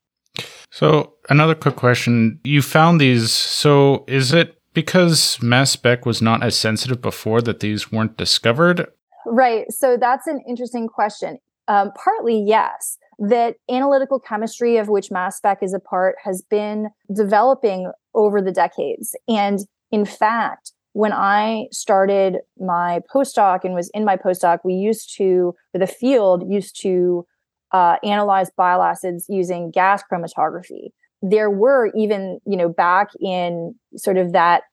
So 0.71 1.13
another 1.29 1.55
quick 1.55 1.75
question: 1.75 2.39
You 2.43 2.61
found 2.61 2.99
these. 2.99 3.31
So 3.31 4.03
is 4.07 4.33
it 4.33 4.59
because 4.73 5.41
mass 5.41 5.71
spec 5.71 6.05
was 6.05 6.21
not 6.21 6.43
as 6.43 6.57
sensitive 6.57 7.01
before 7.01 7.41
that 7.41 7.61
these 7.61 7.91
weren't 7.91 8.17
discovered? 8.17 8.87
Right. 9.25 9.65
So 9.71 9.97
that's 9.99 10.27
an 10.27 10.41
interesting 10.47 10.87
question. 10.87 11.37
Um, 11.67 11.91
partly, 12.03 12.43
yes. 12.45 12.97
That 13.19 13.55
analytical 13.69 14.19
chemistry 14.19 14.77
of 14.77 14.89
which 14.89 15.11
mass 15.11 15.37
spec 15.37 15.59
is 15.61 15.73
a 15.73 15.79
part 15.79 16.15
has 16.23 16.43
been 16.49 16.89
developing 17.15 17.91
over 18.13 18.41
the 18.41 18.51
decades. 18.51 19.15
And 19.27 19.59
in 19.91 20.05
fact, 20.05 20.71
when 20.93 21.13
I 21.13 21.67
started 21.71 22.37
my 22.59 23.01
postdoc 23.13 23.63
and 23.63 23.73
was 23.73 23.89
in 23.93 24.05
my 24.05 24.17
postdoc, 24.17 24.59
we 24.63 24.73
used 24.73 25.15
to, 25.17 25.55
the 25.73 25.87
field 25.87 26.43
used 26.47 26.79
to 26.81 27.25
uh, 27.71 27.95
analyze 28.03 28.51
bile 28.55 28.83
acids 28.83 29.25
using 29.29 29.71
gas 29.71 30.03
chromatography. 30.11 30.89
There 31.21 31.49
were 31.49 31.91
even, 31.95 32.39
you 32.45 32.57
know, 32.57 32.69
back 32.69 33.09
in 33.19 33.75
sort 33.95 34.17
of 34.17 34.33
that 34.33 34.63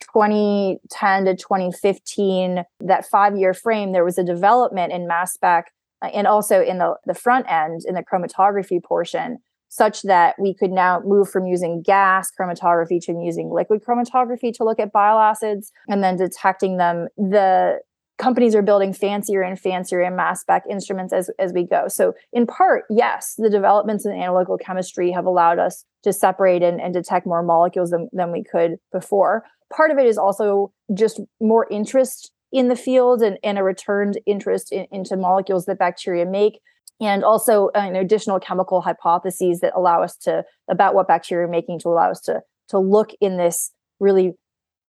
2010 0.00 1.24
to 1.24 1.36
2015, 1.36 2.64
that 2.80 3.06
five 3.06 3.36
year 3.36 3.54
frame, 3.54 3.92
there 3.92 4.04
was 4.04 4.18
a 4.18 4.24
development 4.24 4.92
in 4.92 5.06
mass 5.06 5.34
spec 5.34 5.72
uh, 6.02 6.06
and 6.06 6.26
also 6.26 6.62
in 6.62 6.78
the, 6.78 6.94
the 7.06 7.14
front 7.14 7.46
end, 7.50 7.82
in 7.86 7.94
the 7.94 8.04
chromatography 8.04 8.82
portion, 8.82 9.38
such 9.68 10.02
that 10.02 10.34
we 10.38 10.54
could 10.54 10.70
now 10.70 11.00
move 11.04 11.28
from 11.28 11.46
using 11.46 11.82
gas 11.82 12.30
chromatography 12.38 13.00
to 13.04 13.12
using 13.12 13.50
liquid 13.50 13.82
chromatography 13.84 14.52
to 14.54 14.64
look 14.64 14.78
at 14.78 14.92
bile 14.92 15.18
acids 15.18 15.72
and 15.88 16.02
then 16.02 16.16
detecting 16.16 16.76
them. 16.76 17.08
The 17.16 17.80
companies 18.18 18.54
are 18.54 18.62
building 18.62 18.92
fancier 18.92 19.42
and 19.42 19.58
fancier 19.58 20.08
mass 20.10 20.40
spec 20.40 20.64
instruments 20.68 21.12
as, 21.12 21.30
as 21.38 21.52
we 21.52 21.64
go. 21.64 21.86
So, 21.88 22.14
in 22.32 22.46
part, 22.46 22.84
yes, 22.90 23.34
the 23.38 23.50
developments 23.50 24.04
in 24.04 24.12
analytical 24.12 24.58
chemistry 24.58 25.12
have 25.12 25.24
allowed 25.24 25.58
us 25.58 25.84
to 26.02 26.12
separate 26.12 26.62
and, 26.62 26.80
and 26.80 26.92
detect 26.92 27.26
more 27.26 27.42
molecules 27.42 27.90
than, 27.90 28.08
than 28.12 28.32
we 28.32 28.42
could 28.42 28.76
before. 28.92 29.44
Part 29.74 29.90
of 29.90 29.98
it 29.98 30.06
is 30.06 30.18
also 30.18 30.72
just 30.94 31.20
more 31.40 31.66
interest 31.70 32.32
in 32.52 32.68
the 32.68 32.76
field 32.76 33.22
and, 33.22 33.38
and 33.42 33.58
a 33.58 33.62
returned 33.62 34.18
interest 34.26 34.72
in, 34.72 34.86
into 34.90 35.16
molecules 35.16 35.66
that 35.66 35.78
bacteria 35.78 36.24
make. 36.24 36.60
And 37.00 37.22
also 37.22 37.70
uh, 37.76 37.92
additional 37.94 38.40
chemical 38.40 38.80
hypotheses 38.80 39.60
that 39.60 39.72
allow 39.76 40.02
us 40.02 40.16
to 40.22 40.42
about 40.68 40.94
what 40.94 41.06
bacteria 41.06 41.46
are 41.46 41.50
making 41.50 41.78
to 41.80 41.88
allow 41.88 42.10
us 42.10 42.20
to 42.22 42.40
to 42.70 42.78
look 42.78 43.10
in 43.20 43.36
this 43.36 43.72
really 44.00 44.34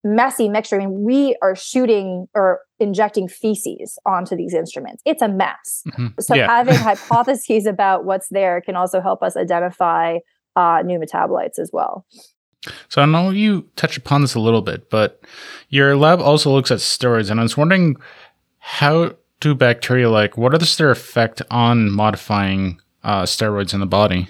messy 0.03 0.47
mixture. 0.47 0.75
I 0.75 0.85
mean, 0.85 1.03
we 1.03 1.35
are 1.41 1.55
shooting 1.55 2.27
or 2.35 2.61
injecting 2.79 3.27
feces 3.27 3.97
onto 4.05 4.35
these 4.35 4.53
instruments. 4.53 5.01
It's 5.03 5.21
a 5.21 5.27
mess. 5.27 5.81
Mm-hmm. 5.88 6.07
So 6.19 6.35
yeah. 6.35 6.47
having 6.47 6.75
hypotheses 6.75 7.65
about 7.65 8.05
what's 8.05 8.27
there 8.29 8.61
can 8.61 8.75
also 8.75 9.01
help 9.01 9.23
us 9.23 9.35
identify 9.35 10.17
uh, 10.55 10.83
new 10.85 10.99
metabolites 10.99 11.59
as 11.59 11.71
well. 11.73 12.05
So 12.89 13.01
I 13.01 13.06
know 13.06 13.30
you 13.30 13.69
touched 13.75 13.97
upon 13.97 14.21
this 14.21 14.36
a 14.36 14.39
little 14.39 14.62
bit, 14.62 14.89
but 14.89 15.21
your 15.69 15.95
lab 15.95 16.19
also 16.19 16.51
looks 16.51 16.71
at 16.71 16.80
steroids, 16.80 17.30
and 17.30 17.39
I 17.39 17.43
was 17.43 17.58
wondering 17.58 17.97
how 18.60 19.13
do 19.39 19.54
bacteria 19.54 20.10
like 20.10 20.38
what 20.38 20.60
is 20.62 20.78
their 20.78 20.91
effect 20.91 21.41
on 21.51 21.91
modifying 21.91 22.80
uh, 23.04 23.23
steroids 23.23 23.73
in 23.73 23.80
the 23.80 23.86
body? 23.86 24.28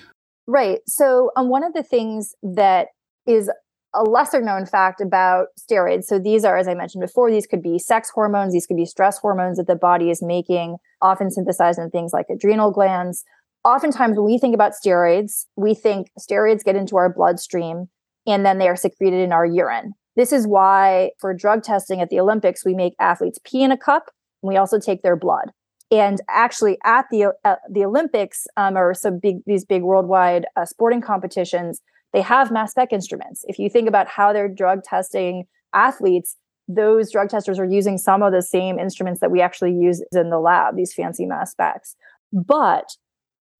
Right. 0.48 0.80
So 0.86 1.32
um, 1.36 1.50
one 1.50 1.64
of 1.64 1.74
the 1.74 1.84
things 1.84 2.36
that 2.44 2.88
is 3.26 3.50
a 3.94 4.04
lesser 4.04 4.42
known 4.42 4.66
fact 4.66 5.00
about 5.00 5.48
steroids. 5.58 6.04
So 6.04 6.20
these 6.20 6.44
are, 6.44 6.58
as 6.58 6.68
I 6.68 6.74
mentioned 6.74 7.02
before, 7.02 7.32
these 7.32 7.48
could 7.48 7.64
be 7.64 7.80
sex 7.80 8.10
hormones, 8.14 8.52
these 8.54 8.68
could 8.68 8.76
be 8.76 8.86
stress 8.86 9.18
hormones 9.18 9.58
that 9.58 9.68
the 9.68 9.76
body 9.76 10.10
is 10.10 10.22
making, 10.22 10.78
often 11.02 11.32
synthesized 11.32 11.80
in 11.80 11.90
things 11.90 12.12
like 12.12 12.26
adrenal 12.30 12.72
glands. 12.72 13.24
Oftentimes, 13.64 14.18
when 14.18 14.26
we 14.26 14.38
think 14.38 14.54
about 14.54 14.74
steroids, 14.74 15.46
we 15.56 15.74
think 15.74 16.10
steroids 16.20 16.64
get 16.64 16.76
into 16.76 16.98
our 16.98 17.12
bloodstream 17.12 17.88
and 18.26 18.46
then 18.46 18.58
they 18.58 18.68
are 18.68 18.76
secreted 18.76 19.20
in 19.20 19.32
our 19.32 19.46
urine. 19.46 19.94
This 20.16 20.32
is 20.32 20.48
why, 20.48 21.12
for 21.20 21.34
drug 21.34 21.64
testing 21.64 22.02
at 22.02 22.10
the 22.10 22.20
Olympics, 22.20 22.66
we 22.66 22.74
make 22.74 22.94
athletes 23.00 23.40
pee 23.44 23.64
in 23.64 23.72
a 23.72 23.78
cup 23.78 24.10
and 24.42 24.50
we 24.50 24.58
also 24.58 24.80
take 24.80 25.02
their 25.02 25.16
blood. 25.16 25.52
And 25.92 26.20
actually, 26.30 26.78
at 26.84 27.06
the 27.12 27.34
uh, 27.44 27.56
the 27.70 27.86
Olympics 27.86 28.48
um, 28.58 28.76
or 28.76 28.94
some 28.94 29.20
big 29.22 29.38
these 29.46 29.66
big 29.66 29.84
worldwide 29.84 30.46
uh, 30.56 30.66
sporting 30.66 31.02
competitions, 31.02 31.82
they 32.12 32.22
have 32.22 32.52
mass 32.52 32.72
spec 32.72 32.92
instruments. 32.92 33.44
If 33.48 33.60
you 33.60 33.70
think 33.70 33.88
about 33.88 34.08
how 34.08 34.34
they're 34.34 34.50
drug 34.50 34.84
testing 34.84 35.46
athletes, 35.74 36.38
those 36.68 37.12
drug 37.12 37.30
testers 37.30 37.60
are 37.60 37.66
using 37.66 37.98
some 37.98 38.24
of 38.24 38.34
the 38.34 38.42
same 38.42 38.80
instruments 38.80 39.20
that 39.20 39.32
we 39.32 39.42
actually 39.42 39.74
use 39.74 40.04
in 40.12 40.30
the 40.32 40.40
lab, 40.40 40.76
these 40.76 40.94
fancy 40.94 41.26
mass 41.26 41.52
specs. 41.52 41.96
But 42.34 42.96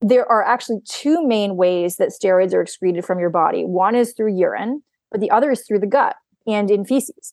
there 0.00 0.30
are 0.30 0.42
actually 0.42 0.80
two 0.84 1.26
main 1.26 1.56
ways 1.56 1.96
that 1.96 2.10
steroids 2.10 2.52
are 2.52 2.60
excreted 2.60 3.04
from 3.04 3.18
your 3.18 3.30
body. 3.30 3.64
One 3.64 3.94
is 3.94 4.12
through 4.12 4.36
urine, 4.36 4.82
but 5.10 5.20
the 5.20 5.30
other 5.30 5.50
is 5.50 5.64
through 5.66 5.80
the 5.80 5.86
gut 5.86 6.16
and 6.46 6.70
in 6.70 6.84
feces. 6.84 7.32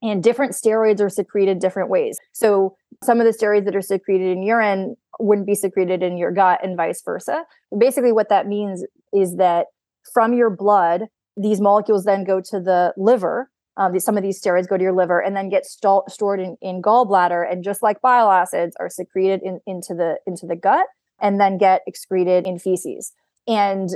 And 0.00 0.22
different 0.22 0.52
steroids 0.52 1.00
are 1.00 1.08
secreted 1.08 1.58
different 1.58 1.90
ways. 1.90 2.18
So 2.32 2.76
some 3.02 3.20
of 3.20 3.26
the 3.26 3.36
steroids 3.36 3.64
that 3.64 3.74
are 3.74 3.82
secreted 3.82 4.28
in 4.28 4.42
urine 4.42 4.96
wouldn't 5.18 5.46
be 5.46 5.54
secreted 5.54 6.02
in 6.02 6.16
your 6.16 6.30
gut 6.30 6.60
and 6.62 6.76
vice 6.76 7.02
versa. 7.02 7.44
Basically, 7.76 8.12
what 8.12 8.28
that 8.28 8.46
means 8.46 8.84
is 9.12 9.36
that 9.36 9.66
from 10.12 10.34
your 10.34 10.50
blood, 10.50 11.04
these 11.36 11.60
molecules 11.60 12.04
then 12.04 12.22
go 12.24 12.40
to 12.40 12.60
the 12.60 12.92
liver. 12.96 13.50
Um, 13.76 13.98
some 13.98 14.16
of 14.16 14.22
these 14.22 14.40
steroids 14.40 14.68
go 14.68 14.76
to 14.76 14.82
your 14.82 14.92
liver 14.92 15.20
and 15.20 15.36
then 15.36 15.48
get 15.48 15.64
st- 15.64 16.08
stored 16.08 16.40
in, 16.40 16.56
in 16.60 16.82
gallbladder, 16.82 17.50
and 17.50 17.64
just 17.64 17.82
like 17.82 18.00
bile 18.00 18.30
acids, 18.30 18.76
are 18.80 18.90
secreted 18.90 19.40
in, 19.42 19.60
into 19.66 19.94
the 19.94 20.18
into 20.26 20.46
the 20.46 20.56
gut 20.56 20.86
and 21.20 21.40
then 21.40 21.58
get 21.58 21.82
excreted 21.86 22.46
in 22.46 22.58
feces. 22.58 23.12
And 23.46 23.90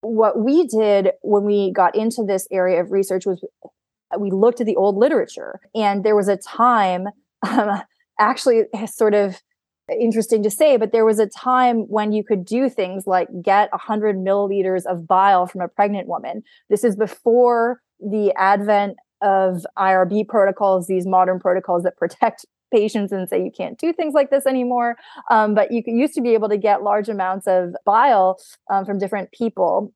what 0.00 0.38
we 0.38 0.66
did 0.66 1.12
when 1.22 1.44
we 1.44 1.72
got 1.72 1.94
into 1.96 2.24
this 2.24 2.46
area 2.50 2.80
of 2.80 2.92
research 2.92 3.26
was 3.26 3.44
we 4.18 4.30
looked 4.30 4.60
at 4.60 4.66
the 4.66 4.76
old 4.76 4.96
literature, 4.96 5.60
and 5.74 6.04
there 6.04 6.16
was 6.16 6.28
a 6.28 6.36
time, 6.36 7.08
um, 7.46 7.82
actually, 8.18 8.62
sort 8.86 9.14
of 9.14 9.42
interesting 10.00 10.42
to 10.42 10.50
say, 10.50 10.76
but 10.76 10.92
there 10.92 11.04
was 11.04 11.18
a 11.18 11.26
time 11.26 11.80
when 11.88 12.12
you 12.12 12.22
could 12.22 12.44
do 12.44 12.68
things 12.68 13.06
like 13.06 13.28
get 13.42 13.70
100 13.72 14.16
milliliters 14.16 14.84
of 14.86 15.06
bile 15.06 15.46
from 15.46 15.62
a 15.62 15.68
pregnant 15.68 16.08
woman. 16.08 16.42
This 16.68 16.84
is 16.84 16.94
before 16.96 17.80
the 17.98 18.32
advent 18.36 18.96
of 19.22 19.66
IRB 19.78 20.28
protocols, 20.28 20.86
these 20.86 21.06
modern 21.06 21.40
protocols 21.40 21.82
that 21.82 21.96
protect 21.96 22.44
patients 22.72 23.12
and 23.12 23.28
say 23.28 23.42
you 23.42 23.50
can't 23.50 23.78
do 23.78 23.92
things 23.92 24.14
like 24.14 24.30
this 24.30 24.46
anymore. 24.46 24.96
Um, 25.30 25.54
but 25.54 25.72
you 25.72 25.82
used 25.86 26.14
to 26.14 26.20
be 26.20 26.34
able 26.34 26.48
to 26.48 26.58
get 26.58 26.82
large 26.82 27.08
amounts 27.08 27.46
of 27.46 27.74
bile 27.84 28.38
um, 28.70 28.84
from 28.84 28.98
different 28.98 29.32
people. 29.32 29.92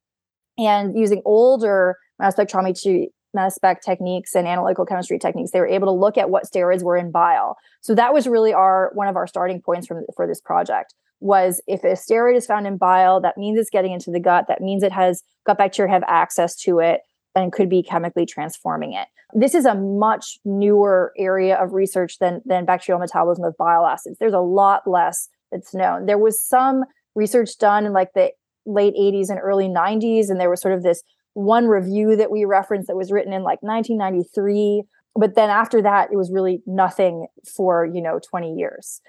And 0.58 0.98
using 0.98 1.22
older 1.24 1.96
mass 2.18 2.36
spectrometry 2.36 3.08
mass 3.34 3.54
spec 3.54 3.82
techniques 3.82 4.34
and 4.34 4.46
analytical 4.46 4.84
chemistry 4.84 5.18
techniques 5.18 5.50
they 5.50 5.60
were 5.60 5.66
able 5.66 5.86
to 5.86 5.92
look 5.92 6.18
at 6.18 6.30
what 6.30 6.44
steroids 6.44 6.82
were 6.82 6.96
in 6.96 7.10
bile 7.10 7.56
so 7.80 7.94
that 7.94 8.12
was 8.12 8.26
really 8.26 8.52
our 8.52 8.90
one 8.94 9.08
of 9.08 9.16
our 9.16 9.26
starting 9.26 9.60
points 9.60 9.86
from 9.86 10.04
for 10.14 10.26
this 10.26 10.40
project 10.40 10.94
was 11.20 11.62
if 11.66 11.84
a 11.84 11.92
steroid 11.92 12.36
is 12.36 12.46
found 12.46 12.66
in 12.66 12.76
bile 12.76 13.20
that 13.20 13.38
means 13.38 13.58
it's 13.58 13.70
getting 13.70 13.92
into 13.92 14.10
the 14.10 14.20
gut 14.20 14.46
that 14.48 14.60
means 14.60 14.82
it 14.82 14.92
has 14.92 15.22
gut 15.46 15.56
bacteria 15.56 15.90
have 15.90 16.04
access 16.06 16.56
to 16.56 16.78
it 16.78 17.00
and 17.34 17.52
could 17.52 17.68
be 17.68 17.82
chemically 17.82 18.26
transforming 18.26 18.92
it. 18.92 19.08
This 19.34 19.54
is 19.54 19.64
a 19.64 19.74
much 19.74 20.38
newer 20.44 21.12
area 21.18 21.56
of 21.56 21.72
research 21.72 22.18
than 22.18 22.42
than 22.44 22.64
bacterial 22.64 23.00
metabolism 23.00 23.44
of 23.44 23.56
bile 23.56 23.86
acids. 23.86 24.18
There's 24.18 24.32
a 24.32 24.40
lot 24.40 24.82
less 24.86 25.28
that's 25.50 25.74
known. 25.74 26.06
There 26.06 26.18
was 26.18 26.42
some 26.42 26.84
research 27.14 27.58
done 27.58 27.86
in 27.86 27.92
like 27.92 28.12
the 28.14 28.32
late 28.64 28.94
80s 28.94 29.28
and 29.28 29.40
early 29.40 29.68
90s 29.68 30.30
and 30.30 30.40
there 30.40 30.50
was 30.50 30.60
sort 30.60 30.74
of 30.74 30.82
this 30.82 31.02
one 31.34 31.66
review 31.66 32.14
that 32.16 32.30
we 32.30 32.44
referenced 32.44 32.86
that 32.88 32.96
was 32.96 33.10
written 33.10 33.32
in 33.32 33.42
like 33.42 33.62
1993 33.62 34.84
but 35.14 35.34
then 35.34 35.50
after 35.50 35.82
that 35.82 36.10
it 36.12 36.16
was 36.16 36.30
really 36.30 36.62
nothing 36.66 37.26
for 37.44 37.86
you 37.86 38.02
know 38.02 38.18
20 38.30 38.54
years. 38.54 39.00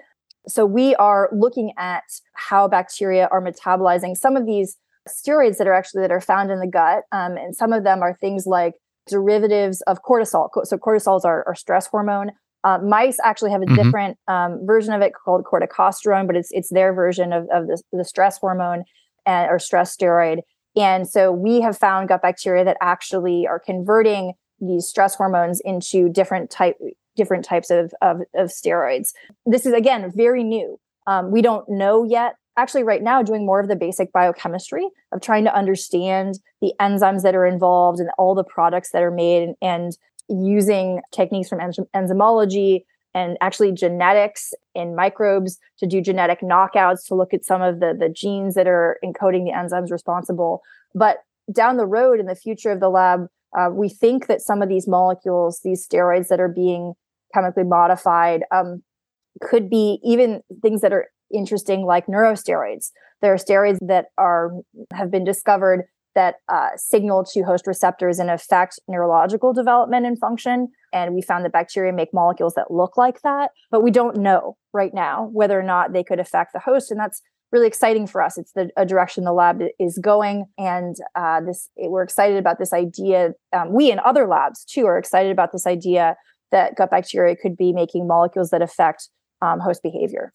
So 0.46 0.66
we 0.66 0.94
are 0.96 1.30
looking 1.32 1.72
at 1.78 2.04
how 2.34 2.68
bacteria 2.68 3.28
are 3.30 3.42
metabolizing 3.42 4.16
some 4.16 4.36
of 4.36 4.44
these 4.44 4.76
steroids 5.08 5.58
that 5.58 5.66
are 5.66 5.74
actually 5.74 6.02
that 6.02 6.12
are 6.12 6.20
found 6.20 6.50
in 6.50 6.60
the 6.60 6.66
gut 6.66 7.04
um, 7.12 7.36
and 7.36 7.54
some 7.54 7.72
of 7.72 7.84
them 7.84 8.02
are 8.02 8.14
things 8.14 8.46
like 8.46 8.74
derivatives 9.08 9.80
of 9.82 10.02
cortisol 10.02 10.48
so 10.64 10.76
cortisol 10.78 11.16
is 11.16 11.24
our, 11.24 11.44
our 11.46 11.54
stress 11.54 11.86
hormone 11.86 12.30
uh, 12.64 12.78
mice 12.78 13.18
actually 13.22 13.50
have 13.50 13.60
a 13.60 13.66
mm-hmm. 13.66 13.82
different 13.82 14.18
um, 14.28 14.60
version 14.64 14.94
of 14.94 15.02
it 15.02 15.12
called 15.12 15.44
corticosterone 15.44 16.26
but 16.26 16.36
it's 16.36 16.48
it's 16.52 16.70
their 16.70 16.92
version 16.94 17.32
of, 17.32 17.46
of 17.52 17.66
the, 17.66 17.82
the 17.92 18.04
stress 18.04 18.38
hormone 18.38 18.84
and, 19.26 19.50
or 19.50 19.58
stress 19.58 19.94
steroid 19.94 20.38
and 20.76 21.08
so 21.08 21.30
we 21.30 21.60
have 21.60 21.76
found 21.76 22.08
gut 22.08 22.22
bacteria 22.22 22.64
that 22.64 22.76
actually 22.80 23.46
are 23.46 23.60
converting 23.60 24.32
these 24.60 24.86
stress 24.86 25.14
hormones 25.14 25.60
into 25.60 26.08
different 26.08 26.50
type 26.50 26.76
different 27.16 27.44
types 27.44 27.70
of, 27.70 27.94
of, 28.02 28.22
of 28.34 28.48
steroids. 28.48 29.12
This 29.46 29.66
is 29.66 29.72
again 29.72 30.10
very 30.14 30.42
new. 30.42 30.78
Um, 31.06 31.30
we 31.30 31.42
don't 31.42 31.68
know 31.68 32.04
yet 32.04 32.36
actually 32.56 32.84
right 32.84 33.02
now 33.02 33.22
doing 33.22 33.44
more 33.44 33.60
of 33.60 33.68
the 33.68 33.76
basic 33.76 34.12
biochemistry 34.12 34.88
of 35.12 35.20
trying 35.20 35.44
to 35.44 35.54
understand 35.54 36.38
the 36.60 36.72
enzymes 36.80 37.22
that 37.22 37.34
are 37.34 37.46
involved 37.46 38.00
and 38.00 38.10
all 38.18 38.34
the 38.34 38.44
products 38.44 38.90
that 38.92 39.02
are 39.02 39.10
made 39.10 39.42
and, 39.42 39.56
and 39.60 39.92
using 40.28 41.00
techniques 41.12 41.48
from 41.48 41.58
enzymology 41.58 42.84
and 43.14 43.36
actually 43.40 43.72
genetics 43.72 44.52
in 44.74 44.96
microbes 44.96 45.58
to 45.78 45.86
do 45.86 46.00
genetic 46.00 46.40
knockouts 46.40 47.06
to 47.06 47.14
look 47.14 47.32
at 47.32 47.44
some 47.44 47.62
of 47.62 47.80
the, 47.80 47.94
the 47.98 48.08
genes 48.08 48.54
that 48.54 48.66
are 48.66 48.98
encoding 49.04 49.44
the 49.44 49.52
enzymes 49.54 49.90
responsible. 49.90 50.62
But 50.94 51.18
down 51.52 51.76
the 51.76 51.86
road 51.86 52.18
in 52.18 52.26
the 52.26 52.34
future 52.34 52.70
of 52.70 52.80
the 52.80 52.88
lab, 52.88 53.28
uh, 53.56 53.68
we 53.70 53.88
think 53.88 54.26
that 54.26 54.40
some 54.40 54.62
of 54.62 54.68
these 54.68 54.88
molecules, 54.88 55.60
these 55.62 55.86
steroids 55.86 56.28
that 56.28 56.40
are 56.40 56.48
being 56.48 56.94
chemically 57.32 57.64
modified, 57.64 58.42
um, 58.50 58.82
could 59.40 59.68
be 59.68 60.00
even 60.02 60.42
things 60.62 60.80
that 60.80 60.92
are 60.92 61.08
interesting 61.34 61.84
like 61.84 62.06
neurosteroids. 62.06 62.90
There 63.20 63.32
are 63.32 63.36
steroids 63.36 63.78
that 63.86 64.06
are 64.18 64.52
have 64.92 65.10
been 65.10 65.24
discovered 65.24 65.84
that 66.14 66.36
uh, 66.48 66.68
signal 66.76 67.24
to 67.24 67.42
host 67.42 67.66
receptors 67.66 68.18
and 68.18 68.30
affect 68.30 68.78
neurological 68.88 69.52
development 69.52 70.06
and 70.06 70.18
function. 70.18 70.68
And 70.92 71.14
we 71.14 71.22
found 71.22 71.44
that 71.44 71.52
bacteria 71.52 71.92
make 71.92 72.14
molecules 72.14 72.54
that 72.54 72.70
look 72.70 72.96
like 72.96 73.22
that, 73.22 73.50
but 73.70 73.82
we 73.82 73.90
don't 73.90 74.16
know 74.16 74.56
right 74.72 74.94
now 74.94 75.28
whether 75.32 75.58
or 75.58 75.62
not 75.62 75.92
they 75.92 76.04
could 76.04 76.20
affect 76.20 76.52
the 76.52 76.60
host. 76.60 76.90
And 76.90 77.00
that's 77.00 77.20
really 77.54 77.66
exciting 77.66 78.06
for 78.06 78.22
us. 78.22 78.36
It's 78.36 78.52
the 78.52 78.70
a 78.76 78.84
direction 78.84 79.24
the 79.24 79.32
lab 79.32 79.62
is 79.78 79.98
going, 79.98 80.46
and 80.58 80.96
uh, 81.14 81.40
this 81.40 81.70
we're 81.76 82.02
excited 82.02 82.36
about 82.36 82.58
this 82.58 82.72
idea. 82.72 83.30
Um, 83.52 83.72
we 83.72 83.90
and 83.90 84.00
other 84.00 84.26
labs 84.26 84.64
too 84.64 84.86
are 84.86 84.98
excited 84.98 85.30
about 85.30 85.52
this 85.52 85.66
idea 85.66 86.16
that 86.50 86.74
gut 86.76 86.90
bacteria 86.90 87.36
could 87.36 87.56
be 87.56 87.72
making 87.72 88.06
molecules 88.06 88.50
that 88.50 88.62
affect 88.62 89.08
um, 89.40 89.60
host 89.60 89.82
behavior. 89.82 90.32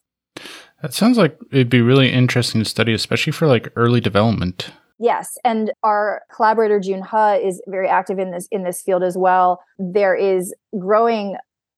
That 0.82 0.94
sounds 0.94 1.18
like 1.18 1.38
it'd 1.52 1.70
be 1.70 1.82
really 1.82 2.12
interesting 2.12 2.62
to 2.62 2.66
study, 2.66 2.94
especially 2.94 3.34
for 3.34 3.48
like 3.48 3.72
early 3.76 4.00
development. 4.00 4.72
Yes, 5.00 5.38
and 5.46 5.72
our 5.84 6.24
collaborator 6.34 6.80
June 6.80 7.04
He 7.04 7.48
is 7.48 7.62
very 7.68 7.88
active 7.88 8.20
in 8.20 8.32
this 8.32 8.48
in 8.52 8.64
this 8.64 8.82
field 8.82 9.04
as 9.04 9.18
well. 9.18 9.62
There 9.78 10.16
is 10.16 10.54
growing 10.78 11.38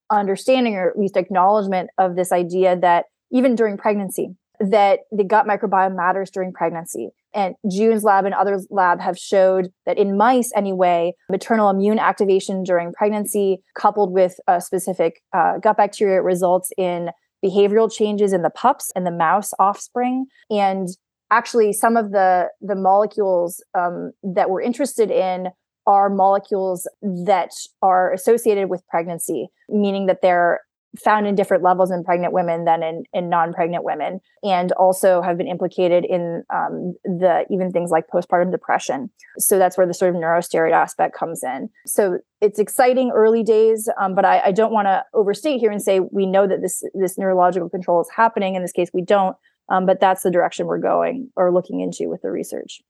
understanding 0.09 0.75
or 0.75 0.89
at 0.89 0.99
least 0.99 1.15
acknowledgement 1.15 1.89
of 1.97 2.15
this 2.15 2.31
idea 2.31 2.75
that 2.77 3.05
even 3.31 3.55
during 3.55 3.77
pregnancy, 3.77 4.35
that 4.59 5.01
the 5.11 5.23
gut 5.23 5.45
microbiome 5.47 5.95
matters 5.95 6.29
during 6.29 6.51
pregnancy. 6.51 7.09
And 7.33 7.55
June's 7.69 8.03
lab 8.03 8.25
and 8.25 8.33
other 8.35 8.59
lab 8.69 8.99
have 8.99 9.17
showed 9.17 9.71
that 9.85 9.97
in 9.97 10.17
mice, 10.17 10.51
anyway, 10.55 11.13
maternal 11.29 11.69
immune 11.69 11.97
activation 11.97 12.63
during 12.63 12.91
pregnancy, 12.91 13.63
coupled 13.73 14.11
with 14.11 14.35
a 14.47 14.59
specific 14.59 15.21
uh, 15.33 15.57
gut 15.59 15.77
bacteria, 15.77 16.21
results 16.21 16.71
in 16.77 17.09
behavioral 17.43 17.91
changes 17.91 18.33
in 18.33 18.41
the 18.41 18.49
pups 18.49 18.91
and 18.95 19.05
the 19.05 19.11
mouse 19.11 19.51
offspring. 19.59 20.25
And 20.49 20.87
actually, 21.31 21.73
some 21.73 21.97
of 21.97 22.11
the 22.11 22.49
the 22.61 22.75
molecules 22.75 23.63
um, 23.77 24.11
that 24.23 24.49
we're 24.49 24.61
interested 24.61 25.11
in 25.11 25.49
are 25.87 26.09
molecules 26.09 26.87
that 27.01 27.51
are 27.81 28.13
associated 28.13 28.69
with 28.69 28.85
pregnancy, 28.87 29.47
meaning 29.69 30.05
that 30.05 30.21
they're 30.21 30.61
found 30.99 31.25
in 31.25 31.35
different 31.35 31.63
levels 31.63 31.89
in 31.91 32.03
pregnant 32.03 32.33
women 32.33 32.65
than 32.65 32.83
in, 32.83 33.03
in 33.13 33.29
non-pregnant 33.29 33.83
women 33.83 34.19
and 34.43 34.71
also 34.73 35.21
have 35.21 35.37
been 35.37 35.47
implicated 35.47 36.05
in 36.05 36.43
um, 36.53 36.93
the 37.03 37.45
even 37.49 37.71
things 37.71 37.91
like 37.91 38.07
postpartum 38.07 38.51
depression. 38.51 39.09
So 39.37 39.57
that's 39.57 39.77
where 39.77 39.87
the 39.87 39.93
sort 39.93 40.13
of 40.13 40.21
neurosteroid 40.21 40.73
aspect 40.73 41.15
comes 41.15 41.43
in. 41.43 41.69
So 41.85 42.19
it's 42.41 42.59
exciting 42.59 43.11
early 43.11 43.43
days 43.43 43.87
um, 43.99 44.15
but 44.15 44.25
i, 44.25 44.41
I 44.45 44.51
don't 44.51 44.73
want 44.73 44.87
to 44.87 45.05
overstate 45.13 45.59
here 45.59 45.71
and 45.71 45.81
say 45.81 45.99
we 45.99 46.25
know 46.25 46.47
that 46.47 46.61
this 46.61 46.83
this 46.93 47.17
neurological 47.17 47.69
control 47.69 48.01
is 48.01 48.09
happening. 48.15 48.55
In 48.55 48.61
this 48.61 48.71
case 48.71 48.89
we 48.93 49.01
don't 49.01 49.37
um, 49.69 49.85
but 49.85 49.99
that's 50.01 50.23
the 50.23 50.31
direction 50.31 50.65
we're 50.65 50.79
going 50.79 51.29
or 51.35 51.53
looking 51.53 51.79
into 51.79 52.09
with 52.09 52.21
the 52.21 52.31
research. 52.31 52.81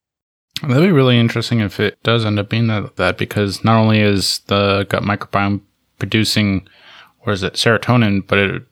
That'd 0.61 0.83
be 0.83 0.91
really 0.91 1.19
interesting 1.19 1.59
if 1.59 1.79
it 1.79 2.01
does 2.03 2.25
end 2.25 2.39
up 2.39 2.49
being 2.49 2.67
that, 2.67 2.95
that 2.97 3.17
because 3.17 3.63
not 3.63 3.79
only 3.79 3.99
is 3.99 4.39
the 4.47 4.85
gut 4.89 5.03
microbiome 5.03 5.61
producing 5.97 6.67
or 7.25 7.33
is 7.33 7.43
it 7.43 7.53
serotonin, 7.53 8.25
but 8.25 8.37
it 8.37 8.63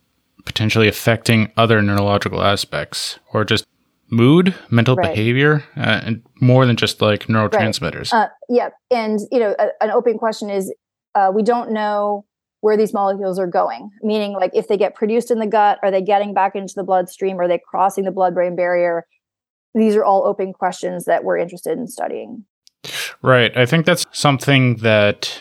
potentially 0.45 0.88
affecting 0.88 1.52
other 1.58 1.82
neurological 1.82 2.41
aspects 2.41 3.20
or 3.34 3.45
just 3.45 3.66
mood, 4.10 4.56
mental 4.70 4.95
right. 4.95 5.10
behavior, 5.10 5.64
uh, 5.78 6.02
and 6.04 6.24
more 6.41 6.66
than 6.66 6.76
just 6.76 7.02
like 7.02 7.28
neurotransmitters. 7.28 8.12
Right. 8.12 8.24
Uh, 8.24 8.28
yeah, 8.50 8.70
and 8.89 9.20
you 9.32 9.39
know, 9.39 9.56
a, 9.60 9.68
an 9.82 9.91
open 9.91 10.18
question 10.18 10.50
is 10.50 10.74
uh, 11.16 11.32
we 11.34 11.43
don't 11.43 11.72
know 11.72 12.26
where 12.62 12.76
these 12.76 12.93
molecules 12.93 13.38
are 13.38 13.47
going. 13.47 13.91
Meaning, 14.02 14.34
like 14.34 14.52
if 14.54 14.68
they 14.68 14.78
get 14.78 14.95
produced 14.95 15.30
in 15.32 15.39
the 15.39 15.47
gut, 15.47 15.80
are 15.84 15.91
they 15.91 16.02
getting 16.02 16.34
back 16.34 16.56
into 16.56 16.74
the 16.76 16.84
bloodstream? 16.84 17.39
Are 17.39 17.47
they 17.47 17.60
crossing 17.60 18.04
the 18.04 18.12
blood-brain 18.12 18.56
barrier? 18.56 19.06
These 19.76 19.95
are 19.95 20.04
all 20.04 20.26
open 20.26 20.54
questions 20.54 21.06
that 21.06 21.24
we're 21.24 21.38
interested 21.38 21.78
in 21.78 21.88
studying. 21.88 22.45
Right. 23.22 23.56
I 23.56 23.66
think 23.66 23.86
that's 23.86 24.06
something 24.12 24.78
that 24.78 25.39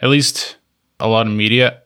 at 0.00 0.08
least 0.08 0.56
a 0.98 1.06
lot 1.06 1.26
of 1.26 1.32
media 1.32 1.79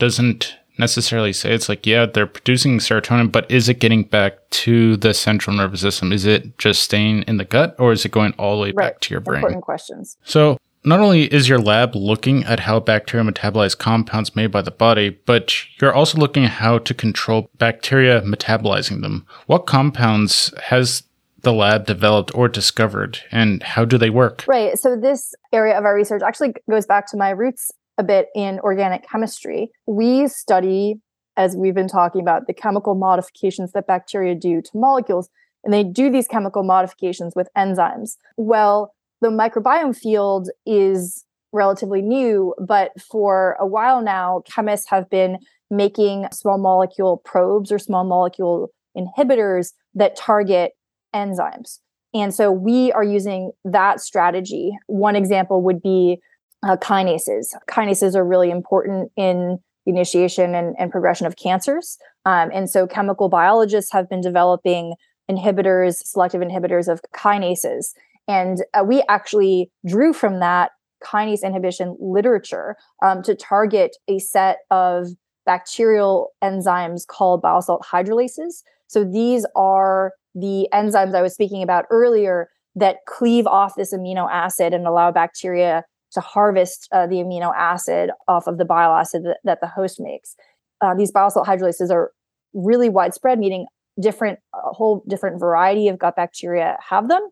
doesn't 0.00 0.56
necessarily 0.78 1.32
say 1.32 1.52
it's 1.52 1.68
like 1.68 1.86
yeah 1.86 2.06
they're 2.06 2.26
producing 2.26 2.78
serotonin 2.78 3.30
but 3.30 3.48
is 3.50 3.68
it 3.68 3.78
getting 3.78 4.02
back 4.02 4.38
to 4.48 4.96
the 4.96 5.12
central 5.12 5.54
nervous 5.54 5.82
system 5.82 6.10
is 6.10 6.24
it 6.24 6.56
just 6.58 6.82
staying 6.82 7.22
in 7.22 7.36
the 7.36 7.44
gut 7.44 7.76
or 7.78 7.92
is 7.92 8.04
it 8.04 8.10
going 8.10 8.32
all 8.38 8.56
the 8.56 8.62
way 8.62 8.72
right. 8.72 8.92
back 8.92 9.00
to 9.00 9.12
your 9.12 9.20
brain 9.20 9.36
important 9.36 9.62
questions 9.62 10.16
so 10.24 10.56
not 10.82 11.00
only 11.00 11.24
is 11.24 11.48
your 11.48 11.58
lab 11.58 11.94
looking 11.94 12.44
at 12.44 12.60
how 12.60 12.80
bacteria 12.80 13.30
metabolize 13.30 13.76
compounds 13.76 14.34
made 14.34 14.50
by 14.50 14.62
the 14.62 14.70
body, 14.70 15.10
but 15.10 15.54
you're 15.80 15.92
also 15.92 16.16
looking 16.16 16.44
at 16.44 16.52
how 16.52 16.78
to 16.78 16.94
control 16.94 17.50
bacteria 17.58 18.22
metabolizing 18.22 19.02
them. 19.02 19.26
What 19.46 19.66
compounds 19.66 20.54
has 20.64 21.02
the 21.42 21.52
lab 21.52 21.86
developed 21.86 22.34
or 22.34 22.48
discovered, 22.48 23.18
and 23.30 23.62
how 23.62 23.84
do 23.84 23.98
they 23.98 24.10
work? 24.10 24.44
Right. 24.46 24.78
So, 24.78 24.96
this 24.96 25.34
area 25.52 25.76
of 25.76 25.84
our 25.84 25.94
research 25.94 26.22
actually 26.22 26.54
goes 26.68 26.86
back 26.86 27.06
to 27.10 27.16
my 27.16 27.30
roots 27.30 27.70
a 28.00 28.02
bit 28.02 28.28
in 28.34 28.58
organic 28.60 29.06
chemistry, 29.06 29.70
we 29.86 30.26
study, 30.26 30.96
as 31.36 31.54
we've 31.54 31.74
been 31.74 31.86
talking 31.86 32.22
about, 32.22 32.46
the 32.46 32.54
chemical 32.54 32.94
modifications 32.94 33.72
that 33.72 33.86
bacteria 33.86 34.34
do 34.34 34.62
to 34.62 34.70
molecules. 34.74 35.28
And 35.62 35.72
they 35.74 35.84
do 35.84 36.10
these 36.10 36.26
chemical 36.26 36.62
modifications 36.62 37.34
with 37.36 37.48
enzymes. 37.56 38.16
Well, 38.38 38.94
the 39.20 39.28
microbiome 39.28 39.94
field 39.94 40.48
is 40.64 41.26
relatively 41.52 42.00
new, 42.00 42.54
but 42.58 42.92
for 42.98 43.56
a 43.60 43.66
while 43.66 44.00
now, 44.00 44.42
chemists 44.50 44.88
have 44.88 45.10
been 45.10 45.38
making 45.70 46.26
small 46.32 46.56
molecule 46.56 47.18
probes 47.18 47.70
or 47.70 47.78
small 47.78 48.04
molecule 48.04 48.70
inhibitors 48.96 49.72
that 49.94 50.16
target 50.16 50.72
enzymes. 51.14 51.80
And 52.14 52.34
so 52.34 52.50
we 52.50 52.90
are 52.92 53.04
using 53.04 53.52
that 53.64 54.00
strategy. 54.00 54.72
One 54.86 55.14
example 55.14 55.62
would 55.62 55.82
be 55.82 56.20
uh, 56.62 56.76
kinases. 56.76 57.54
Kinases 57.68 58.14
are 58.14 58.24
really 58.24 58.50
important 58.50 59.10
in 59.16 59.58
the 59.86 59.92
initiation 59.92 60.54
and, 60.54 60.76
and 60.78 60.90
progression 60.90 61.26
of 61.26 61.36
cancers. 61.36 61.98
Um, 62.26 62.50
and 62.52 62.68
so 62.68 62.86
chemical 62.86 63.28
biologists 63.28 63.92
have 63.92 64.08
been 64.08 64.20
developing 64.20 64.94
inhibitors, 65.30 65.96
selective 66.04 66.40
inhibitors 66.40 66.88
of 66.88 67.00
kinases. 67.14 67.92
And 68.28 68.62
uh, 68.74 68.84
we 68.84 69.02
actually 69.08 69.70
drew 69.86 70.12
from 70.12 70.40
that 70.40 70.72
kinase 71.02 71.42
inhibition 71.42 71.96
literature 71.98 72.76
um, 73.02 73.22
to 73.22 73.34
target 73.34 73.96
a 74.08 74.18
set 74.18 74.58
of 74.70 75.08
bacterial 75.46 76.30
enzymes 76.44 77.06
called 77.06 77.40
bile 77.40 77.62
salt 77.62 77.84
hydrolases. 77.90 78.62
So 78.86 79.04
these 79.04 79.46
are 79.56 80.12
the 80.34 80.68
enzymes 80.72 81.14
I 81.14 81.22
was 81.22 81.32
speaking 81.32 81.62
about 81.62 81.86
earlier 81.90 82.48
that 82.76 82.98
cleave 83.06 83.46
off 83.46 83.74
this 83.76 83.94
amino 83.94 84.30
acid 84.30 84.74
and 84.74 84.86
allow 84.86 85.10
bacteria 85.10 85.84
to 86.12 86.20
harvest 86.20 86.88
uh, 86.92 87.06
the 87.06 87.16
amino 87.16 87.52
acid 87.56 88.10
off 88.26 88.46
of 88.46 88.58
the 88.58 88.64
bile 88.64 88.92
acid 88.92 89.24
that, 89.24 89.38
that 89.44 89.60
the 89.60 89.66
host 89.66 90.00
makes. 90.00 90.36
Uh, 90.80 90.94
these 90.94 91.12
bile 91.12 91.30
salt 91.30 91.46
hydrolases 91.46 91.90
are 91.90 92.12
really 92.54 92.88
widespread, 92.88 93.38
meaning 93.38 93.66
different, 94.00 94.38
a 94.54 94.72
whole 94.72 95.04
different 95.08 95.38
variety 95.38 95.88
of 95.88 95.98
gut 95.98 96.16
bacteria 96.16 96.76
have 96.88 97.08
them. 97.08 97.28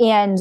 And 0.00 0.38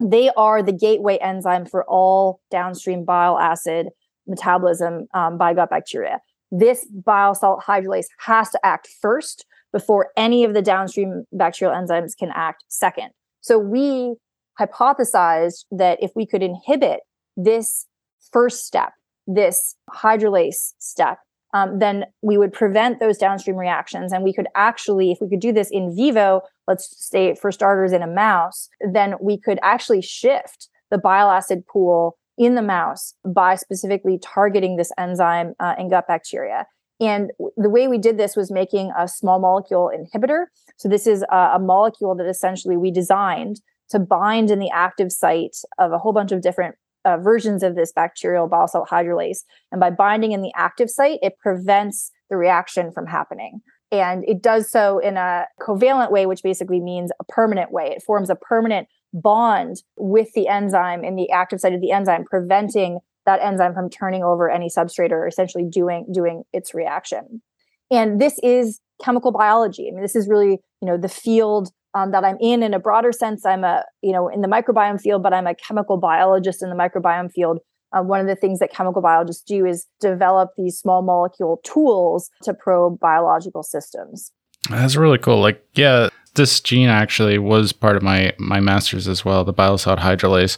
they 0.00 0.30
are 0.36 0.62
the 0.62 0.72
gateway 0.72 1.18
enzyme 1.18 1.66
for 1.66 1.84
all 1.84 2.40
downstream 2.50 3.04
bile 3.04 3.38
acid 3.38 3.88
metabolism 4.26 5.06
um, 5.14 5.38
by 5.38 5.54
gut 5.54 5.70
bacteria. 5.70 6.20
This 6.50 6.86
bile 6.86 7.34
salt 7.34 7.62
hydrolase 7.64 8.06
has 8.18 8.50
to 8.50 8.60
act 8.64 8.88
first 9.00 9.46
before 9.72 10.10
any 10.16 10.44
of 10.44 10.54
the 10.54 10.62
downstream 10.62 11.24
bacterial 11.32 11.76
enzymes 11.76 12.16
can 12.16 12.30
act 12.34 12.64
second. 12.68 13.10
So 13.40 13.58
we 13.58 14.16
hypothesized 14.62 15.64
that 15.70 16.02
if 16.02 16.12
we 16.14 16.26
could 16.26 16.42
inhibit 16.42 17.00
this 17.36 17.86
first 18.32 18.66
step, 18.66 18.92
this 19.26 19.76
hydrolase 19.90 20.72
step, 20.78 21.18
um, 21.54 21.78
then 21.78 22.04
we 22.22 22.38
would 22.38 22.52
prevent 22.52 22.98
those 22.98 23.18
downstream 23.18 23.56
reactions. 23.56 24.12
And 24.12 24.24
we 24.24 24.32
could 24.32 24.46
actually, 24.54 25.12
if 25.12 25.18
we 25.20 25.28
could 25.28 25.40
do 25.40 25.52
this 25.52 25.70
in 25.70 25.94
vivo, 25.94 26.40
let's 26.66 26.94
say 26.98 27.34
for 27.34 27.52
starters 27.52 27.92
in 27.92 28.02
a 28.02 28.06
mouse, 28.06 28.68
then 28.92 29.14
we 29.20 29.38
could 29.38 29.58
actually 29.62 30.02
shift 30.02 30.68
the 30.90 30.98
bile 30.98 31.30
acid 31.30 31.66
pool 31.66 32.16
in 32.38 32.54
the 32.54 32.62
mouse 32.62 33.14
by 33.24 33.54
specifically 33.56 34.18
targeting 34.18 34.76
this 34.76 34.92
enzyme 34.98 35.52
uh, 35.60 35.74
in 35.78 35.90
gut 35.90 36.06
bacteria. 36.08 36.66
And 37.00 37.32
the 37.56 37.68
way 37.68 37.88
we 37.88 37.98
did 37.98 38.16
this 38.16 38.36
was 38.36 38.50
making 38.50 38.92
a 38.96 39.08
small 39.08 39.40
molecule 39.40 39.90
inhibitor. 39.94 40.44
So 40.78 40.88
this 40.88 41.06
is 41.06 41.24
a, 41.30 41.52
a 41.54 41.58
molecule 41.58 42.14
that 42.14 42.26
essentially 42.26 42.76
we 42.76 42.90
designed 42.90 43.60
to 43.92 43.98
bind 43.98 44.50
in 44.50 44.58
the 44.58 44.70
active 44.70 45.12
site 45.12 45.56
of 45.78 45.92
a 45.92 45.98
whole 45.98 46.12
bunch 46.12 46.32
of 46.32 46.42
different 46.42 46.74
uh, 47.04 47.16
versions 47.16 47.62
of 47.62 47.74
this 47.74 47.92
bacterial 47.92 48.48
bile 48.48 48.68
hydrolase. 48.90 49.40
And 49.70 49.80
by 49.80 49.90
binding 49.90 50.32
in 50.32 50.42
the 50.42 50.52
active 50.56 50.90
site, 50.90 51.18
it 51.22 51.38
prevents 51.38 52.10
the 52.30 52.36
reaction 52.36 52.92
from 52.92 53.06
happening. 53.06 53.60
And 53.90 54.24
it 54.26 54.42
does 54.42 54.70
so 54.70 54.98
in 54.98 55.16
a 55.16 55.46
covalent 55.60 56.10
way, 56.10 56.26
which 56.26 56.42
basically 56.42 56.80
means 56.80 57.10
a 57.20 57.24
permanent 57.24 57.70
way. 57.70 57.92
It 57.94 58.02
forms 58.02 58.30
a 58.30 58.34
permanent 58.34 58.88
bond 59.12 59.82
with 59.96 60.32
the 60.34 60.48
enzyme 60.48 61.04
in 61.04 61.16
the 61.16 61.30
active 61.30 61.60
site 61.60 61.74
of 61.74 61.80
the 61.80 61.90
enzyme, 61.90 62.24
preventing 62.24 63.00
that 63.26 63.40
enzyme 63.42 63.74
from 63.74 63.90
turning 63.90 64.24
over 64.24 64.50
any 64.50 64.68
substrate 64.68 65.10
or 65.10 65.26
essentially 65.26 65.64
doing 65.70 66.06
doing 66.12 66.44
its 66.52 66.74
reaction. 66.74 67.42
And 67.90 68.20
this 68.20 68.38
is 68.42 68.80
chemical 69.02 69.30
biology. 69.30 69.88
I 69.88 69.92
mean, 69.92 70.02
this 70.02 70.16
is 70.16 70.28
really 70.28 70.60
you 70.80 70.88
know 70.88 70.96
the 70.96 71.08
field 71.08 71.70
um, 71.94 72.12
that 72.12 72.24
I'm 72.24 72.38
in 72.40 72.62
in 72.62 72.74
a 72.74 72.78
broader 72.78 73.12
sense. 73.12 73.44
I'm 73.44 73.64
a, 73.64 73.84
you 74.02 74.12
know, 74.12 74.28
in 74.28 74.40
the 74.40 74.48
microbiome 74.48 75.00
field, 75.00 75.22
but 75.22 75.32
I'm 75.32 75.46
a 75.46 75.54
chemical 75.54 75.96
biologist 75.98 76.62
in 76.62 76.70
the 76.70 76.76
microbiome 76.76 77.30
field. 77.32 77.58
Uh, 77.92 78.02
one 78.02 78.20
of 78.20 78.26
the 78.26 78.36
things 78.36 78.58
that 78.58 78.72
chemical 78.72 79.02
biologists 79.02 79.42
do 79.42 79.66
is 79.66 79.86
develop 80.00 80.50
these 80.56 80.78
small 80.78 81.02
molecule 81.02 81.60
tools 81.62 82.30
to 82.42 82.54
probe 82.54 82.98
biological 82.98 83.62
systems. 83.62 84.32
That's 84.70 84.96
really 84.96 85.18
cool. 85.18 85.40
Like, 85.40 85.62
yeah, 85.74 86.08
this 86.34 86.60
gene 86.60 86.88
actually 86.88 87.38
was 87.38 87.72
part 87.72 87.96
of 87.96 88.02
my 88.02 88.32
my 88.38 88.60
master's 88.60 89.08
as 89.08 89.24
well, 89.24 89.44
the 89.44 89.76
salt 89.76 89.98
hydrolase, 89.98 90.56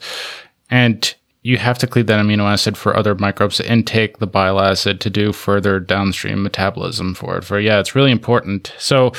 and 0.70 1.14
you 1.44 1.58
have 1.58 1.76
to 1.78 1.86
cleave 1.86 2.06
that 2.06 2.24
amino 2.24 2.50
acid 2.50 2.76
for 2.76 2.96
other 2.96 3.14
microbes 3.14 3.58
to 3.58 3.70
intake 3.70 4.16
the 4.16 4.26
bile 4.26 4.58
acid 4.58 4.98
to 5.02 5.10
do 5.10 5.30
further 5.30 5.78
downstream 5.78 6.42
metabolism 6.42 7.14
for 7.14 7.36
it. 7.36 7.44
For 7.44 7.60
yeah, 7.60 7.78
it's 7.80 7.94
really 7.94 8.10
important. 8.10 8.72
So 8.78 9.12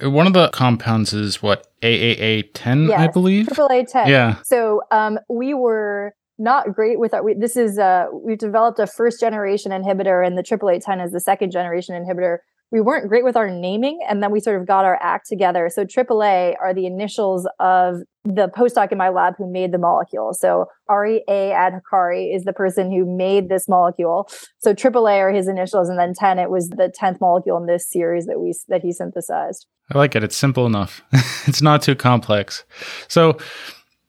one 0.00 0.28
of 0.28 0.32
the 0.32 0.48
compounds 0.50 1.12
is 1.12 1.42
what 1.42 1.66
AAA10, 1.82 2.88
yes, 2.88 3.00
I 3.00 3.08
believe. 3.08 3.48
Triple 3.48 3.68
A 3.72 3.84
10. 3.84 4.08
Yeah. 4.08 4.36
So 4.44 4.82
um, 4.92 5.18
we 5.28 5.54
were 5.54 6.14
not 6.38 6.72
great 6.72 7.00
with 7.00 7.12
our. 7.12 7.24
We, 7.24 7.34
this 7.34 7.56
is 7.56 7.80
uh, 7.80 8.06
we've 8.12 8.38
developed 8.38 8.78
a 8.78 8.86
first 8.86 9.18
generation 9.18 9.72
inhibitor, 9.72 10.24
and 10.24 10.38
the 10.38 10.44
triple 10.44 10.68
A 10.68 10.78
10 10.78 11.00
is 11.00 11.10
the 11.10 11.20
second 11.20 11.50
generation 11.50 12.00
inhibitor 12.00 12.38
we 12.72 12.80
weren't 12.80 13.08
great 13.08 13.24
with 13.24 13.36
our 13.36 13.48
naming 13.48 14.00
and 14.08 14.22
then 14.22 14.32
we 14.32 14.40
sort 14.40 14.60
of 14.60 14.66
got 14.66 14.84
our 14.84 14.98
act 15.00 15.28
together. 15.28 15.70
So 15.70 15.84
aaa 15.84 16.54
are 16.60 16.74
the 16.74 16.86
initials 16.86 17.48
of 17.60 18.00
the 18.24 18.48
postdoc 18.48 18.90
in 18.90 18.98
my 18.98 19.08
lab 19.08 19.34
who 19.38 19.50
made 19.50 19.72
the 19.72 19.78
molecule. 19.78 20.34
So 20.34 20.66
ari 20.88 21.22
a. 21.28 21.50
Adhikari 21.50 22.34
is 22.34 22.44
the 22.44 22.52
person 22.52 22.90
who 22.90 23.04
made 23.06 23.48
this 23.48 23.68
molecule. 23.68 24.28
So 24.58 24.74
aaa 24.74 25.18
are 25.18 25.30
his 25.30 25.46
initials 25.46 25.88
and 25.88 25.98
then 25.98 26.12
10 26.12 26.38
it 26.38 26.50
was 26.50 26.68
the 26.70 26.92
10th 27.00 27.20
molecule 27.20 27.56
in 27.58 27.66
this 27.66 27.88
series 27.88 28.26
that 28.26 28.40
we 28.40 28.52
that 28.68 28.82
he 28.82 28.92
synthesized. 28.92 29.66
I 29.92 29.98
like 29.98 30.16
it. 30.16 30.24
It's 30.24 30.36
simple 30.36 30.66
enough. 30.66 31.02
It's 31.46 31.62
not 31.62 31.82
too 31.82 31.94
complex. 31.94 32.64
So 33.06 33.38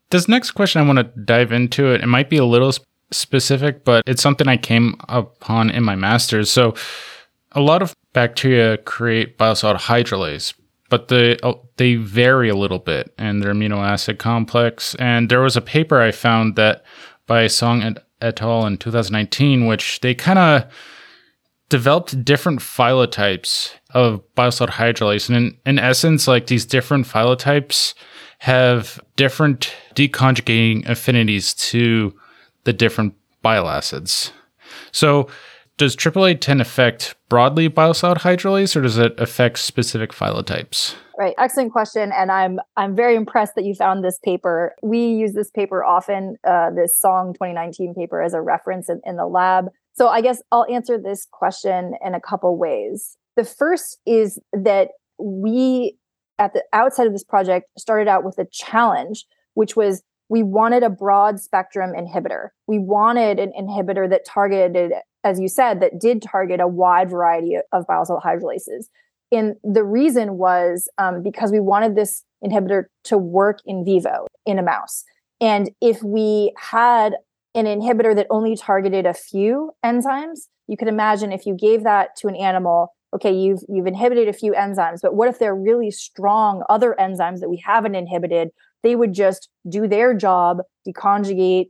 this 0.10 0.28
next 0.28 0.52
question 0.52 0.82
i 0.82 0.86
want 0.86 0.98
to 0.98 1.22
dive 1.22 1.52
into 1.52 1.94
it. 1.94 2.02
It 2.02 2.08
might 2.08 2.30
be 2.30 2.38
a 2.38 2.46
little 2.46 2.74
specific 3.12 3.86
but 3.86 4.04
it's 4.08 4.22
something 4.22 4.48
i 4.48 4.58
came 4.58 4.96
upon 5.08 5.70
in 5.70 5.84
my 5.84 5.96
master's. 5.96 6.50
So 6.50 6.74
a 7.52 7.62
lot 7.62 7.82
of 7.82 7.96
bacteria 8.18 8.78
create 8.80 9.38
bile 9.38 9.54
salt 9.54 9.78
hydrolase, 9.78 10.56
but 10.90 11.08
they 11.08 11.38
uh, 11.44 11.54
they 11.76 11.94
vary 11.98 12.50
a 12.50 12.56
little 12.56 12.80
bit 12.80 13.14
in 13.20 13.42
their 13.42 13.54
amino 13.54 13.78
acid 13.88 14.18
complex. 14.18 14.96
And 14.96 15.30
there 15.30 15.42
was 15.42 15.56
a 15.56 15.62
paper 15.62 16.02
I 16.02 16.12
found 16.12 16.56
that 16.56 16.84
by 17.28 17.46
Song 17.46 17.84
et, 17.84 18.42
al. 18.42 18.66
in 18.66 18.78
2019, 18.78 19.68
which 19.68 20.00
they 20.00 20.16
kind 20.16 20.40
of 20.40 20.64
developed 21.70 22.26
different 22.26 22.60
phylotypes 22.60 23.74
of 23.92 24.24
bile 24.34 24.52
salt 24.52 24.72
hydrolase. 24.72 25.30
And 25.30 25.38
in, 25.38 25.58
in 25.68 25.78
essence, 25.78 26.28
like 26.28 26.48
these 26.48 26.66
different 26.66 27.06
phylotypes 27.06 27.94
have 28.40 29.00
different 29.16 29.72
deconjugating 29.94 30.90
affinities 30.90 31.54
to 31.54 32.16
the 32.64 32.74
different 32.74 33.14
bile 33.44 33.70
acids. 33.70 34.32
So 34.92 35.30
does 35.78 35.96
AAA10 35.96 36.60
affect 36.60 37.16
broadly 37.30 37.68
bile 37.68 37.94
hydrolase 37.94 38.76
or 38.76 38.82
does 38.82 38.98
it 38.98 39.18
affect 39.20 39.60
specific 39.60 40.12
phylotypes? 40.12 40.96
Right, 41.18 41.34
excellent 41.40 41.72
question, 41.72 42.12
and 42.12 42.32
I'm 42.32 42.60
I'm 42.76 42.96
very 42.96 43.16
impressed 43.16 43.56
that 43.56 43.66
you 43.66 43.74
found 43.74 44.04
this 44.04 44.20
paper. 44.24 44.76
We 44.84 45.08
use 45.08 45.34
this 45.34 45.50
paper 45.50 45.84
often, 45.84 46.38
uh, 46.48 46.70
this 46.72 47.00
Song 47.00 47.34
2019 47.34 47.96
paper, 47.96 48.22
as 48.22 48.36
a 48.36 48.42
reference 48.42 48.88
in, 48.88 49.02
in 49.04 49.16
the 49.16 49.26
lab. 49.26 49.66
So 49.94 50.10
I 50.10 50.22
guess 50.22 50.44
I'll 50.52 50.68
answer 50.72 51.00
this 51.00 51.26
question 51.32 51.94
in 52.06 52.14
a 52.14 52.22
couple 52.22 52.56
ways. 52.56 53.18
The 53.36 53.44
first 53.44 53.98
is 54.06 54.40
that 54.54 54.90
we, 55.18 55.98
at 56.38 56.54
the 56.54 56.64
outside 56.72 57.08
of 57.08 57.14
this 57.14 57.24
project, 57.24 57.68
started 57.80 58.08
out 58.08 58.24
with 58.24 58.38
a 58.38 58.46
challenge, 58.52 59.26
which 59.56 59.76
was 59.76 60.04
we 60.30 60.44
wanted 60.44 60.84
a 60.84 60.90
broad 60.90 61.40
spectrum 61.40 61.94
inhibitor. 61.98 62.50
We 62.68 62.78
wanted 62.80 63.40
an 63.40 63.54
inhibitor 63.60 64.10
that 64.10 64.26
targeted 64.26 64.94
as 65.24 65.40
you 65.40 65.48
said, 65.48 65.82
that 65.82 66.00
did 66.00 66.22
target 66.22 66.60
a 66.60 66.68
wide 66.68 67.10
variety 67.10 67.58
of 67.72 67.88
bile 67.88 68.06
hydrolases. 68.24 68.86
And 69.32 69.56
the 69.64 69.84
reason 69.84 70.38
was 70.38 70.90
um, 70.98 71.22
because 71.22 71.52
we 71.52 71.60
wanted 71.60 71.96
this 71.96 72.24
inhibitor 72.44 72.86
to 73.06 73.18
work 73.18 73.60
in 73.66 73.84
vivo 73.84 74.28
in 74.46 74.60
a 74.60 74.64
mouse. 74.64 75.04
And 75.42 75.72
if 75.82 76.02
we 76.02 76.54
had 76.58 77.14
an 77.54 77.66
inhibitor 77.66 78.16
that 78.16 78.28
only 78.30 78.56
targeted 78.56 79.06
a 79.06 79.14
few 79.14 79.72
enzymes, 79.84 80.48
you 80.68 80.78
could 80.78 80.88
imagine 80.88 81.32
if 81.32 81.46
you 81.46 81.56
gave 81.56 81.84
that 81.84 82.16
to 82.18 82.28
an 82.28 82.36
animal, 82.36 82.94
okay, 83.14 83.34
you've 83.34 83.64
you've 83.68 83.88
inhibited 83.88 84.28
a 84.28 84.34
few 84.34 84.54
enzymes, 84.54 85.00
but 85.02 85.16
what 85.16 85.28
if 85.28 85.40
they're 85.40 85.56
really 85.56 85.92
strong 85.92 86.64
other 86.70 86.96
enzymes 87.00 87.40
that 87.40 87.50
we 87.50 87.62
haven't 87.66 87.96
inhibited? 87.96 88.50
They 88.84 88.96
would 88.96 89.14
just 89.14 89.50
do 89.68 89.88
their 89.88 90.14
job, 90.14 90.60
deconjugate, 90.88 91.70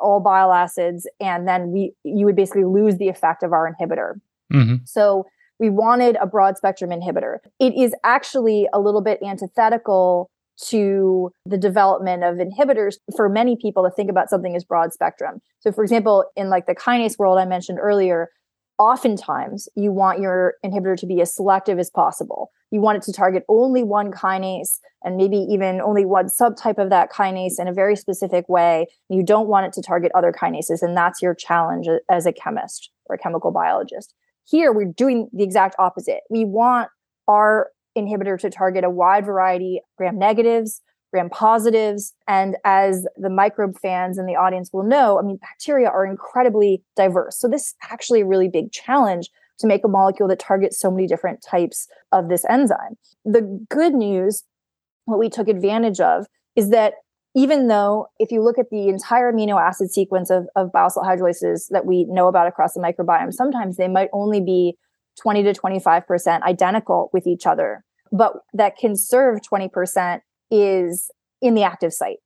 all 0.00 0.20
bile 0.20 0.52
acids, 0.52 1.08
and 1.20 1.46
then 1.46 1.70
we 1.70 1.92
you 2.04 2.24
would 2.26 2.36
basically 2.36 2.64
lose 2.64 2.96
the 2.98 3.08
effect 3.08 3.42
of 3.42 3.52
our 3.52 3.72
inhibitor. 3.72 4.14
Mm-hmm. 4.52 4.76
So 4.84 5.26
we 5.58 5.70
wanted 5.70 6.16
a 6.20 6.26
broad 6.26 6.56
spectrum 6.56 6.90
inhibitor. 6.90 7.38
It 7.58 7.74
is 7.74 7.94
actually 8.04 8.68
a 8.72 8.80
little 8.80 9.00
bit 9.00 9.20
antithetical 9.22 10.30
to 10.66 11.32
the 11.46 11.58
development 11.58 12.24
of 12.24 12.36
inhibitors 12.36 12.96
for 13.14 13.28
many 13.28 13.56
people 13.56 13.84
to 13.84 13.90
think 13.90 14.10
about 14.10 14.28
something 14.28 14.56
as 14.56 14.64
broad 14.64 14.92
spectrum. 14.92 15.40
So 15.60 15.70
for 15.70 15.84
example, 15.84 16.24
in 16.36 16.50
like 16.50 16.66
the 16.66 16.74
kinase 16.74 17.18
world 17.18 17.38
I 17.38 17.44
mentioned 17.44 17.78
earlier, 17.80 18.28
oftentimes 18.78 19.68
you 19.74 19.92
want 19.92 20.20
your 20.20 20.54
inhibitor 20.64 20.96
to 20.96 21.06
be 21.06 21.20
as 21.20 21.34
selective 21.34 21.78
as 21.78 21.90
possible. 21.90 22.50
You 22.70 22.80
want 22.80 22.96
it 22.96 23.02
to 23.04 23.12
target 23.12 23.44
only 23.48 23.82
one 23.82 24.12
kinase 24.12 24.78
and 25.02 25.16
maybe 25.16 25.36
even 25.36 25.80
only 25.80 26.04
one 26.04 26.26
subtype 26.26 26.78
of 26.78 26.90
that 26.90 27.10
kinase 27.10 27.58
in 27.58 27.66
a 27.66 27.72
very 27.72 27.96
specific 27.96 28.48
way. 28.48 28.86
You 29.08 29.22
don't 29.22 29.48
want 29.48 29.66
it 29.66 29.72
to 29.74 29.82
target 29.82 30.12
other 30.14 30.32
kinases. 30.32 30.82
And 30.82 30.96
that's 30.96 31.22
your 31.22 31.34
challenge 31.34 31.86
as 32.10 32.26
a 32.26 32.32
chemist 32.32 32.90
or 33.06 33.16
a 33.16 33.18
chemical 33.18 33.50
biologist. 33.50 34.14
Here, 34.44 34.72
we're 34.72 34.92
doing 34.92 35.28
the 35.32 35.44
exact 35.44 35.76
opposite. 35.78 36.20
We 36.30 36.44
want 36.44 36.88
our 37.26 37.70
inhibitor 37.96 38.38
to 38.38 38.50
target 38.50 38.84
a 38.84 38.90
wide 38.90 39.26
variety 39.26 39.78
of 39.78 39.96
gram 39.96 40.18
negatives, 40.18 40.80
gram 41.12 41.30
positives. 41.30 42.14
And 42.26 42.56
as 42.64 43.06
the 43.16 43.30
microbe 43.30 43.78
fans 43.80 44.18
in 44.18 44.26
the 44.26 44.36
audience 44.36 44.70
will 44.72 44.82
know, 44.82 45.18
I 45.18 45.22
mean, 45.22 45.36
bacteria 45.36 45.88
are 45.88 46.06
incredibly 46.06 46.82
diverse. 46.96 47.38
So 47.38 47.48
this 47.48 47.68
is 47.68 47.74
actually 47.90 48.20
a 48.20 48.26
really 48.26 48.48
big 48.48 48.72
challenge 48.72 49.30
to 49.58 49.66
make 49.66 49.84
a 49.84 49.88
molecule 49.88 50.28
that 50.28 50.38
targets 50.38 50.78
so 50.78 50.90
many 50.90 51.06
different 51.06 51.42
types 51.42 51.88
of 52.12 52.28
this 52.28 52.44
enzyme. 52.48 52.96
The 53.24 53.66
good 53.68 53.94
news, 53.94 54.44
what 55.04 55.18
we 55.18 55.28
took 55.28 55.48
advantage 55.48 56.00
of, 56.00 56.26
is 56.54 56.70
that 56.70 56.94
even 57.34 57.68
though 57.68 58.06
if 58.18 58.30
you 58.30 58.42
look 58.42 58.58
at 58.58 58.70
the 58.70 58.88
entire 58.88 59.32
amino 59.32 59.60
acid 59.60 59.90
sequence 59.90 60.30
of, 60.30 60.46
of 60.56 60.72
bile 60.72 60.90
hydrolases 60.90 61.68
that 61.70 61.86
we 61.86 62.04
know 62.04 62.28
about 62.28 62.46
across 62.46 62.74
the 62.74 62.80
microbiome, 62.80 63.32
sometimes 63.32 63.76
they 63.76 63.88
might 63.88 64.08
only 64.12 64.40
be 64.40 64.76
20 65.20 65.42
to 65.42 65.52
25% 65.52 66.42
identical 66.42 67.10
with 67.12 67.26
each 67.26 67.46
other. 67.46 67.84
But 68.10 68.34
that 68.54 68.76
can 68.76 68.96
serve 68.96 69.40
20% 69.40 70.20
is 70.50 71.10
in 71.40 71.54
the 71.54 71.62
active 71.62 71.92
site. 71.92 72.18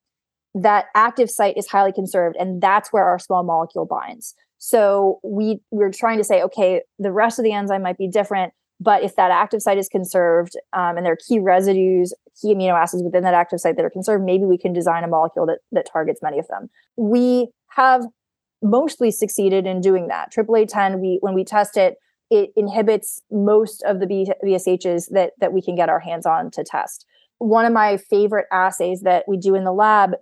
That 0.55 0.87
active 0.95 1.31
site 1.31 1.57
is 1.57 1.67
highly 1.67 1.93
conserved, 1.93 2.37
and 2.39 2.61
that's 2.61 2.93
where 2.93 3.05
our 3.05 3.19
small 3.19 3.43
molecule 3.43 3.87
binds. 3.87 4.35
So 4.59 5.19
we 5.25 5.61
we're 5.71 5.91
trying 5.91 6.19
to 6.19 6.25
say, 6.25 6.43
okay, 6.43 6.83
the 6.99 7.11
rest 7.11 7.39
of 7.39 7.45
the 7.45 7.53
enzyme 7.53 7.83
might 7.83 7.99
be 7.99 8.07
different, 8.07 8.53
but 8.79 9.03
if 9.03 9.17
that 9.17 9.31
active 9.31 9.63
site 9.63 9.79
is 9.79 9.89
conserved 9.89 10.57
um, 10.73 10.97
and 10.97 11.07
there 11.07 11.13
are 11.15 11.19
key 11.29 11.39
residues, 11.39 12.15
key 12.41 12.55
amino 12.55 12.75
acids 12.75 13.03
within 13.03 13.23
that 13.25 13.35
active 13.35 13.61
site 13.61 13.77
that 13.77 13.85
are 13.85 13.91
conserved, 13.91 14.25
maybe 14.25 14.45
we 14.45 14.59
can 14.59 14.73
design 14.73 15.05
a 15.05 15.09
molecule 15.09 15.47
that 15.47 15.59
that 15.73 15.89
targets 15.91 16.21
many 16.23 16.39
of 16.39 16.47
them. 16.49 16.69
We 16.97 17.49
have 17.71 18.05
mostly 18.63 19.11
succeeded 19.11 19.67
in 19.67 19.81
doing 19.81 20.09
that. 20.09 20.33
AAA10, 20.33 21.01
we 21.01 21.19
when 21.23 21.35
we 21.35 21.45
test 21.45 21.77
it, 21.77 21.97
it 22.31 22.51
inhibits 22.57 23.21
most 23.31 23.83
of 23.83 24.01
the 24.01 24.07
BSHs 24.07 25.11
that 25.11 25.33
that 25.39 25.53
we 25.53 25.63
can 25.63 25.75
get 25.75 25.89
our 25.89 26.01
hands 26.01 26.27
on 26.27 26.51
to 26.53 26.63
test 26.63 27.07
one 27.43 27.65
of 27.65 27.73
my 27.73 27.97
favorite 27.97 28.47
assays 28.53 29.03
that 29.03 29.25
we 29.27 29.37
do 29.37 29.55
in 29.55 29.65
the 29.65 29.73
lab 29.73 30.13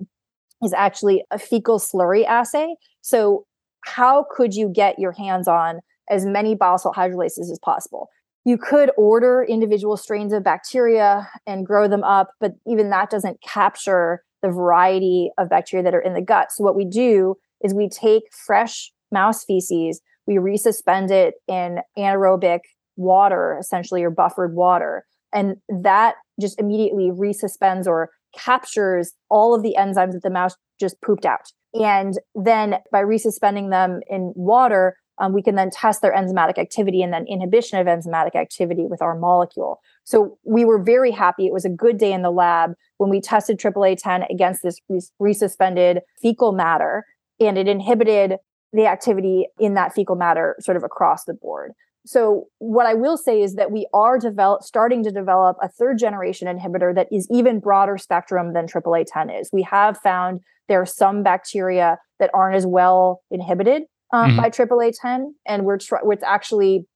is 0.63 0.73
actually 0.73 1.25
a 1.31 1.39
fecal 1.39 1.79
slurry 1.79 2.27
assay. 2.27 2.77
So, 3.01 3.45
how 3.87 4.27
could 4.31 4.55
you 4.55 4.69
get 4.69 4.99
your 4.99 5.13
hands 5.13 5.49
on 5.49 5.81
as 6.11 6.27
many 6.27 6.55
bile 6.55 6.77
salt 6.77 6.97
hydrolases 6.97 7.51
as 7.51 7.59
possible. 7.63 8.09
You 8.45 8.59
could 8.59 8.91
order 8.97 9.47
individual 9.49 9.97
strains 9.97 10.33
of 10.33 10.43
bacteria 10.43 11.29
and 11.47 11.65
grow 11.65 11.89
them 11.89 12.03
up, 12.03 12.31
but 12.41 12.53
even 12.67 12.91
that 12.91 13.11
doesn't 13.11 13.41
capture 13.43 14.23
the 14.43 14.49
variety 14.49 15.31
of 15.39 15.49
bacteria 15.49 15.85
that 15.85 15.95
are 15.95 16.01
in 16.01 16.15
the 16.15 16.21
gut. 16.21 16.51
So, 16.51 16.65
what 16.65 16.77
we 16.77 16.85
do 16.85 17.37
is 17.63 17.73
we 17.73 17.89
take 17.89 18.25
fresh 18.47 18.93
mouse 19.13 19.45
feces, 19.45 20.01
we 20.27 20.37
resuspend 20.37 21.11
it 21.11 21.35
in 21.47 21.79
anaerobic 21.99 22.61
water, 22.97 23.57
essentially, 23.61 24.03
or 24.03 24.11
buffered 24.11 24.55
water. 24.55 25.05
And 25.33 25.57
that 25.69 26.17
just 26.41 26.59
immediately 26.61 27.11
resuspends 27.11 27.87
or 27.87 28.11
captures 28.37 29.13
all 29.29 29.55
of 29.55 29.63
the 29.63 29.77
enzymes 29.79 30.13
that 30.13 30.23
the 30.23 30.31
mouse 30.31 30.57
just 30.79 31.01
pooped 31.03 31.27
out. 31.27 31.53
And 31.75 32.15
then 32.35 32.77
by 32.91 33.03
resuspending 33.03 33.71
them 33.71 34.01
in 34.09 34.33
water, 34.35 34.97
um, 35.21 35.35
we 35.35 35.43
can 35.43 35.55
then 35.55 35.71
test 35.71 36.01
their 36.01 36.15
enzymatic 36.15 36.59
activity 36.59 37.03
and 37.03 37.13
then 37.13 37.27
inhibition 37.29 37.79
of 37.79 37.87
enzymatic 37.87 38.35
activity 38.35 38.87
with 38.89 39.03
our 39.03 39.17
molecule. 39.17 39.81
So 40.05 40.39
we 40.45 40.65
were 40.65 40.83
very 40.83 41.11
happy. 41.11 41.47
It 41.47 41.53
was 41.53 41.67
a 41.67 41.71
good 41.71 41.99
day 41.99 42.13
in 42.13 42.23
the 42.23 42.31
lab 42.31 42.73
when 42.97 43.11
we 43.11 43.21
tested 43.21 43.59
AAA10 43.59 44.31
against 44.31 44.63
this 44.63 44.81
resuspended 45.21 46.01
fecal 46.21 46.53
matter, 46.53 47.05
and 47.39 47.59
it 47.59 47.69
inhibited 47.69 48.37
the 48.73 48.87
activity 48.87 49.47
in 49.59 49.75
that 49.75 49.93
fecal 49.93 50.17
matter 50.17 50.57
sort 50.61 50.77
of 50.77 50.85
across 50.85 51.25
the 51.25 51.35
board. 51.35 51.73
So 52.07 52.47
what 52.59 52.87
I 52.87 52.95
will 52.95 53.17
say 53.17 53.43
is 53.43 53.55
that 53.55 53.71
we 53.71 53.87
are 53.93 54.19
develop, 54.19 54.63
starting 54.63 55.05
to 55.05 55.11
develop 55.11 55.57
a 55.63 55.69
third 55.69 55.99
generation 55.99 56.49
inhibitor 56.49 56.95
that 56.95 57.09
is 57.13 57.29
even 57.31 57.61
broader 57.61 57.99
spectrum 57.99 58.55
than 58.55 58.67
AAA10 58.67 59.41
is. 59.41 59.51
We 59.53 59.63
have 59.63 59.99
found 59.99 60.41
there 60.69 60.81
are 60.81 60.87
some 60.87 61.23
bacteria 61.23 61.99
that 62.19 62.31
aren't 62.33 62.57
as 62.57 62.67
well 62.67 63.23
inhibited 63.31 63.83
um, 64.13 64.31
mm-hmm. 64.31 64.41
by 64.41 64.51
AAA10, 64.51 65.33
and 65.47 65.65
we're 65.65 65.79
tr- 65.79 65.97
it's 66.05 66.25
actually 66.25 66.87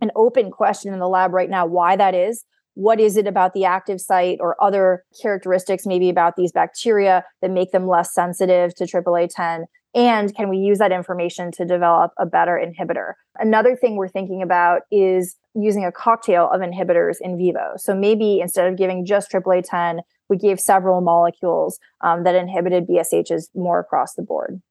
an 0.00 0.10
open 0.16 0.50
question 0.50 0.92
in 0.92 0.98
the 0.98 1.08
lab 1.08 1.32
right 1.32 1.50
now 1.50 1.66
why 1.66 1.96
that 1.96 2.14
is. 2.14 2.44
What 2.78 3.00
is 3.00 3.16
it 3.16 3.26
about 3.26 3.54
the 3.54 3.64
active 3.64 4.00
site 4.00 4.38
or 4.40 4.54
other 4.62 5.02
characteristics, 5.20 5.84
maybe 5.84 6.08
about 6.08 6.36
these 6.36 6.52
bacteria, 6.52 7.24
that 7.42 7.50
make 7.50 7.72
them 7.72 7.88
less 7.88 8.14
sensitive 8.14 8.72
to 8.76 8.84
AAA10? 8.84 9.64
And 9.96 10.32
can 10.32 10.48
we 10.48 10.58
use 10.58 10.78
that 10.78 10.92
information 10.92 11.50
to 11.56 11.64
develop 11.64 12.12
a 12.20 12.24
better 12.24 12.52
inhibitor? 12.52 13.14
Another 13.36 13.74
thing 13.74 13.96
we're 13.96 14.06
thinking 14.06 14.42
about 14.42 14.82
is 14.92 15.34
using 15.56 15.84
a 15.84 15.90
cocktail 15.90 16.48
of 16.52 16.60
inhibitors 16.60 17.16
in 17.20 17.36
vivo. 17.36 17.72
So 17.78 17.96
maybe 17.96 18.38
instead 18.38 18.70
of 18.70 18.78
giving 18.78 19.04
just 19.04 19.32
AAA10, 19.32 19.98
we 20.28 20.36
gave 20.36 20.60
several 20.60 21.00
molecules 21.00 21.80
um, 22.02 22.22
that 22.22 22.36
inhibited 22.36 22.86
BSHs 22.86 23.48
more 23.56 23.80
across 23.80 24.14
the 24.14 24.22
board. 24.22 24.62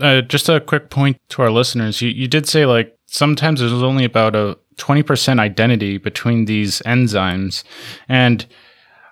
Uh, 0.00 0.22
just 0.22 0.48
a 0.48 0.60
quick 0.60 0.90
point 0.90 1.20
to 1.28 1.42
our 1.42 1.52
listeners. 1.52 2.02
You, 2.02 2.08
you 2.08 2.26
did 2.26 2.48
say 2.48 2.66
like 2.66 2.98
sometimes 3.06 3.60
there's 3.60 3.72
only 3.72 4.04
about 4.04 4.34
a 4.34 4.58
20% 4.76 5.38
identity 5.38 5.98
between 5.98 6.44
these 6.44 6.80
enzymes. 6.82 7.64
And 8.08 8.46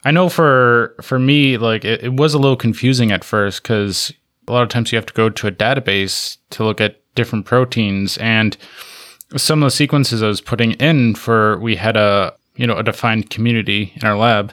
I 0.05 0.11
know 0.11 0.29
for 0.29 0.95
for 1.01 1.19
me, 1.19 1.59
like 1.59 1.85
it, 1.85 2.03
it 2.03 2.13
was 2.15 2.35
a 2.35 2.39
little 2.39 2.57
confusing 2.57 3.13
at 3.13 3.25
first 3.25 3.63
because 3.63 4.13
a 4.49 4.53
lot 4.53 4.63
of 4.63 4.69
times 4.69 4.91
you 4.91 4.97
have 4.97 5.07
to 5.07 5.15
go 5.15 5.31
to 5.31 5.47
a 5.47 5.53
database 5.53 6.39
to 6.51 6.65
look 6.65 6.81
at 6.81 7.01
different 7.15 7.45
proteins 7.45 8.17
and 8.19 8.57
some 9.37 9.63
of 9.63 9.67
the 9.67 9.71
sequences 9.71 10.23
I 10.23 10.29
was 10.29 10.41
putting 10.41 10.73
in 10.73 11.15
for 11.15 11.59
we 11.61 11.77
had 11.77 11.97
a 11.97 12.35
you 12.57 12.67
know 12.67 12.77
a 12.77 12.83
defined 12.83 13.31
community 13.31 13.93
in 13.97 14.07
our 14.07 14.17
lab, 14.17 14.53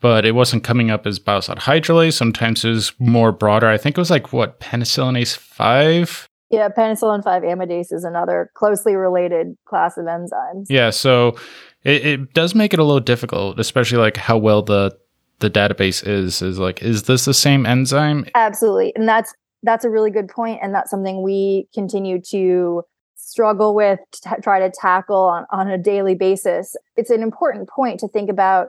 but 0.00 0.24
it 0.24 0.34
wasn't 0.34 0.64
coming 0.64 0.90
up 0.90 1.06
as 1.06 1.18
bile 1.18 1.40
hydrolase. 1.40 2.14
Sometimes 2.14 2.64
it 2.64 2.70
was 2.70 2.92
more 2.98 3.32
broader. 3.32 3.68
I 3.68 3.78
think 3.78 3.96
it 3.96 4.00
was 4.00 4.10
like 4.10 4.32
what 4.32 4.60
penicillinase 4.60 5.36
five. 5.36 6.27
Yeah, 6.50 6.68
penicillin 6.68 7.22
five 7.22 7.42
amidase 7.42 7.92
is 7.92 8.04
another 8.04 8.50
closely 8.54 8.94
related 8.94 9.56
class 9.66 9.98
of 9.98 10.06
enzymes. 10.06 10.66
Yeah, 10.68 10.90
so 10.90 11.36
it, 11.84 12.06
it 12.06 12.34
does 12.34 12.54
make 12.54 12.72
it 12.72 12.78
a 12.78 12.84
little 12.84 13.00
difficult, 13.00 13.58
especially 13.58 13.98
like 13.98 14.16
how 14.16 14.38
well 14.38 14.62
the 14.62 14.96
the 15.40 15.50
database 15.50 16.06
is 16.06 16.42
is 16.42 16.58
like 16.58 16.82
is 16.82 17.04
this 17.04 17.24
the 17.24 17.34
same 17.34 17.66
enzyme? 17.66 18.26
Absolutely 18.34 18.92
and 18.96 19.08
that's 19.08 19.34
that's 19.62 19.84
a 19.84 19.90
really 19.90 20.10
good 20.10 20.28
point 20.28 20.60
and 20.62 20.74
that's 20.74 20.90
something 20.90 21.22
we 21.22 21.68
continue 21.74 22.20
to 22.30 22.82
struggle 23.16 23.74
with 23.74 23.98
to 24.12 24.20
t- 24.30 24.42
try 24.42 24.58
to 24.58 24.70
tackle 24.70 25.24
on, 25.24 25.44
on 25.50 25.68
a 25.68 25.78
daily 25.78 26.14
basis. 26.14 26.76
It's 26.96 27.10
an 27.10 27.22
important 27.22 27.68
point 27.68 28.00
to 28.00 28.08
think 28.08 28.30
about. 28.30 28.68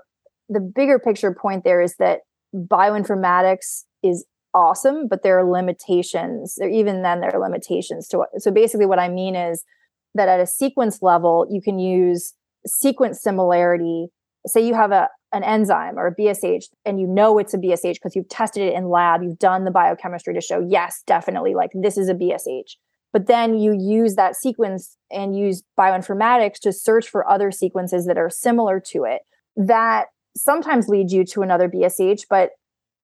The 0.52 0.60
bigger 0.60 0.98
picture 0.98 1.34
point 1.34 1.64
there 1.64 1.80
is 1.80 1.96
that 1.98 2.22
bioinformatics 2.56 3.84
is 4.02 4.26
awesome 4.54 5.08
but 5.08 5.22
there 5.24 5.38
are 5.38 5.50
limitations 5.50 6.56
there 6.58 6.70
even 6.70 7.04
then 7.04 7.22
there 7.22 7.36
are 7.36 7.42
limitations 7.42 8.08
to 8.08 8.22
it 8.22 8.42
so 8.42 8.52
basically 8.52 8.86
what 8.86 9.00
i 9.00 9.08
mean 9.08 9.36
is 9.36 9.64
that 10.16 10.28
at 10.28 10.40
a 10.40 10.48
sequence 10.48 11.02
level 11.02 11.48
you 11.50 11.62
can 11.62 11.78
use 11.78 12.34
sequence 12.66 13.22
similarity 13.22 14.08
say 14.48 14.66
you 14.66 14.74
have 14.74 14.92
a, 14.92 15.10
an 15.32 15.44
enzyme 15.44 15.98
or 15.98 16.08
a 16.08 16.16
BSH 16.16 16.66
and 16.86 17.00
you 17.00 17.08
know 17.08 17.38
it's 17.38 17.54
a 17.54 17.58
BSH 17.58 17.96
because 17.96 18.16
you've 18.16 18.30
tested 18.30 18.64
it 18.64 18.74
in 18.74 18.90
lab, 18.90 19.22
you've 19.22 19.40
done 19.40 19.64
the 19.64 19.72
biochemistry 19.72 20.34
to 20.34 20.42
show, 20.42 20.66
yes, 20.68 21.04
definitely, 21.06 21.56
like 21.56 21.72
this 21.74 21.98
is 21.98 22.10
a 22.10 22.14
BSH. 22.14 22.76
But 23.12 23.28
then 23.28 23.58
you 23.58 23.74
use 23.74 24.16
that 24.16 24.36
sequence 24.36 24.98
and 25.12 25.36
use 25.36 25.64
bioinformatics 25.78 26.60
to 26.62 26.72
search 26.72 27.10
for 27.10 27.30
other 27.30 27.52
sequences 27.52 28.06
that 28.06 28.18
are 28.18 28.30
similar 28.30 28.80
to 28.92 29.04
it. 29.04 29.22
That 29.56 30.08
sometimes 30.38 30.88
leads 30.88 31.12
you 31.12 31.26
to 31.26 31.42
another 31.42 31.68
BSH, 31.68 32.24
but 32.30 32.52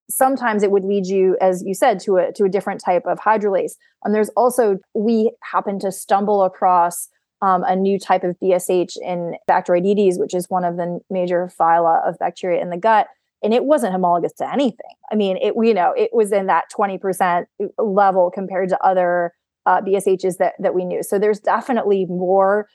sometimes 0.09 0.63
it 0.63 0.71
would 0.71 0.85
lead 0.85 1.05
you, 1.05 1.37
as 1.41 1.63
you 1.65 1.73
said, 1.73 1.99
to 2.01 2.17
a 2.17 2.31
to 2.33 2.43
a 2.45 2.49
different 2.49 2.81
type 2.83 3.03
of 3.05 3.19
hydrolase. 3.19 3.73
And 4.03 4.13
there's 4.13 4.29
also 4.29 4.77
we 4.93 5.31
happen 5.43 5.79
to 5.79 5.91
stumble 5.91 6.43
across 6.43 7.09
um, 7.41 7.63
a 7.63 7.75
new 7.75 7.99
type 7.99 8.23
of 8.23 8.35
BSH 8.41 8.97
in 9.01 9.35
Bacteroidetes, 9.49 10.19
which 10.19 10.33
is 10.33 10.49
one 10.49 10.63
of 10.63 10.77
the 10.77 10.99
major 11.09 11.51
phyla 11.59 12.07
of 12.07 12.17
bacteria 12.19 12.61
in 12.61 12.69
the 12.69 12.77
gut. 12.77 13.07
And 13.43 13.53
it 13.53 13.65
wasn't 13.65 13.91
homologous 13.91 14.33
to 14.33 14.51
anything. 14.51 14.95
I 15.11 15.15
mean, 15.15 15.37
it 15.37 15.53
you 15.61 15.73
know 15.73 15.93
it 15.95 16.11
was 16.13 16.31
in 16.31 16.47
that 16.47 16.65
twenty 16.73 16.97
percent 16.97 17.47
level 17.77 18.31
compared 18.31 18.69
to 18.69 18.83
other 18.83 19.33
uh, 19.65 19.81
BSHs 19.81 20.37
that 20.37 20.53
that 20.59 20.73
we 20.73 20.85
knew. 20.85 21.03
So 21.03 21.19
there's 21.19 21.39
definitely 21.39 22.05
more 22.07 22.67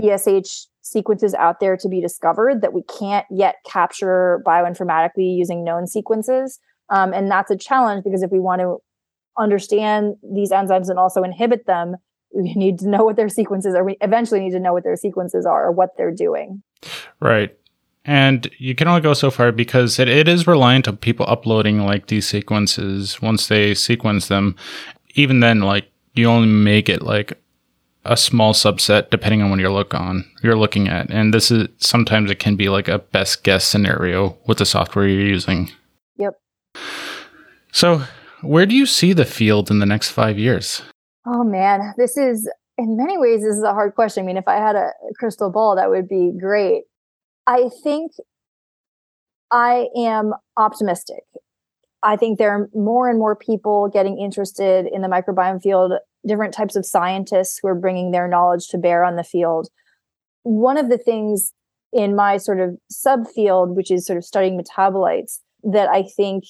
BSH 0.00 0.66
sequences 0.86 1.34
out 1.34 1.58
there 1.60 1.76
to 1.76 1.88
be 1.88 2.00
discovered 2.00 2.62
that 2.62 2.72
we 2.72 2.82
can't 2.82 3.26
yet 3.30 3.56
capture 3.66 4.42
bioinformatically 4.46 5.36
using 5.36 5.64
known 5.64 5.86
sequences. 5.86 6.60
Um, 6.90 7.12
and 7.12 7.30
that's 7.30 7.50
a 7.50 7.56
challenge 7.56 8.04
because 8.04 8.22
if 8.22 8.30
we 8.30 8.38
want 8.38 8.60
to 8.60 8.78
understand 9.38 10.14
these 10.22 10.52
enzymes 10.52 10.88
and 10.88 10.98
also 10.98 11.22
inhibit 11.22 11.66
them, 11.66 11.96
we 12.32 12.54
need 12.56 12.78
to 12.80 12.88
know 12.88 13.04
what 13.04 13.16
their 13.16 13.28
sequences 13.28 13.74
are. 13.74 13.84
We 13.84 13.96
eventually 14.00 14.40
need 14.40 14.52
to 14.52 14.60
know 14.60 14.72
what 14.72 14.84
their 14.84 14.96
sequences 14.96 15.44
are 15.44 15.66
or 15.66 15.72
what 15.72 15.90
they're 15.96 16.14
doing. 16.14 16.62
Right. 17.20 17.56
And 18.04 18.48
you 18.58 18.76
can 18.76 18.86
only 18.86 19.00
go 19.00 19.14
so 19.14 19.32
far 19.32 19.50
because 19.50 19.98
it, 19.98 20.06
it 20.06 20.28
is 20.28 20.46
reliant 20.46 20.86
on 20.86 20.96
people 20.98 21.26
uploading 21.28 21.84
like 21.84 22.06
these 22.06 22.28
sequences 22.28 23.20
once 23.20 23.48
they 23.48 23.74
sequence 23.74 24.28
them. 24.28 24.54
Even 25.16 25.40
then, 25.40 25.60
like 25.60 25.90
you 26.14 26.28
only 26.28 26.46
make 26.46 26.88
it 26.88 27.02
like 27.02 27.36
a 28.06 28.16
small 28.16 28.52
subset 28.52 29.10
depending 29.10 29.42
on 29.42 29.50
what 29.50 29.58
you're 29.58 29.70
look 29.70 29.94
on 29.94 30.24
you're 30.42 30.56
looking 30.56 30.88
at. 30.88 31.10
And 31.10 31.32
this 31.32 31.50
is 31.50 31.68
sometimes 31.78 32.30
it 32.30 32.38
can 32.38 32.56
be 32.56 32.68
like 32.68 32.88
a 32.88 32.98
best 32.98 33.42
guess 33.42 33.64
scenario 33.64 34.38
with 34.46 34.58
the 34.58 34.66
software 34.66 35.06
you're 35.06 35.26
using. 35.26 35.70
Yep. 36.16 36.34
So 37.72 38.02
where 38.42 38.66
do 38.66 38.74
you 38.74 38.86
see 38.86 39.12
the 39.12 39.24
field 39.24 39.70
in 39.70 39.78
the 39.78 39.86
next 39.86 40.10
five 40.10 40.38
years? 40.38 40.82
Oh 41.26 41.44
man, 41.44 41.94
this 41.96 42.16
is 42.16 42.48
in 42.78 42.96
many 42.96 43.18
ways 43.18 43.42
this 43.42 43.56
is 43.56 43.62
a 43.62 43.72
hard 43.72 43.94
question. 43.94 44.24
I 44.24 44.26
mean, 44.26 44.36
if 44.36 44.48
I 44.48 44.56
had 44.56 44.76
a 44.76 44.90
crystal 45.18 45.50
ball, 45.50 45.76
that 45.76 45.90
would 45.90 46.08
be 46.08 46.32
great. 46.38 46.84
I 47.46 47.70
think 47.82 48.12
I 49.50 49.86
am 49.96 50.32
optimistic. 50.56 51.22
I 52.02 52.16
think 52.16 52.38
there 52.38 52.50
are 52.50 52.68
more 52.74 53.08
and 53.08 53.18
more 53.18 53.34
people 53.34 53.88
getting 53.92 54.18
interested 54.18 54.86
in 54.86 55.02
the 55.02 55.08
microbiome 55.08 55.62
field, 55.62 55.92
different 56.26 56.54
types 56.54 56.76
of 56.76 56.86
scientists 56.86 57.58
who 57.60 57.68
are 57.68 57.74
bringing 57.74 58.10
their 58.10 58.28
knowledge 58.28 58.68
to 58.68 58.78
bear 58.78 59.04
on 59.04 59.16
the 59.16 59.24
field. 59.24 59.68
One 60.42 60.76
of 60.76 60.88
the 60.88 60.98
things 60.98 61.52
in 61.92 62.16
my 62.16 62.36
sort 62.36 62.60
of 62.60 62.76
subfield, 62.92 63.74
which 63.74 63.90
is 63.90 64.06
sort 64.06 64.16
of 64.16 64.24
studying 64.24 64.60
metabolites, 64.60 65.40
that 65.62 65.88
I 65.88 66.02
think 66.02 66.44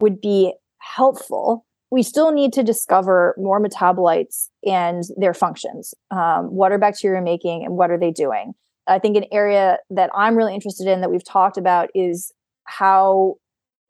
would 0.00 0.20
be 0.20 0.54
helpful 0.78 1.64
we 1.94 2.02
still 2.02 2.32
need 2.32 2.52
to 2.54 2.64
discover 2.64 3.36
more 3.38 3.62
metabolites 3.62 4.48
and 4.64 5.04
their 5.16 5.32
functions. 5.32 5.94
Um, 6.10 6.46
what 6.46 6.72
are 6.72 6.78
bacteria 6.78 7.22
making 7.22 7.64
and 7.64 7.76
what 7.76 7.92
are 7.92 7.98
they 7.98 8.10
doing? 8.10 8.54
I 8.88 8.98
think 8.98 9.16
an 9.16 9.26
area 9.30 9.78
that 9.90 10.10
I'm 10.12 10.36
really 10.36 10.54
interested 10.54 10.88
in 10.88 11.02
that 11.02 11.10
we've 11.12 11.24
talked 11.24 11.56
about 11.56 11.90
is 11.94 12.32
how 12.64 13.36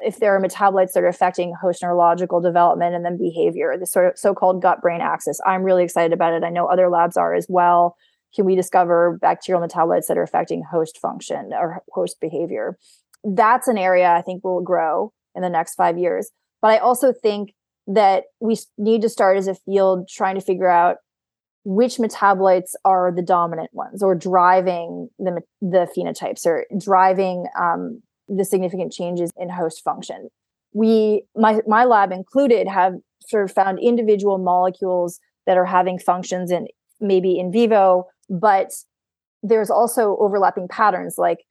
if 0.05 0.19
there 0.19 0.37
are 0.37 0.41
metabolites 0.41 0.93
that 0.93 1.03
are 1.03 1.09
affecting 1.09 1.55
host 1.61 1.83
neurological 1.83 2.41
development 2.41 2.95
and 2.95 3.05
then 3.05 3.17
behavior, 3.17 3.77
the 3.79 3.87
sort 3.87 4.07
of 4.07 4.19
so-called 4.19 4.61
gut-brain 4.63 5.01
axis. 5.01 5.41
I'm 5.47 5.63
really 5.63 5.85
excited 5.85 6.13
about 6.13 6.35
it. 6.35 6.45
I 6.45 6.51
know 6.51 6.67
other 6.67 6.89
labs 6.91 7.17
are 7.17 7.35
as 7.35 7.47
well. 7.49 7.97
Can 8.35 8.45
we 8.45 8.57
discover 8.57 9.19
bacterial 9.21 9.67
metabolites 9.67 10.07
that 10.09 10.19
are 10.19 10.23
affecting 10.23 10.63
host 10.63 10.99
function 10.99 11.51
or 11.53 11.83
host 11.93 12.21
behavior? 12.21 12.79
That's 13.23 13.69
an 13.69 13.79
area 13.79 14.11
I 14.13 14.23
think 14.23 14.45
will 14.45 14.61
grow 14.61 15.13
in 15.35 15.43
the 15.43 15.49
next 15.49 15.77
five 15.77 15.99
years. 15.99 16.31
But 16.61 16.73
I 16.73 16.79
also 16.79 17.13
think 17.13 17.55
that 17.87 18.25
we 18.41 18.57
need 18.79 19.03
to 19.03 19.09
start 19.09 19.37
as 19.37 19.47
a 19.47 19.55
field 19.55 20.09
trying 20.09 20.35
to 20.35 20.41
figure 20.41 20.69
out 20.69 20.97
which 21.65 21.97
metabolites 21.97 22.73
are 22.85 23.11
the 23.11 23.23
dominant 23.23 23.71
ones 23.73 24.03
or 24.03 24.15
driving 24.15 25.09
the, 25.19 25.41
the 25.63 25.89
phenotypes 25.97 26.45
or 26.45 26.67
driving 26.79 27.47
um, 27.59 28.03
the 28.29 28.45
significant 28.45 28.93
changes 28.93 29.31
in 29.37 29.49
host 29.49 29.83
function. 29.83 30.29
We, 30.73 31.25
my, 31.37 31.61
my 31.67 31.85
lab 31.85 32.13
included, 32.13 32.67
have 32.69 32.95
sort 33.27 33.45
of 33.45 33.53
found 33.53 33.79
individual 33.81 34.39
molecules 34.39 35.21
that 35.47 35.57
are 35.57 35.67
having 35.67 35.99
functions 35.99 36.51
in 36.51 36.67
maybe 37.01 37.39
in 37.39 37.53
vivo, 37.53 38.07
but 38.29 38.73
there's 39.43 39.71
also 39.71 40.17
overlapping 40.19 40.67
patterns 40.69 41.17
like 41.19 41.45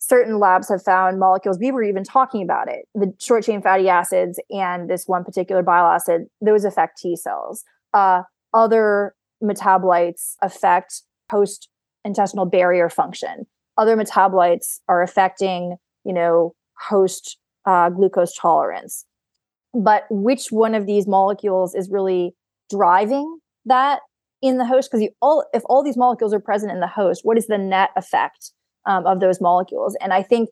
certain 0.00 0.38
labs 0.38 0.68
have 0.68 0.82
found 0.82 1.18
molecules 1.18 1.58
we 1.58 1.72
were 1.72 1.82
even 1.82 2.04
talking 2.04 2.42
about 2.42 2.68
it 2.68 2.86
the 2.94 3.12
short 3.20 3.44
chain 3.44 3.62
fatty 3.62 3.88
acids 3.88 4.38
and 4.50 4.88
this 4.88 5.04
one 5.06 5.24
particular 5.24 5.62
bile 5.62 5.86
acid 5.86 6.22
those 6.40 6.64
affect 6.64 6.98
t 7.00 7.16
cells 7.16 7.64
uh, 7.94 8.22
other 8.54 9.14
metabolites 9.42 10.34
affect 10.42 11.02
host 11.30 11.68
intestinal 12.04 12.46
barrier 12.46 12.88
function 12.88 13.46
other 13.76 13.96
metabolites 13.96 14.80
are 14.88 15.02
affecting 15.02 15.76
you 16.08 16.14
know 16.14 16.54
host 16.88 17.38
uh, 17.66 17.90
glucose 17.90 18.34
tolerance. 18.34 19.04
But 19.74 20.06
which 20.10 20.46
one 20.50 20.74
of 20.74 20.86
these 20.86 21.06
molecules 21.06 21.74
is 21.74 21.90
really 21.90 22.34
driving 22.70 23.38
that 23.66 24.00
in 24.40 24.56
the 24.58 24.64
host? 24.64 24.90
Because 24.90 25.08
all 25.20 25.44
if 25.52 25.62
all 25.66 25.84
these 25.84 25.96
molecules 25.96 26.34
are 26.34 26.40
present 26.40 26.72
in 26.72 26.80
the 26.80 26.88
host 26.88 27.20
what 27.24 27.38
is 27.38 27.46
the 27.46 27.58
net 27.58 27.90
effect 27.96 28.52
um, 28.86 29.06
of 29.06 29.20
those 29.20 29.40
molecules? 29.40 29.96
And 30.00 30.12
i 30.12 30.22
think 30.22 30.48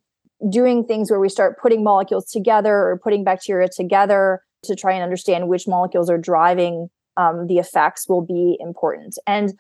doing 0.51 0.85
things 0.85 1.11
where 1.11 1.21
we 1.21 1.31
start 1.31 1.59
putting 1.59 1.83
molecules 1.83 2.31
together 2.31 2.75
or 2.75 3.01
putting 3.03 3.25
bacteria 3.25 3.69
together 3.75 4.43
to 4.65 4.77
try 4.77 4.93
and 4.93 5.03
understand 5.03 5.49
which 5.49 5.67
molecules 5.67 6.11
are 6.11 6.19
driving 6.19 6.89
um, 7.17 7.47
the 7.47 7.57
effects 7.59 8.09
will 8.09 8.21
be 8.21 8.57
important. 8.61 9.17
And 9.27 9.55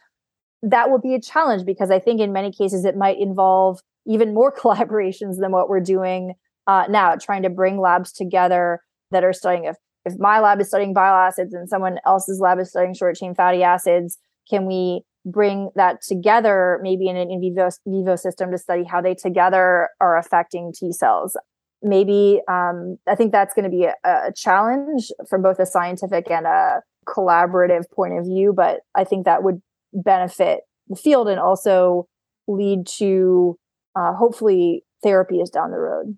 that 0.62 0.90
will 0.90 1.00
be 1.00 1.14
a 1.14 1.20
challenge 1.20 1.64
because 1.64 1.90
i 1.90 1.98
think 1.98 2.20
in 2.20 2.32
many 2.32 2.50
cases 2.50 2.84
it 2.84 2.96
might 2.96 3.18
involve 3.18 3.80
even 4.06 4.34
more 4.34 4.52
collaborations 4.56 5.38
than 5.38 5.52
what 5.52 5.68
we're 5.68 5.80
doing 5.80 6.34
uh, 6.66 6.84
now 6.88 7.14
trying 7.14 7.42
to 7.42 7.50
bring 7.50 7.80
labs 7.80 8.12
together 8.12 8.80
that 9.12 9.22
are 9.22 9.32
studying 9.32 9.64
if 9.64 9.76
if 10.06 10.18
my 10.18 10.38
lab 10.38 10.60
is 10.60 10.68
studying 10.68 10.94
bile 10.94 11.16
acids 11.16 11.52
and 11.52 11.68
someone 11.68 11.98
else's 12.06 12.40
lab 12.40 12.60
is 12.60 12.70
studying 12.70 12.94
short 12.94 13.16
chain 13.16 13.34
fatty 13.34 13.64
acids, 13.64 14.18
can 14.48 14.64
we 14.64 15.02
bring 15.26 15.70
that 15.74 16.00
together 16.00 16.78
maybe 16.80 17.08
in 17.08 17.16
an 17.16 17.28
in 17.28 17.40
vivo, 17.40 17.68
vivo 17.84 18.14
system 18.14 18.52
to 18.52 18.58
study 18.58 18.84
how 18.84 19.00
they 19.00 19.14
together 19.14 19.88
are 20.00 20.16
affecting 20.16 20.72
T 20.72 20.92
cells? 20.92 21.36
Maybe 21.82 22.40
um, 22.48 22.98
I 23.08 23.16
think 23.16 23.32
that's 23.32 23.52
going 23.52 23.64
to 23.64 23.70
be 23.70 23.84
a, 23.84 23.94
a 24.04 24.32
challenge 24.34 25.10
from 25.28 25.42
both 25.42 25.58
a 25.58 25.66
scientific 25.66 26.30
and 26.30 26.46
a 26.46 26.82
collaborative 27.06 27.90
point 27.92 28.16
of 28.16 28.24
view, 28.24 28.52
but 28.56 28.80
I 28.94 29.02
think 29.02 29.24
that 29.24 29.42
would 29.42 29.60
benefit 29.96 30.60
the 30.88 30.96
field 30.96 31.28
and 31.28 31.40
also 31.40 32.06
lead 32.46 32.86
to 32.86 33.58
uh, 33.96 34.12
hopefully 34.14 34.84
therapies 35.04 35.50
down 35.50 35.70
the 35.70 35.78
road. 35.78 36.16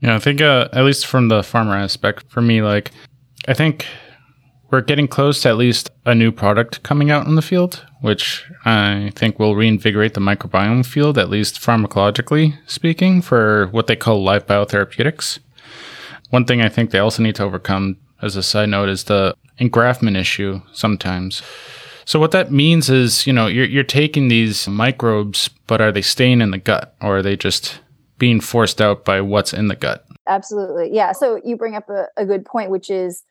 Yeah, 0.00 0.14
I 0.14 0.18
think 0.18 0.40
uh, 0.40 0.68
at 0.72 0.84
least 0.84 1.06
from 1.06 1.28
the 1.28 1.42
farmer 1.42 1.74
aspect, 1.74 2.30
for 2.30 2.40
me, 2.40 2.62
like 2.62 2.92
I 3.48 3.54
think 3.54 3.86
we're 4.70 4.80
getting 4.82 5.08
close 5.08 5.42
to 5.42 5.48
at 5.48 5.56
least 5.56 5.90
a 6.04 6.14
new 6.14 6.30
product 6.30 6.82
coming 6.82 7.10
out 7.10 7.26
in 7.26 7.34
the 7.34 7.42
field, 7.42 7.84
which 8.00 8.44
I 8.64 9.10
think 9.14 9.38
will 9.38 9.56
reinvigorate 9.56 10.14
the 10.14 10.20
microbiome 10.20 10.84
field, 10.84 11.18
at 11.18 11.30
least 11.30 11.60
pharmacologically 11.60 12.58
speaking, 12.66 13.22
for 13.22 13.68
what 13.68 13.86
they 13.86 13.96
call 13.96 14.22
live 14.22 14.46
biotherapeutics. 14.46 15.38
One 16.30 16.44
thing 16.44 16.60
I 16.60 16.68
think 16.68 16.90
they 16.90 16.98
also 16.98 17.22
need 17.22 17.36
to 17.36 17.44
overcome, 17.44 17.96
as 18.20 18.36
a 18.36 18.42
side 18.42 18.68
note, 18.68 18.90
is 18.90 19.04
the 19.04 19.34
engraftment 19.58 20.16
issue 20.16 20.60
sometimes. 20.72 21.42
So 22.08 22.18
what 22.18 22.30
that 22.30 22.50
means 22.50 22.88
is, 22.88 23.26
you 23.26 23.34
know, 23.34 23.48
you're, 23.48 23.66
you're 23.66 23.84
taking 23.84 24.28
these 24.28 24.66
microbes, 24.66 25.50
but 25.66 25.82
are 25.82 25.92
they 25.92 26.00
staying 26.00 26.40
in 26.40 26.52
the 26.52 26.58
gut 26.58 26.96
or 27.02 27.18
are 27.18 27.22
they 27.22 27.36
just 27.36 27.80
being 28.18 28.40
forced 28.40 28.80
out 28.80 29.04
by 29.04 29.20
what's 29.20 29.52
in 29.52 29.68
the 29.68 29.76
gut. 29.76 30.06
Absolutely. 30.26 30.90
Yeah. 30.90 31.12
So 31.12 31.38
you 31.44 31.56
bring 31.56 31.74
up 31.74 31.88
a, 31.88 32.06
a 32.16 32.26
good 32.26 32.44
point, 32.44 32.70
which 32.70 32.90
is 32.90 33.22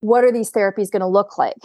what 0.00 0.24
are 0.24 0.32
these 0.32 0.50
therapies 0.50 0.90
going 0.90 1.00
to 1.00 1.06
look 1.06 1.38
like? 1.38 1.56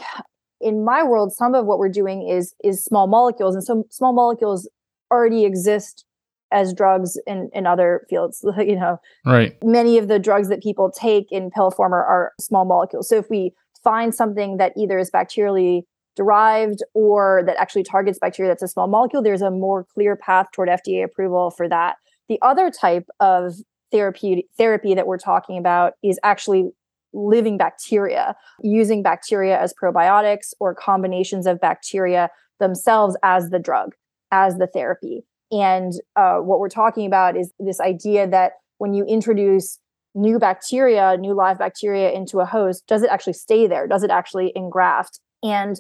In 0.59 0.86
my 0.86 1.03
world, 1.03 1.34
some 1.34 1.53
of 1.53 1.66
what 1.66 1.80
we're 1.80 1.89
doing 1.89 2.28
is 2.28 2.53
is 2.64 2.84
small 2.84 3.07
molecules, 3.07 3.55
and 3.55 3.64
so 3.64 3.84
small 3.89 4.14
molecules 4.14 4.70
already 5.12 5.43
exist 5.43 6.05
as 6.51 6.74
drugs 6.74 7.20
in, 7.26 7.49
in 7.53 7.66
other 7.66 8.05
fields. 8.09 8.45
you 8.57 8.76
know, 8.76 8.99
right. 9.26 9.57
Many 9.64 9.97
of 9.97 10.07
the 10.07 10.20
drugs 10.20 10.49
that 10.49 10.62
people 10.62 10.91
take 10.91 11.32
in 11.32 11.49
pill 11.49 11.72
form 11.72 11.93
are, 11.93 12.05
are 12.05 12.34
small 12.39 12.66
molecules. 12.66 13.09
So 13.09 13.18
if 13.18 13.30
we 13.30 13.53
find 13.84 14.14
something 14.14 14.57
that 14.57 14.74
either 14.78 14.99
is 14.99 15.09
bacterially 15.09 15.82
derived 16.16 16.84
or 16.93 17.43
that 17.45 17.57
actually 17.59 17.84
targets 17.84 18.20
bacteria 18.20 18.49
that's 18.49 18.64
a 18.64 18.68
small 18.68 18.88
molecule, 18.88 19.22
there's 19.22 19.41
a 19.41 19.51
more 19.51 19.86
clear 19.93 20.16
path 20.16 20.47
toward 20.53 20.70
FDA 20.70 21.03
approval 21.03 21.51
for 21.51 21.68
that. 21.70 21.95
The 22.30 22.39
other 22.41 22.70
type 22.70 23.07
of 23.20 23.55
therapy 23.91 24.47
therapy 24.57 24.93
that 24.95 25.07
we're 25.07 25.18
talking 25.18 25.57
about 25.57 25.93
is 26.03 26.20
actually 26.24 26.72
living 27.14 27.57
bacteria, 27.57 28.36
using 28.62 29.03
bacteria 29.03 29.59
as 29.59 29.74
probiotics 29.74 30.53
or 30.59 30.74
combinations 30.74 31.45
of 31.45 31.59
bacteria 31.59 32.30
themselves 32.59 33.18
as 33.24 33.49
the 33.49 33.59
drug, 33.59 33.93
as 34.32 34.57
the 34.57 34.68
therapy. 34.68 35.26
And 35.51 35.91
uh, 36.16 36.38
what 36.38 36.59
we're 36.59 36.70
talking 36.70 37.05
about 37.05 37.36
is 37.36 37.51
this 37.59 37.82
idea 37.82 38.28
that 38.30 38.53
when 38.78 38.93
you 38.93 39.03
introduce 39.05 39.78
new 40.16 40.39
bacteria, 40.39 41.18
new 41.18 41.34
live 41.34 41.59
bacteria 41.59 42.12
into 42.12 42.39
a 42.39 42.45
host, 42.45 42.88
does 42.88 43.03
it 43.03 43.09
actually 43.09 43.34
stay 43.34 43.68
there? 43.68 43.88
Does 43.88 44.03
it 44.03 44.12
actually 44.12 44.53
engraft? 44.55 45.20
And 45.43 45.80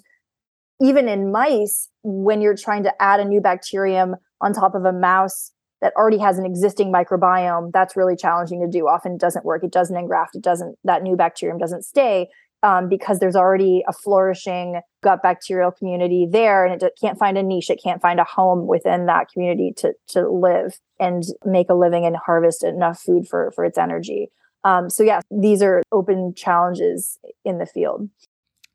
even 0.81 1.07
in 1.07 1.31
mice, 1.31 1.89
when 2.03 2.41
you're 2.41 2.57
trying 2.57 2.83
to 2.83 3.01
add 3.01 3.19
a 3.19 3.25
new 3.25 3.39
bacterium 3.39 4.15
on 4.41 4.53
top 4.53 4.73
of 4.73 4.83
a 4.83 4.91
mouse 4.91 5.51
that 5.81 5.93
already 5.95 6.17
has 6.17 6.37
an 6.37 6.45
existing 6.45 6.91
microbiome, 6.91 7.71
that's 7.71 7.95
really 7.95 8.15
challenging 8.15 8.61
to 8.61 8.67
do. 8.67 8.87
Often 8.87 9.17
doesn't 9.17 9.45
work. 9.45 9.63
It 9.63 9.71
doesn't 9.71 9.95
engraft. 9.95 10.35
It 10.35 10.41
doesn't, 10.41 10.77
that 10.83 11.03
new 11.03 11.15
bacterium 11.15 11.57
doesn't 11.57 11.83
stay 11.83 12.29
um, 12.63 12.89
because 12.89 13.19
there's 13.19 13.35
already 13.35 13.83
a 13.87 13.93
flourishing 13.93 14.81
gut 15.03 15.21
bacterial 15.23 15.71
community 15.71 16.27
there 16.29 16.65
and 16.65 16.81
it 16.81 16.93
can't 16.99 17.17
find 17.17 17.37
a 17.37 17.43
niche. 17.43 17.69
It 17.69 17.81
can't 17.83 18.01
find 18.01 18.19
a 18.19 18.23
home 18.23 18.67
within 18.67 19.05
that 19.07 19.29
community 19.31 19.73
to, 19.77 19.93
to 20.09 20.29
live 20.29 20.79
and 20.99 21.23
make 21.45 21.69
a 21.69 21.75
living 21.75 22.05
and 22.05 22.15
harvest 22.15 22.63
enough 22.63 22.99
food 22.99 23.27
for, 23.27 23.51
for 23.55 23.65
its 23.65 23.77
energy. 23.77 24.29
Um, 24.63 24.91
so, 24.91 25.01
yeah, 25.01 25.21
these 25.31 25.63
are 25.63 25.81
open 25.91 26.35
challenges 26.35 27.17
in 27.43 27.57
the 27.57 27.65
field. 27.65 28.09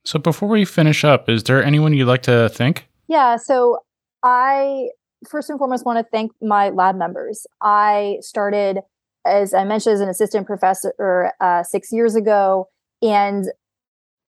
So, 0.06 0.20
before 0.20 0.48
we 0.48 0.64
finish 0.64 1.04
up, 1.04 1.28
is 1.28 1.42
there 1.42 1.62
anyone 1.62 1.92
you'd 1.92 2.06
like 2.06 2.22
to 2.22 2.48
thank? 2.48 2.86
Yeah. 3.08 3.36
So, 3.36 3.78
I 4.22 4.90
first 5.28 5.50
and 5.50 5.58
foremost 5.58 5.84
want 5.84 5.98
to 5.98 6.08
thank 6.12 6.30
my 6.40 6.68
lab 6.68 6.96
members. 6.96 7.44
I 7.60 8.18
started, 8.20 8.78
as 9.26 9.52
I 9.52 9.64
mentioned, 9.64 9.94
as 9.94 10.00
an 10.00 10.08
assistant 10.08 10.46
professor 10.46 11.32
uh, 11.40 11.64
six 11.64 11.92
years 11.92 12.14
ago. 12.14 12.68
And 13.02 13.46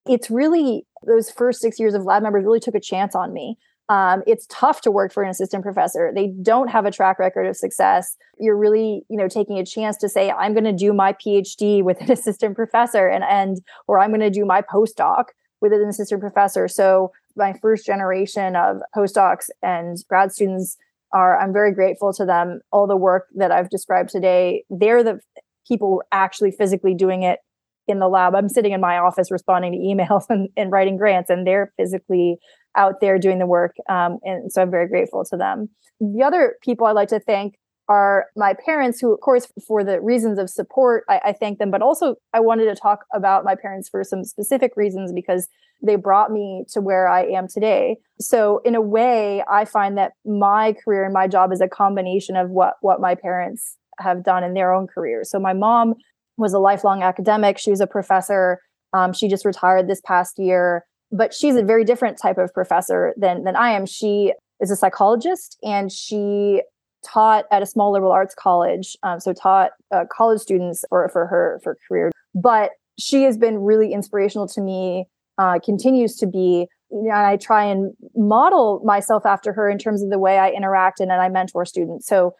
it's 0.04 0.30
really 0.30 0.84
those 1.06 1.30
first 1.30 1.60
six 1.60 1.78
years 1.78 1.94
of 1.94 2.02
lab 2.02 2.24
members 2.24 2.44
really 2.44 2.60
took 2.60 2.74
a 2.74 2.80
chance 2.80 3.14
on 3.14 3.32
me. 3.32 3.56
Um, 3.88 4.22
it's 4.26 4.46
tough 4.50 4.80
to 4.82 4.90
work 4.90 5.12
for 5.12 5.22
an 5.22 5.30
assistant 5.30 5.62
professor. 5.62 6.10
They 6.14 6.32
don't 6.42 6.68
have 6.68 6.86
a 6.86 6.90
track 6.90 7.20
record 7.20 7.46
of 7.46 7.56
success. 7.56 8.16
You're 8.38 8.56
really, 8.56 9.02
you 9.08 9.16
know, 9.16 9.28
taking 9.28 9.58
a 9.58 9.64
chance 9.64 9.96
to 9.98 10.08
say, 10.08 10.30
I'm 10.30 10.52
going 10.54 10.64
to 10.64 10.72
do 10.72 10.92
my 10.92 11.12
PhD 11.12 11.84
with 11.84 12.00
an 12.00 12.10
assistant 12.12 12.56
professor 12.56 13.06
and, 13.06 13.22
and, 13.22 13.58
or 13.86 14.00
I'm 14.00 14.10
going 14.10 14.20
to 14.20 14.30
do 14.30 14.44
my 14.44 14.60
postdoc 14.60 15.26
with 15.60 15.72
an 15.72 15.88
assistant 15.88 16.20
professor. 16.20 16.68
So 16.68 17.12
my 17.36 17.54
first 17.60 17.86
generation 17.86 18.56
of 18.56 18.78
postdocs 18.96 19.48
and 19.62 19.96
grad 20.08 20.32
students 20.32 20.76
are 21.12 21.40
i'm 21.40 21.52
very 21.52 21.72
grateful 21.72 22.12
to 22.12 22.26
them. 22.26 22.60
All 22.72 22.86
the 22.86 22.96
work 22.96 23.26
that 23.36 23.50
i've 23.50 23.70
described 23.70 24.10
today 24.10 24.64
they're 24.68 25.02
the 25.02 25.20
people 25.66 26.02
actually 26.12 26.50
physically 26.50 26.94
doing 26.94 27.22
it 27.22 27.40
in 27.86 27.98
the 27.98 28.08
lab. 28.08 28.34
I'm 28.34 28.48
sitting 28.48 28.72
in 28.72 28.80
my 28.80 28.98
office 28.98 29.30
responding 29.30 29.72
to 29.72 29.78
emails 29.78 30.24
and, 30.28 30.48
and 30.56 30.70
writing 30.70 30.96
grants 30.96 31.30
and 31.30 31.46
they're 31.46 31.72
physically 31.78 32.38
out 32.76 33.00
there 33.00 33.18
doing 33.18 33.38
the 33.38 33.46
work 33.46 33.74
um, 33.88 34.18
and 34.22 34.52
so 34.52 34.62
i'm 34.62 34.70
very 34.70 34.88
grateful 34.88 35.24
to 35.24 35.36
them. 35.36 35.70
The 36.00 36.22
other 36.22 36.56
people 36.62 36.86
i'd 36.86 36.92
like 36.92 37.08
to 37.08 37.20
thank 37.20 37.54
are 37.88 38.26
my 38.36 38.54
parents, 38.54 39.00
who, 39.00 39.12
of 39.12 39.20
course, 39.20 39.50
for 39.66 39.82
the 39.82 40.00
reasons 40.00 40.38
of 40.38 40.50
support, 40.50 41.04
I, 41.08 41.20
I, 41.26 41.32
thank 41.32 41.58
them. 41.58 41.70
But 41.70 41.80
also, 41.80 42.16
I 42.34 42.40
wanted 42.40 42.66
to 42.66 42.74
talk 42.74 43.06
about 43.14 43.44
my 43.44 43.54
parents 43.54 43.88
for 43.88 44.04
some 44.04 44.24
specific 44.24 44.72
reasons 44.76 45.12
because 45.12 45.48
they 45.82 45.96
brought 45.96 46.30
me 46.30 46.64
to 46.72 46.80
where 46.80 47.08
I 47.08 47.24
am 47.24 47.48
today. 47.48 47.96
So, 48.20 48.60
in 48.64 48.74
a 48.74 48.80
way, 48.80 49.42
I 49.50 49.64
find 49.64 49.96
that 49.96 50.12
my 50.24 50.74
career 50.84 51.04
and 51.04 51.14
my 51.14 51.28
job 51.28 51.52
is 51.52 51.60
a 51.60 51.68
combination 51.68 52.36
of 52.36 52.50
what 52.50 52.74
what 52.82 53.00
my 53.00 53.14
parents 53.14 53.76
have 53.98 54.22
done 54.22 54.44
in 54.44 54.54
their 54.54 54.72
own 54.72 54.86
careers. 54.86 55.30
So, 55.30 55.38
my 55.38 55.54
mom 55.54 55.94
was 56.36 56.52
a 56.52 56.58
lifelong 56.58 57.02
academic. 57.02 57.58
She 57.58 57.70
was 57.70 57.80
a 57.80 57.86
professor. 57.86 58.60
Um, 58.92 59.12
she 59.12 59.28
just 59.28 59.44
retired 59.44 59.88
this 59.88 60.00
past 60.04 60.38
year, 60.38 60.84
but 61.10 61.32
she's 61.32 61.56
a 61.56 61.62
very 61.62 61.84
different 61.84 62.18
type 62.18 62.38
of 62.38 62.52
professor 62.52 63.14
than 63.16 63.44
than 63.44 63.56
I 63.56 63.70
am. 63.70 63.86
She 63.86 64.34
is 64.60 64.70
a 64.70 64.76
psychologist 64.76 65.56
and 65.62 65.90
she 65.90 66.62
taught 67.04 67.44
at 67.50 67.62
a 67.62 67.66
small 67.66 67.92
liberal 67.92 68.12
arts 68.12 68.34
college, 68.34 68.96
um, 69.02 69.20
so 69.20 69.32
taught 69.32 69.70
uh, 69.90 70.04
college 70.10 70.40
students 70.40 70.84
for 70.88 71.08
for 71.08 71.26
her 71.26 71.60
for 71.62 71.76
career. 71.86 72.10
But 72.34 72.72
she 72.98 73.22
has 73.22 73.36
been 73.36 73.58
really 73.58 73.92
inspirational 73.92 74.48
to 74.48 74.60
me. 74.60 75.06
Uh, 75.38 75.60
continues 75.60 76.16
to 76.16 76.26
be 76.26 76.66
know, 76.90 77.14
I 77.14 77.36
try 77.36 77.64
and 77.64 77.92
model 78.14 78.80
myself 78.84 79.26
after 79.26 79.52
her 79.52 79.68
in 79.68 79.78
terms 79.78 80.02
of 80.02 80.10
the 80.10 80.18
way 80.18 80.38
I 80.38 80.50
interact 80.50 81.00
and, 81.00 81.10
and 81.10 81.20
I 81.20 81.28
mentor 81.28 81.64
students. 81.64 82.06
So 82.06 82.34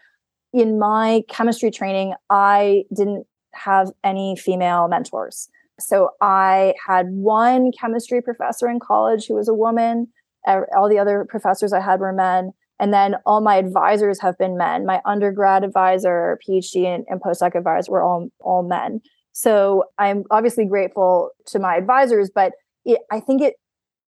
in 0.53 0.79
my 0.79 1.23
chemistry 1.29 1.71
training, 1.71 2.15
I 2.31 2.85
didn't 2.95 3.27
have 3.55 3.91
any 4.05 4.37
female 4.37 4.89
mentors. 4.89 5.49
So 5.81 6.11
I 6.21 6.75
had 6.87 7.07
one 7.11 7.71
chemistry 7.79 8.21
professor 8.23 8.69
in 8.69 8.81
college 8.81 9.27
who 9.27 9.35
was 9.35 9.49
a 9.49 9.55
woman. 9.55 10.09
All 10.47 10.89
the 10.89 10.99
other 10.99 11.27
professors 11.29 11.73
I 11.73 11.81
had 11.81 12.01
were 12.01 12.13
men. 12.13 12.53
And 12.81 12.93
then 12.93 13.17
all 13.27 13.41
my 13.41 13.57
advisors 13.57 14.21
have 14.21 14.39
been 14.39 14.57
men. 14.57 14.87
My 14.87 15.01
undergrad 15.05 15.65
advisor, 15.65 16.39
PhD, 16.47 16.87
and, 16.87 17.05
and 17.09 17.21
postdoc 17.21 17.57
advisor 17.57 17.93
were 17.93 18.03
all, 18.03 18.29
all 18.41 18.63
men. 18.63 19.01
So 19.33 19.85
I'm 19.99 20.25
obviously 20.31 20.65
grateful 20.65 21.31
to 21.47 21.59
my 21.59 21.77
advisors, 21.77 22.31
but 22.33 22.53
it, 22.85 23.01
I 23.11 23.21
think 23.21 23.43
it 23.43 23.55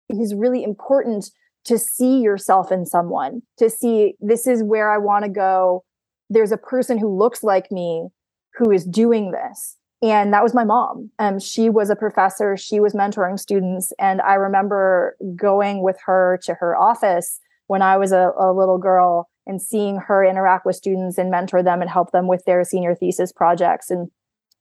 is 0.08 0.34
really 0.34 0.62
important 0.62 1.30
to 1.64 1.78
see 1.78 2.20
yourself 2.20 2.72
in 2.72 2.86
someone, 2.86 3.42
to 3.58 3.68
see 3.68 4.14
this 4.20 4.46
is 4.46 4.62
where 4.62 4.90
I 4.90 4.98
want 4.98 5.24
to 5.24 5.30
go. 5.30 5.84
There's 6.30 6.52
a 6.52 6.56
person 6.56 6.98
who 6.98 7.16
looks 7.16 7.42
like 7.42 7.70
me 7.70 8.08
who 8.56 8.70
is 8.70 8.84
doing 8.84 9.32
this. 9.32 9.76
And 10.02 10.32
that 10.32 10.42
was 10.42 10.54
my 10.54 10.64
mom. 10.64 11.10
Um, 11.18 11.38
she 11.38 11.68
was 11.68 11.90
a 11.90 11.96
professor. 11.96 12.56
She 12.56 12.80
was 12.80 12.94
mentoring 12.94 13.38
students. 13.38 13.92
And 13.98 14.22
I 14.22 14.34
remember 14.34 15.16
going 15.36 15.82
with 15.82 15.98
her 16.06 16.40
to 16.44 16.54
her 16.54 16.74
office 16.76 17.38
when 17.70 17.82
I 17.82 17.98
was 17.98 18.10
a, 18.10 18.32
a 18.36 18.52
little 18.52 18.78
girl 18.78 19.30
and 19.46 19.62
seeing 19.62 19.98
her 19.98 20.24
interact 20.24 20.66
with 20.66 20.74
students 20.74 21.18
and 21.18 21.30
mentor 21.30 21.62
them 21.62 21.80
and 21.80 21.88
help 21.88 22.10
them 22.10 22.26
with 22.26 22.44
their 22.44 22.64
senior 22.64 22.96
thesis 22.96 23.30
projects. 23.32 23.92
And 23.92 24.10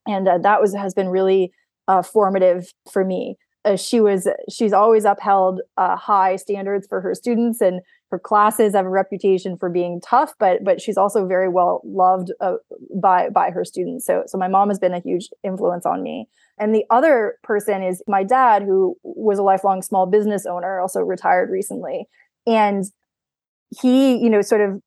and 0.06 0.28
uh, 0.28 0.38
that 0.38 0.62
was 0.62 0.76
has 0.76 0.94
been 0.94 1.10
really 1.10 1.52
uh, 1.88 2.04
formative 2.04 2.72
for 2.92 3.04
me. 3.04 3.36
Uh, 3.66 3.76
she 3.76 4.00
was 4.00 4.28
she's 4.48 4.74
always 4.74 5.06
upheld 5.06 5.60
uh, 5.76 5.96
high 5.96 6.36
standards 6.36 6.86
for 6.88 7.02
her 7.02 7.16
students 7.16 7.62
and 7.62 7.82
her 8.12 8.20
classes 8.20 8.76
have 8.76 8.86
a 8.86 8.90
reputation 8.90 9.58
for 9.58 9.72
being 9.72 10.00
tough 10.02 10.34
but 10.40 10.64
but 10.64 10.80
she's 10.80 10.98
also 10.98 11.26
very 11.26 11.50
well 11.50 11.82
loved 11.84 12.32
uh, 12.42 12.58
by 13.02 13.28
by 13.30 13.50
her 13.50 13.66
students. 13.66 14.06
So 14.06 14.22
so 14.28 14.38
my 14.38 14.48
mom 14.48 14.70
has 14.70 14.78
been 14.78 14.94
a 14.94 15.02
huge 15.02 15.30
influence 15.44 15.88
on 15.88 16.04
me. 16.04 16.28
And 16.60 16.76
the 16.76 16.86
other 16.92 17.40
person 17.42 17.82
is 17.82 18.04
my 18.08 18.24
dad 18.24 18.62
who 18.62 18.98
was 19.02 19.40
a 19.40 19.44
lifelong 19.44 19.82
small 19.82 20.06
business 20.06 20.46
owner 20.46 20.80
also 20.80 21.00
retired 21.00 21.50
recently. 21.50 22.06
And 22.46 22.86
he 23.82 24.18
you 24.18 24.30
know 24.30 24.42
sort 24.42 24.62
of 24.62 24.82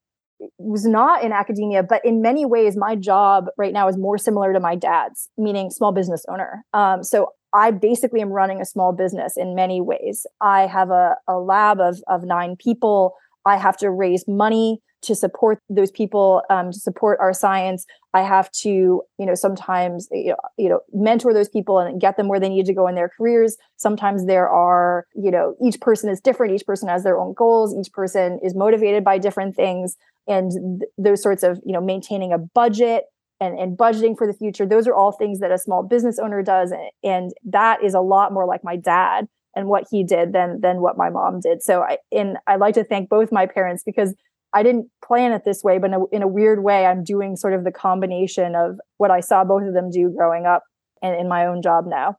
was 0.59 0.85
not 0.85 1.23
in 1.23 1.33
academia, 1.33 1.83
but 1.83 2.05
in 2.05 2.21
many 2.21 2.45
ways, 2.45 2.77
my 2.77 2.97
job 2.97 3.47
right 3.57 3.73
now 3.73 3.89
is 3.89 3.97
more 3.97 4.19
similar 4.19 4.53
to 4.53 4.61
my 4.61 4.75
dad's, 4.75 5.29
meaning 5.39 5.71
small 5.71 5.93
business 5.93 6.25
owner. 6.29 6.65
Um, 6.73 7.03
so 7.05 7.29
I 7.55 7.71
basically 7.71 8.21
am 8.21 8.31
running 8.31 8.61
a 8.61 8.65
small 8.65 8.93
business 8.93 9.37
in 9.37 9.55
many 9.55 9.81
ways. 9.81 10.27
I 10.41 10.67
have 10.67 10.91
a, 10.91 11.17
a 11.29 11.39
lab 11.39 11.81
of, 11.81 12.03
of 12.09 12.25
nine 12.25 12.57
people. 12.57 13.15
I 13.45 13.57
have 13.57 13.77
to 13.79 13.91
raise 13.91 14.27
money 14.27 14.81
to 15.03 15.15
support 15.15 15.59
those 15.69 15.91
people, 15.91 16.43
um, 16.51 16.71
to 16.71 16.79
support 16.79 17.19
our 17.21 17.33
science. 17.33 17.87
I 18.15 18.23
have 18.23 18.51
to, 18.63 18.69
you 18.69 19.27
know, 19.27 19.35
sometimes 19.35 20.09
you 20.11 20.31
know, 20.31 20.37
you 20.57 20.69
know, 20.69 20.81
mentor 20.93 21.33
those 21.33 21.49
people 21.49 21.79
and 21.79 22.01
get 22.01 22.17
them 22.17 22.29
where 22.29 22.41
they 22.41 22.49
need 22.49 22.67
to 22.67 22.75
go 22.75 22.87
in 22.87 22.95
their 22.95 23.09
careers. 23.09 23.57
Sometimes 23.77 24.27
there 24.27 24.49
are, 24.49 25.07
you 25.15 25.31
know, 25.31 25.55
each 25.63 25.81
person 25.81 26.11
is 26.11 26.21
different. 26.21 26.55
Each 26.55 26.67
person 26.67 26.89
has 26.89 27.05
their 27.05 27.19
own 27.19 27.35
goals. 27.35 27.75
Each 27.75 27.93
person 27.93 28.39
is 28.43 28.55
motivated 28.55 29.05
by 29.05 29.19
different 29.19 29.57
things, 29.57 29.97
and 30.27 30.51
th- 30.81 30.91
those 30.99 31.23
sorts 31.23 31.43
of, 31.43 31.61
you 31.65 31.73
know, 31.73 31.81
maintaining 31.81 32.33
a 32.33 32.39
budget, 32.39 33.05
and, 33.43 33.59
and 33.59 33.77
budgeting 33.77 34.17
for 34.17 34.27
the 34.27 34.33
future. 34.33 34.65
Those 34.65 34.87
are 34.87 34.95
all 34.95 35.11
things 35.13 35.41
that 35.41 35.51
a 35.51 35.59
small 35.59 35.83
business 35.83 36.19
owner 36.19 36.43
does. 36.43 36.73
And 37.03 37.33
that 37.45 37.83
is 37.83 37.93
a 37.93 38.01
lot 38.01 38.33
more 38.33 38.47
like 38.47 38.63
my 38.63 38.77
dad 38.77 39.27
and 39.55 39.69
what 39.69 39.85
he 39.91 40.05
did 40.05 40.33
than 40.33 40.61
than 40.61 40.81
what 40.81 40.97
my 40.97 41.11
mom 41.11 41.41
did. 41.41 41.63
So 41.63 41.83
I 41.83 41.99
and 42.11 42.39
I'd 42.47 42.61
like 42.61 42.75
to 42.75 42.85
thank 42.85 43.09
both 43.09 43.33
my 43.33 43.47
parents 43.47 43.83
because 43.85 44.15
I 44.55 44.63
didn't 44.63 44.89
plan 45.05 45.33
it 45.33 45.43
this 45.45 45.63
way, 45.65 45.79
but 45.79 45.89
in 45.89 45.95
a, 45.95 46.07
in 46.13 46.23
a 46.23 46.29
weird 46.29 46.63
way, 46.63 46.87
I'm 46.87 47.05
doing 47.05 47.37
sort 47.37 47.55
of 47.55 47.65
the 47.65 47.73
combination 47.73 48.55
of 48.55 48.79
what 48.99 49.11
I 49.11 49.21
saw 49.21 49.45
both 49.45 49.63
of 49.63 49.75
them 49.75 49.91
do 49.91 50.13
growing 50.17 50.47
up 50.47 50.63
and 51.03 51.19
in 51.19 51.29
my 51.29 51.47
own 51.47 51.63
job 51.63 51.85
now. 51.87 52.17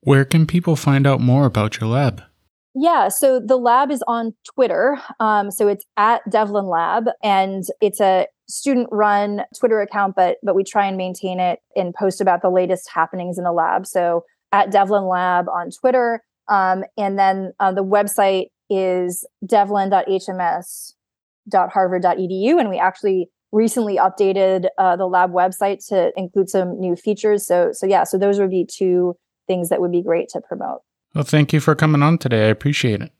Where 0.00 0.24
can 0.24 0.46
people 0.46 0.76
find 0.76 1.06
out 1.06 1.20
more 1.20 1.46
about 1.46 1.80
your 1.80 1.88
lab? 1.88 2.22
Yeah, 2.74 3.08
so 3.08 3.38
the 3.38 3.56
lab 3.56 3.90
is 3.90 4.02
on 4.08 4.34
Twitter. 4.54 4.98
Um, 5.20 5.50
so 5.50 5.68
it's 5.68 5.84
at 5.96 6.22
Devlin 6.28 6.66
Lab, 6.66 7.04
and 7.22 7.62
it's 7.80 8.00
a 8.00 8.26
student-run 8.48 9.42
Twitter 9.58 9.80
account, 9.80 10.14
but 10.16 10.38
but 10.42 10.56
we 10.56 10.64
try 10.64 10.86
and 10.86 10.96
maintain 10.96 11.38
it 11.38 11.60
and 11.76 11.94
post 11.94 12.20
about 12.20 12.42
the 12.42 12.50
latest 12.50 12.90
happenings 12.92 13.38
in 13.38 13.44
the 13.44 13.52
lab. 13.52 13.86
So 13.86 14.24
at 14.52 14.72
Devlin 14.72 15.04
Lab 15.04 15.48
on 15.48 15.70
Twitter, 15.70 16.22
um, 16.48 16.82
and 16.98 17.16
then 17.18 17.52
uh, 17.60 17.72
the 17.72 17.84
website 17.84 18.46
is 18.68 19.24
devlin.hms.harvard.edu, 21.48 22.58
and 22.58 22.68
we 22.68 22.78
actually 22.78 23.28
recently 23.52 23.96
updated 23.96 24.66
uh, 24.78 24.96
the 24.96 25.06
lab 25.06 25.32
website 25.32 25.86
to 25.88 26.12
include 26.16 26.48
some 26.48 26.78
new 26.78 26.96
features. 26.96 27.46
So 27.46 27.70
so 27.72 27.86
yeah, 27.86 28.04
so 28.04 28.18
those 28.18 28.38
would 28.38 28.50
be 28.50 28.66
two 28.66 29.16
things 29.46 29.68
that 29.68 29.80
would 29.80 29.92
be 29.92 30.02
great 30.02 30.28
to 30.30 30.40
promote. 30.40 30.80
Well, 31.14 31.24
thank 31.24 31.52
you 31.52 31.60
for 31.60 31.74
coming 31.74 32.02
on 32.02 32.18
today. 32.18 32.46
I 32.46 32.50
appreciate 32.50 33.00
it. 33.00 33.12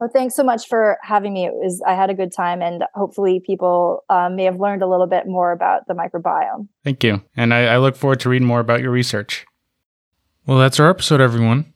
Well, 0.00 0.10
thanks 0.12 0.34
so 0.34 0.44
much 0.44 0.68
for 0.68 0.98
having 1.02 1.32
me. 1.32 1.46
It 1.46 1.54
was 1.54 1.82
I 1.86 1.94
had 1.94 2.10
a 2.10 2.14
good 2.14 2.32
time, 2.32 2.60
and 2.60 2.84
hopefully, 2.94 3.40
people 3.44 4.04
um, 4.10 4.36
may 4.36 4.44
have 4.44 4.60
learned 4.60 4.82
a 4.82 4.86
little 4.86 5.06
bit 5.06 5.26
more 5.26 5.52
about 5.52 5.86
the 5.86 5.94
microbiome. 5.94 6.68
Thank 6.84 7.02
you, 7.02 7.22
and 7.36 7.54
I, 7.54 7.66
I 7.66 7.78
look 7.78 7.96
forward 7.96 8.20
to 8.20 8.28
reading 8.28 8.46
more 8.46 8.60
about 8.60 8.82
your 8.82 8.90
research. 8.90 9.46
Well, 10.44 10.58
that's 10.58 10.78
our 10.78 10.90
episode, 10.90 11.20
everyone. 11.20 11.72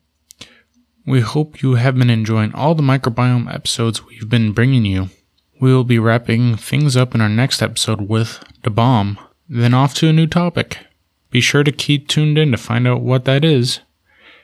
We 1.07 1.21
hope 1.21 1.63
you 1.63 1.75
have 1.75 1.97
been 1.97 2.11
enjoying 2.11 2.55
all 2.55 2.75
the 2.75 2.83
microbiome 2.83 3.53
episodes 3.53 4.05
we've 4.05 4.29
been 4.29 4.53
bringing 4.53 4.85
you. 4.85 5.09
We 5.61 5.73
will 5.75 5.85
be 5.85 5.99
wrapping 5.99 6.57
things 6.57 6.97
up 6.97 7.15
in 7.15 7.21
our 7.21 7.29
next 7.29 7.61
episode 7.61 8.09
with 8.09 8.43
the 8.63 8.71
bomb, 8.71 9.19
then 9.47 9.75
off 9.75 9.93
to 9.97 10.09
a 10.09 10.13
new 10.13 10.27
topic. 10.27 10.79
Be 11.31 11.43
sure 11.43 11.63
to 11.63 11.71
keep 11.71 12.09
tuned 12.09 12.39
in 12.39 12.51
to 12.53 12.57
find 12.57 12.89
out 12.89 13.03
what 13.03 13.27
that 13.27 13.45
is. 13.45 13.81